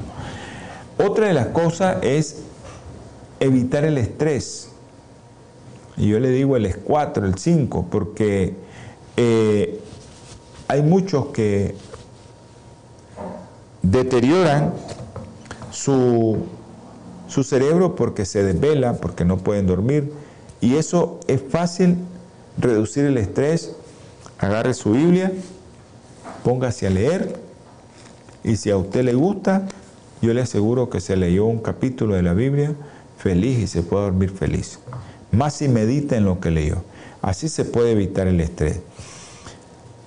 Otra 0.97 1.27
de 1.27 1.33
las 1.33 1.47
cosas 1.47 1.97
es 2.03 2.43
evitar 3.39 3.83
el 3.85 3.97
estrés. 3.97 4.69
Y 5.97 6.07
yo 6.09 6.19
le 6.19 6.29
digo 6.29 6.55
el 6.55 6.75
4, 6.75 7.25
el 7.25 7.37
5, 7.37 7.87
porque 7.89 8.53
eh, 9.17 9.79
hay 10.67 10.81
muchos 10.83 11.27
que 11.27 11.75
deterioran 13.81 14.73
su, 15.71 16.37
su 17.31 17.43
cerebro 17.43 17.95
porque 17.95 18.25
se 18.25 18.43
desvela, 18.43 18.97
porque 18.97 19.25
no 19.25 19.37
pueden 19.37 19.67
dormir. 19.67 20.11
Y 20.59 20.75
eso 20.75 21.19
es 21.27 21.41
fácil 21.41 21.97
reducir 22.57 23.05
el 23.05 23.17
estrés. 23.17 23.75
Agarre 24.37 24.73
su 24.73 24.91
Biblia, 24.91 25.31
póngase 26.43 26.87
a 26.87 26.89
leer 26.89 27.39
y 28.43 28.55
si 28.55 28.71
a 28.71 28.77
usted 28.77 29.03
le 29.03 29.13
gusta, 29.13 29.67
yo 30.21 30.33
le 30.33 30.41
aseguro 30.41 30.89
que 30.89 30.99
se 30.99 31.15
leyó 31.15 31.45
un 31.45 31.59
capítulo 31.59 32.15
de 32.15 32.23
la 32.23 32.33
Biblia 32.33 32.73
feliz 33.17 33.59
y 33.59 33.67
se 33.67 33.83
puede 33.83 34.05
dormir 34.05 34.31
feliz 34.31 34.79
más 35.31 35.55
si 35.55 35.67
medita 35.67 36.17
en 36.17 36.25
lo 36.25 36.39
que 36.39 36.51
leyó. 36.51 36.83
Así 37.21 37.49
se 37.49 37.65
puede 37.65 37.91
evitar 37.91 38.27
el 38.27 38.39
estrés. 38.41 38.81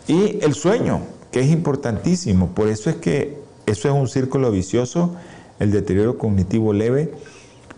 Y 0.07 0.39
el 0.43 0.55
sueño, 0.55 1.01
que 1.31 1.41
es 1.41 1.51
importantísimo. 1.51 2.49
Por 2.49 2.69
eso 2.69 2.91
es 2.91 2.97
que 2.97 3.39
eso 3.67 3.89
es 3.89 3.95
un 3.95 4.09
círculo 4.09 4.51
vicioso, 4.51 5.15
el 5.59 5.71
deterioro 5.71 6.19
cognitivo 6.19 6.73
leve, 6.73 7.13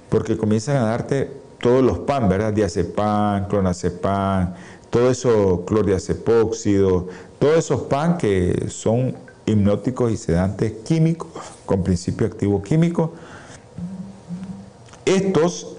porque 0.09 0.37
comienzan 0.37 0.77
a 0.77 0.87
darte 0.87 1.31
todos 1.61 1.83
los 1.83 1.99
PAN, 2.01 2.29
¿verdad? 2.29 2.53
Diazepam, 2.53 3.49
clonazepam, 3.49 4.55
todo 4.91 5.11
eso, 5.11 5.65
clordiazepóxido, 5.67 7.09
todos 7.39 7.59
esos 7.59 7.83
PAN 7.83 8.19
que 8.19 8.67
son 8.69 9.17
hipnóticos 9.47 10.13
y 10.13 10.17
sedantes 10.17 10.73
químicos, 10.85 11.31
con 11.65 11.83
principio 11.83 12.27
activo 12.27 12.63
químico. 12.63 13.13
Estos 15.05 15.77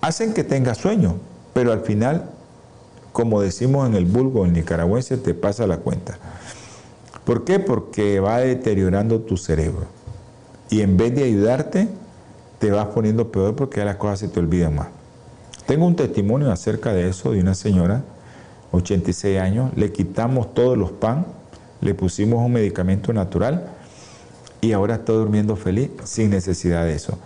hacen 0.00 0.32
que 0.32 0.44
tengas 0.44 0.78
sueño, 0.78 1.16
pero 1.52 1.72
al 1.72 1.80
final, 1.80 2.30
como 3.12 3.40
decimos 3.40 3.88
en 3.88 3.96
el 3.96 4.04
vulgo, 4.04 4.44
el 4.44 4.52
nicaragüense, 4.52 5.16
te 5.16 5.34
pasa 5.34 5.66
la 5.66 5.78
cuenta. 5.78 6.18
¿Por 7.24 7.44
qué? 7.44 7.58
Porque 7.58 8.20
va 8.20 8.38
deteriorando 8.38 9.20
tu 9.20 9.36
cerebro. 9.36 9.99
Y 10.70 10.80
en 10.82 10.96
vez 10.96 11.14
de 11.14 11.24
ayudarte, 11.24 11.88
te 12.58 12.70
vas 12.70 12.86
poniendo 12.86 13.30
peor 13.30 13.56
porque 13.56 13.78
ya 13.78 13.84
las 13.84 13.96
cosas 13.96 14.20
se 14.20 14.28
te 14.28 14.40
olvidan 14.40 14.76
más. 14.76 14.88
Tengo 15.66 15.86
un 15.86 15.96
testimonio 15.96 16.50
acerca 16.50 16.92
de 16.92 17.08
eso 17.08 17.32
de 17.32 17.40
una 17.40 17.54
señora, 17.54 18.02
86 18.72 19.38
años, 19.38 19.70
le 19.76 19.92
quitamos 19.92 20.54
todos 20.54 20.78
los 20.78 20.92
pan, 20.92 21.26
le 21.80 21.94
pusimos 21.94 22.44
un 22.44 22.52
medicamento 22.52 23.12
natural 23.12 23.66
y 24.60 24.72
ahora 24.72 24.96
está 24.96 25.12
durmiendo 25.12 25.56
feliz 25.56 25.90
sin 26.04 26.30
necesidad 26.30 26.84
de 26.84 26.94
eso. 26.94 27.18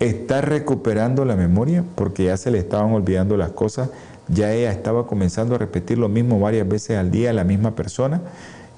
Está 0.00 0.40
recuperando 0.40 1.24
la 1.24 1.36
memoria 1.36 1.84
porque 1.94 2.24
ya 2.24 2.36
se 2.36 2.50
le 2.50 2.58
estaban 2.58 2.92
olvidando 2.92 3.36
las 3.36 3.50
cosas, 3.50 3.90
ya 4.28 4.52
ella 4.52 4.72
estaba 4.72 5.06
comenzando 5.06 5.54
a 5.54 5.58
repetir 5.58 5.98
lo 5.98 6.08
mismo 6.08 6.38
varias 6.40 6.68
veces 6.68 6.98
al 6.98 7.10
día 7.10 7.30
a 7.30 7.32
la 7.32 7.44
misma 7.44 7.74
persona. 7.74 8.20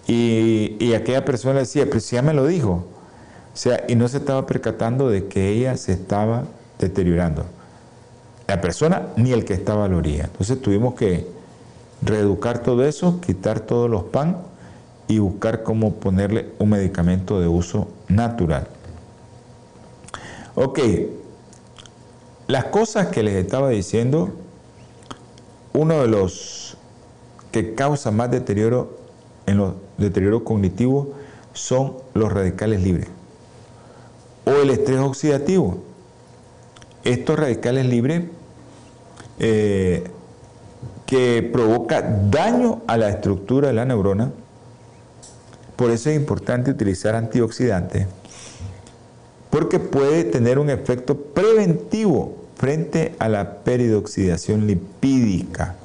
Y, 0.06 0.94
aquella 0.94 1.24
persona 1.24 1.58
decía, 1.58 1.84
pero 1.86 2.00
si 2.00 2.16
ya 2.16 2.22
me 2.22 2.32
lo 2.32 2.46
dijo, 2.46 2.86
sea, 3.58 3.84
y 3.88 3.96
no 3.96 4.06
se 4.06 4.18
estaba 4.18 4.46
percatando 4.46 5.10
de 5.10 5.26
que 5.26 5.48
ella 5.48 5.76
se 5.76 5.92
estaba 5.92 6.44
deteriorando. 6.78 7.44
La 8.46 8.60
persona 8.60 9.08
ni 9.16 9.32
el 9.32 9.44
que 9.44 9.54
estaba 9.54 9.88
lo 9.88 9.98
haría. 9.98 10.26
Entonces 10.26 10.62
tuvimos 10.62 10.94
que 10.94 11.26
reeducar 12.00 12.60
todo 12.60 12.84
eso, 12.84 13.20
quitar 13.20 13.58
todos 13.58 13.90
los 13.90 14.04
pan 14.04 14.38
y 15.08 15.18
buscar 15.18 15.64
cómo 15.64 15.94
ponerle 15.94 16.52
un 16.60 16.70
medicamento 16.70 17.40
de 17.40 17.48
uso 17.48 17.88
natural. 18.06 18.68
Ok, 20.54 20.78
las 22.46 22.66
cosas 22.66 23.08
que 23.08 23.24
les 23.24 23.34
estaba 23.34 23.70
diciendo, 23.70 24.30
uno 25.72 26.02
de 26.02 26.06
los 26.06 26.76
que 27.50 27.74
causa 27.74 28.12
más 28.12 28.30
deterioro 28.30 28.98
en 29.46 29.58
los 29.58 29.74
deterioros 29.96 30.42
cognitivos 30.42 31.08
son 31.54 31.94
los 32.14 32.32
radicales 32.32 32.82
libres 32.82 33.17
o 34.48 34.62
el 34.62 34.70
estrés 34.70 34.98
oxidativo. 34.98 35.78
Estos 37.04 37.38
radicales 37.38 37.86
libres 37.86 38.24
eh, 39.38 40.04
que 41.06 41.48
provoca 41.52 42.02
daño 42.02 42.82
a 42.86 42.96
la 42.96 43.08
estructura 43.08 43.68
de 43.68 43.74
la 43.74 43.84
neurona, 43.84 44.30
Por 45.76 45.90
eso 45.90 46.10
es 46.10 46.16
importante 46.16 46.72
utilizar 46.72 47.14
antioxidantes, 47.14 48.08
porque 49.48 49.78
puede 49.78 50.24
tener 50.24 50.58
un 50.58 50.70
efecto 50.70 51.16
preventivo 51.16 52.34
frente 52.56 53.14
a 53.20 53.28
la 53.28 53.62
peridoxidación 53.62 54.66
lipídica. 54.66 55.76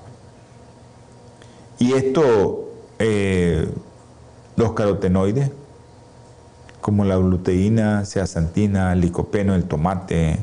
Y 1.78 1.93
esto, 1.93 2.72
eh, 2.97 3.70
los 4.55 4.74
carotenoides, 4.74 5.51
como 6.84 7.05
la 7.05 7.15
gluteína, 7.15 8.05
zeaxantina, 8.05 8.93
licopeno, 8.93 9.55
el 9.55 9.63
tomate 9.63 10.38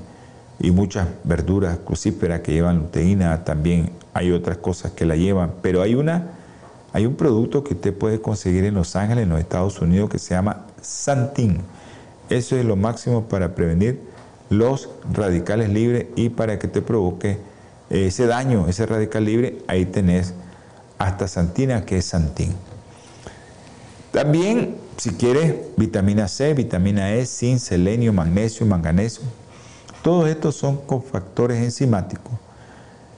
y 0.58 0.70
muchas 0.70 1.06
verduras 1.22 1.78
crucíferas 1.84 2.40
que 2.40 2.52
llevan 2.52 2.78
luteína, 2.78 3.44
también 3.44 3.90
hay 4.14 4.32
otras 4.32 4.56
cosas 4.56 4.92
que 4.92 5.04
la 5.04 5.16
llevan, 5.16 5.52
pero 5.62 5.82
hay 5.82 5.94
una 5.94 6.32
hay 6.92 7.06
un 7.06 7.14
producto 7.14 7.62
que 7.62 7.74
usted 7.74 7.94
puede 7.94 8.20
conseguir 8.20 8.64
en 8.64 8.74
Los 8.74 8.96
Ángeles, 8.96 9.24
en 9.24 9.28
los 9.28 9.38
Estados 9.38 9.80
Unidos, 9.80 10.10
que 10.10 10.18
se 10.18 10.34
llama 10.34 10.66
Santin. 10.82 11.58
Eso 12.28 12.56
es 12.56 12.64
lo 12.64 12.74
máximo 12.74 13.28
para 13.28 13.54
prevenir 13.54 14.00
los 14.48 14.88
radicales 15.12 15.68
libres 15.68 16.06
y 16.16 16.30
para 16.30 16.58
que 16.58 16.66
te 16.66 16.82
provoque 16.82 17.38
ese 17.90 18.26
daño, 18.26 18.66
ese 18.66 18.86
radical 18.86 19.24
libre, 19.24 19.58
ahí 19.68 19.84
tenés 19.84 20.34
hasta 20.98 21.28
Santina, 21.28 21.84
que 21.84 21.98
es 21.98 22.06
Santin. 22.06 22.54
También, 24.10 24.76
si 25.00 25.12
quieres, 25.12 25.54
vitamina 25.78 26.28
C, 26.28 26.52
vitamina 26.52 27.14
E, 27.14 27.24
zinc, 27.24 27.58
selenio, 27.58 28.12
magnesio, 28.12 28.66
manganeso. 28.66 29.22
Todos 30.02 30.28
estos 30.28 30.56
son 30.56 30.76
cofactores 30.76 31.62
enzimáticos 31.62 32.34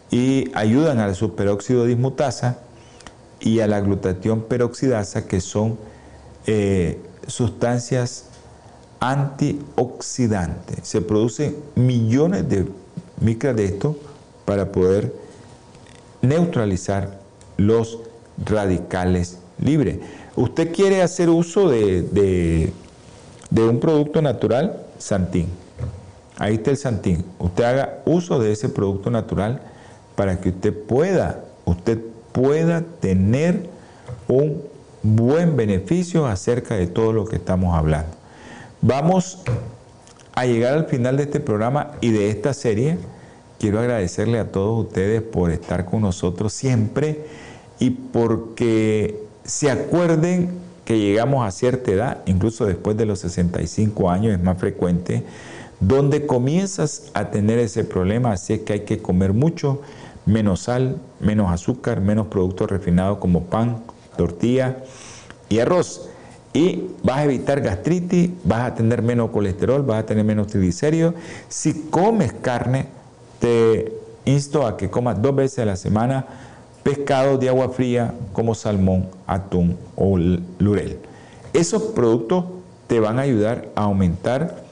y 0.09 0.49
ayudan 0.55 1.01
al 1.01 1.17
superóxido 1.17 1.85
dismutasa 1.85 2.59
y 3.41 3.59
a 3.59 3.67
la 3.67 3.81
glutatión 3.81 4.43
peroxidasa, 4.43 5.27
que 5.27 5.41
son 5.41 5.77
eh, 6.47 7.01
sustancias 7.27 8.27
antioxidantes. 9.01 10.87
Se 10.87 11.01
producen 11.01 11.57
millones 11.75 12.49
de 12.49 12.65
micras 13.21 13.57
de 13.57 13.65
esto 13.65 13.97
para 14.45 14.71
poder 14.71 15.13
neutralizar 16.21 17.19
los 17.57 17.99
radicales 18.39 19.39
libres. 19.59 19.99
¿Usted 20.37 20.73
quiere 20.73 21.03
hacer 21.03 21.29
uso 21.29 21.69
de, 21.69 22.73
de 23.51 23.69
un 23.69 23.81
producto 23.81 24.23
natural? 24.23 24.87
Santín. 24.99 25.49
Ahí 26.39 26.55
está 26.55 26.71
el 26.71 26.77
Santín. 26.77 27.25
Usted 27.39 27.65
haga 27.65 28.03
uso 28.05 28.39
de 28.39 28.53
ese 28.53 28.69
producto 28.69 29.11
natural 29.11 29.61
para 30.17 30.41
que 30.41 30.51
usted 30.51 30.73
pueda, 30.73 31.45
usted 31.65 31.99
pueda 32.33 32.83
tener 33.01 33.69
un 34.29 34.63
buen 35.03 35.57
beneficio 35.57 36.27
acerca 36.27 36.77
de 36.77 36.87
todo 36.87 37.13
lo 37.13 37.27
que 37.27 37.37
estamos 37.37 37.77
hablando. 37.77 38.11
Vamos 38.81 39.43
a 40.35 40.47
llegar 40.47 40.75
al 40.75 40.87
final 40.87 41.17
de 41.17 41.25
este 41.25 41.41
programa 41.41 41.93
y 42.01 42.11
de 42.11 42.31
esta 42.31 42.55
serie. 42.55 42.99
Quiero 43.59 43.81
agradecerle 43.81 44.39
a 44.39 44.51
todos 44.51 44.87
ustedes 44.87 45.23
por 45.23 45.51
estar 45.51 45.85
con 45.85 46.01
nosotros 46.01 46.53
siempre 46.53 47.27
y 47.79 47.91
porque 47.91 49.23
se 49.45 49.71
acuerden 49.71 50.51
que 50.85 50.99
llegamos 50.99 51.47
a 51.47 51.51
cierta 51.51 51.91
edad, 51.91 52.19
incluso 52.27 52.67
después 52.67 52.97
de 52.97 53.07
los 53.07 53.21
65 53.21 54.11
años 54.11 54.33
es 54.33 54.43
más 54.43 54.59
frecuente, 54.59 55.25
donde 55.81 56.27
comienzas 56.27 57.11
a 57.15 57.31
tener 57.31 57.59
ese 57.59 57.85
problema, 57.85 58.33
así 58.33 58.55
es 58.55 58.61
que 58.61 58.73
hay 58.75 58.81
que 58.81 58.99
comer 58.99 59.33
mucho 59.33 59.81
menos 60.27 60.61
sal, 60.61 60.97
menos 61.21 61.51
azúcar, 61.51 62.01
menos 62.01 62.29
productos 62.29 62.71
refinados 62.71 63.19
como 63.19 63.45
pan, 63.45 63.83
tortilla 64.17 64.79
y 65.49 65.59
arroz. 65.59 66.09
Y 66.53 66.91
vas 67.03 67.19
a 67.19 67.25
evitar 67.25 67.63
gastritis, 67.63 68.31
vas 68.45 68.71
a 68.71 68.75
tener 68.75 69.03
menos 69.03 69.31
colesterol, 69.31 69.83
vas 69.83 70.01
a 70.01 70.07
tener 70.07 70.25
menos 70.25 70.49
triglicéridos. 70.49 71.15
Si 71.49 71.89
comes 71.91 72.33
carne, 72.35 72.87
te 73.41 73.93
insto 74.25 74.67
a 74.67 74.77
que 74.77 74.91
comas 74.91 75.21
dos 75.21 75.35
veces 75.35 75.61
a 75.61 75.65
la 75.65 75.77
semana 75.77 76.27
pescado 76.83 77.39
de 77.39 77.49
agua 77.49 77.69
fría 77.69 78.15
como 78.33 78.55
salmón, 78.55 79.09
atún 79.27 79.77
o 79.97 80.19
lurel. 80.19 80.99
Esos 81.53 81.83
productos 81.83 82.45
te 82.87 83.01
van 83.01 83.19
a 83.19 83.23
ayudar 83.23 83.69
a 83.75 83.85
aumentar 83.85 84.63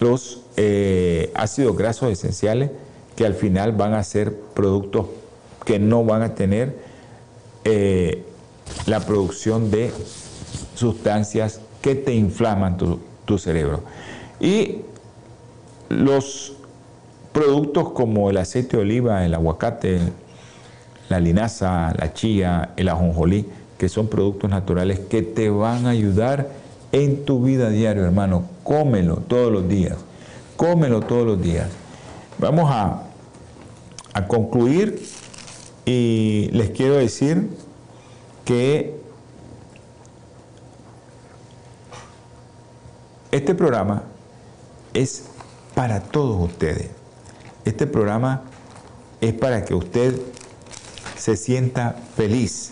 los 0.00 0.42
eh, 0.56 1.32
ácidos 1.34 1.76
grasos 1.76 2.10
esenciales 2.10 2.70
que 3.16 3.26
al 3.26 3.34
final 3.34 3.72
van 3.72 3.94
a 3.94 4.02
ser 4.02 4.34
productos 4.54 5.06
que 5.64 5.78
no 5.78 6.04
van 6.04 6.22
a 6.22 6.34
tener 6.34 6.78
eh, 7.64 8.22
la 8.86 9.00
producción 9.00 9.70
de 9.70 9.92
sustancias 10.74 11.60
que 11.82 11.94
te 11.94 12.14
inflaman 12.14 12.76
tu, 12.76 13.00
tu 13.24 13.38
cerebro. 13.38 13.82
Y 14.40 14.82
los 15.88 16.54
productos 17.32 17.90
como 17.90 18.30
el 18.30 18.36
aceite 18.36 18.76
de 18.76 18.82
oliva, 18.82 19.24
el 19.24 19.34
aguacate, 19.34 20.00
la 21.08 21.20
linaza, 21.20 21.92
la 21.96 22.12
chía, 22.12 22.70
el 22.76 22.88
ajonjolí, 22.88 23.46
que 23.78 23.88
son 23.88 24.08
productos 24.08 24.50
naturales 24.50 24.98
que 24.98 25.22
te 25.22 25.50
van 25.50 25.86
a 25.86 25.90
ayudar 25.90 26.48
en 26.92 27.24
tu 27.24 27.42
vida 27.42 27.70
diaria, 27.70 28.02
hermano. 28.02 28.44
Cómelo 28.64 29.16
todos 29.16 29.52
los 29.52 29.68
días. 29.68 29.96
Cómelo 30.56 31.00
todos 31.00 31.26
los 31.26 31.40
días. 31.40 31.68
Vamos 32.38 32.70
a 32.70 33.08
a 34.18 34.26
concluir 34.26 35.00
y 35.84 36.50
les 36.52 36.70
quiero 36.70 36.96
decir 36.96 37.50
que 38.44 38.98
este 43.30 43.54
programa 43.54 44.02
es 44.92 45.24
para 45.74 46.00
todos 46.00 46.50
ustedes. 46.50 46.90
Este 47.64 47.86
programa 47.86 48.42
es 49.20 49.34
para 49.34 49.64
que 49.64 49.74
usted 49.74 50.20
se 51.28 51.36
sienta 51.36 51.94
feliz. 52.16 52.70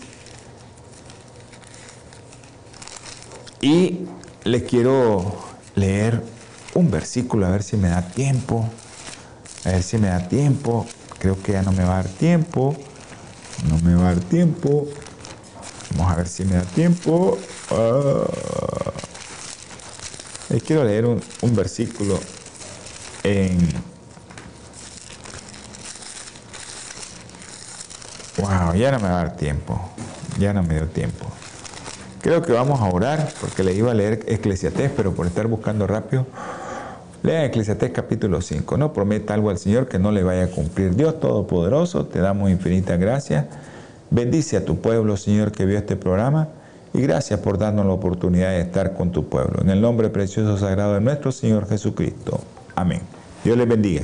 Y 3.61 3.99
les 4.45 4.63
quiero 4.63 5.35
leer 5.75 6.23
un 6.73 6.89
versículo, 6.89 7.45
a 7.45 7.51
ver 7.51 7.61
si 7.61 7.77
me 7.77 7.89
da 7.89 8.01
tiempo. 8.01 8.67
A 9.63 9.69
ver 9.69 9.83
si 9.83 9.99
me 9.99 10.07
da 10.07 10.27
tiempo. 10.27 10.87
Creo 11.19 11.39
que 11.43 11.51
ya 11.51 11.61
no 11.61 11.71
me 11.71 11.83
va 11.83 11.99
a 11.99 12.03
dar 12.03 12.07
tiempo. 12.07 12.75
No 13.69 13.77
me 13.77 13.93
va 13.93 14.09
a 14.09 14.15
dar 14.15 14.23
tiempo. 14.23 14.87
Vamos 15.91 16.13
a 16.13 16.15
ver 16.15 16.27
si 16.27 16.43
me 16.43 16.55
da 16.55 16.63
tiempo. 16.63 17.37
Ah. 17.69 18.23
Les 20.49 20.63
quiero 20.63 20.83
leer 20.83 21.05
un, 21.05 21.21
un 21.41 21.55
versículo 21.55 22.19
en... 23.21 23.86
ya 28.77 28.91
no 28.91 28.99
me 28.99 29.09
va 29.09 29.21
a 29.21 29.23
dar 29.25 29.35
tiempo. 29.35 29.79
Ya 30.39 30.53
no 30.53 30.63
me 30.63 30.75
dio 30.75 30.87
tiempo. 30.87 31.25
Creo 32.21 32.41
que 32.41 32.51
vamos 32.51 32.81
a 32.81 32.85
orar 32.85 33.31
porque 33.41 33.63
le 33.63 33.73
iba 33.73 33.91
a 33.91 33.93
leer 33.93 34.23
Eclesiastés, 34.27 34.91
pero 34.95 35.13
por 35.13 35.27
estar 35.27 35.47
buscando 35.47 35.87
rápido 35.87 36.25
Lea 37.23 37.45
Eclesiastés 37.45 37.91
capítulo 37.91 38.41
5. 38.41 38.77
No 38.77 38.93
prometa 38.93 39.33
algo 39.33 39.49
al 39.49 39.57
Señor 39.57 39.87
que 39.87 39.99
no 39.99 40.11
le 40.11 40.23
vaya 40.23 40.45
a 40.45 40.47
cumplir. 40.47 40.95
Dios 40.95 41.19
Todopoderoso, 41.19 42.05
te 42.05 42.19
damos 42.19 42.49
infinitas 42.49 42.99
gracias. 42.99 43.45
Bendice 44.09 44.57
a 44.57 44.65
tu 44.65 44.79
pueblo, 44.79 45.17
Señor, 45.17 45.51
que 45.51 45.65
vio 45.65 45.77
este 45.77 45.95
programa. 45.95 46.47
Y 46.93 47.01
gracias 47.01 47.39
por 47.39 47.57
darnos 47.57 47.85
la 47.85 47.91
oportunidad 47.91 48.51
de 48.51 48.61
estar 48.61 48.93
con 48.93 49.11
tu 49.11 49.27
pueblo. 49.27 49.61
En 49.61 49.69
el 49.69 49.81
nombre 49.81 50.09
precioso 50.09 50.57
sagrado 50.57 50.93
de 50.93 51.01
nuestro 51.01 51.31
Señor 51.31 51.67
Jesucristo. 51.67 52.39
Amén. 52.75 53.01
Dios 53.43 53.57
les 53.57 53.67
bendiga. 53.67 54.03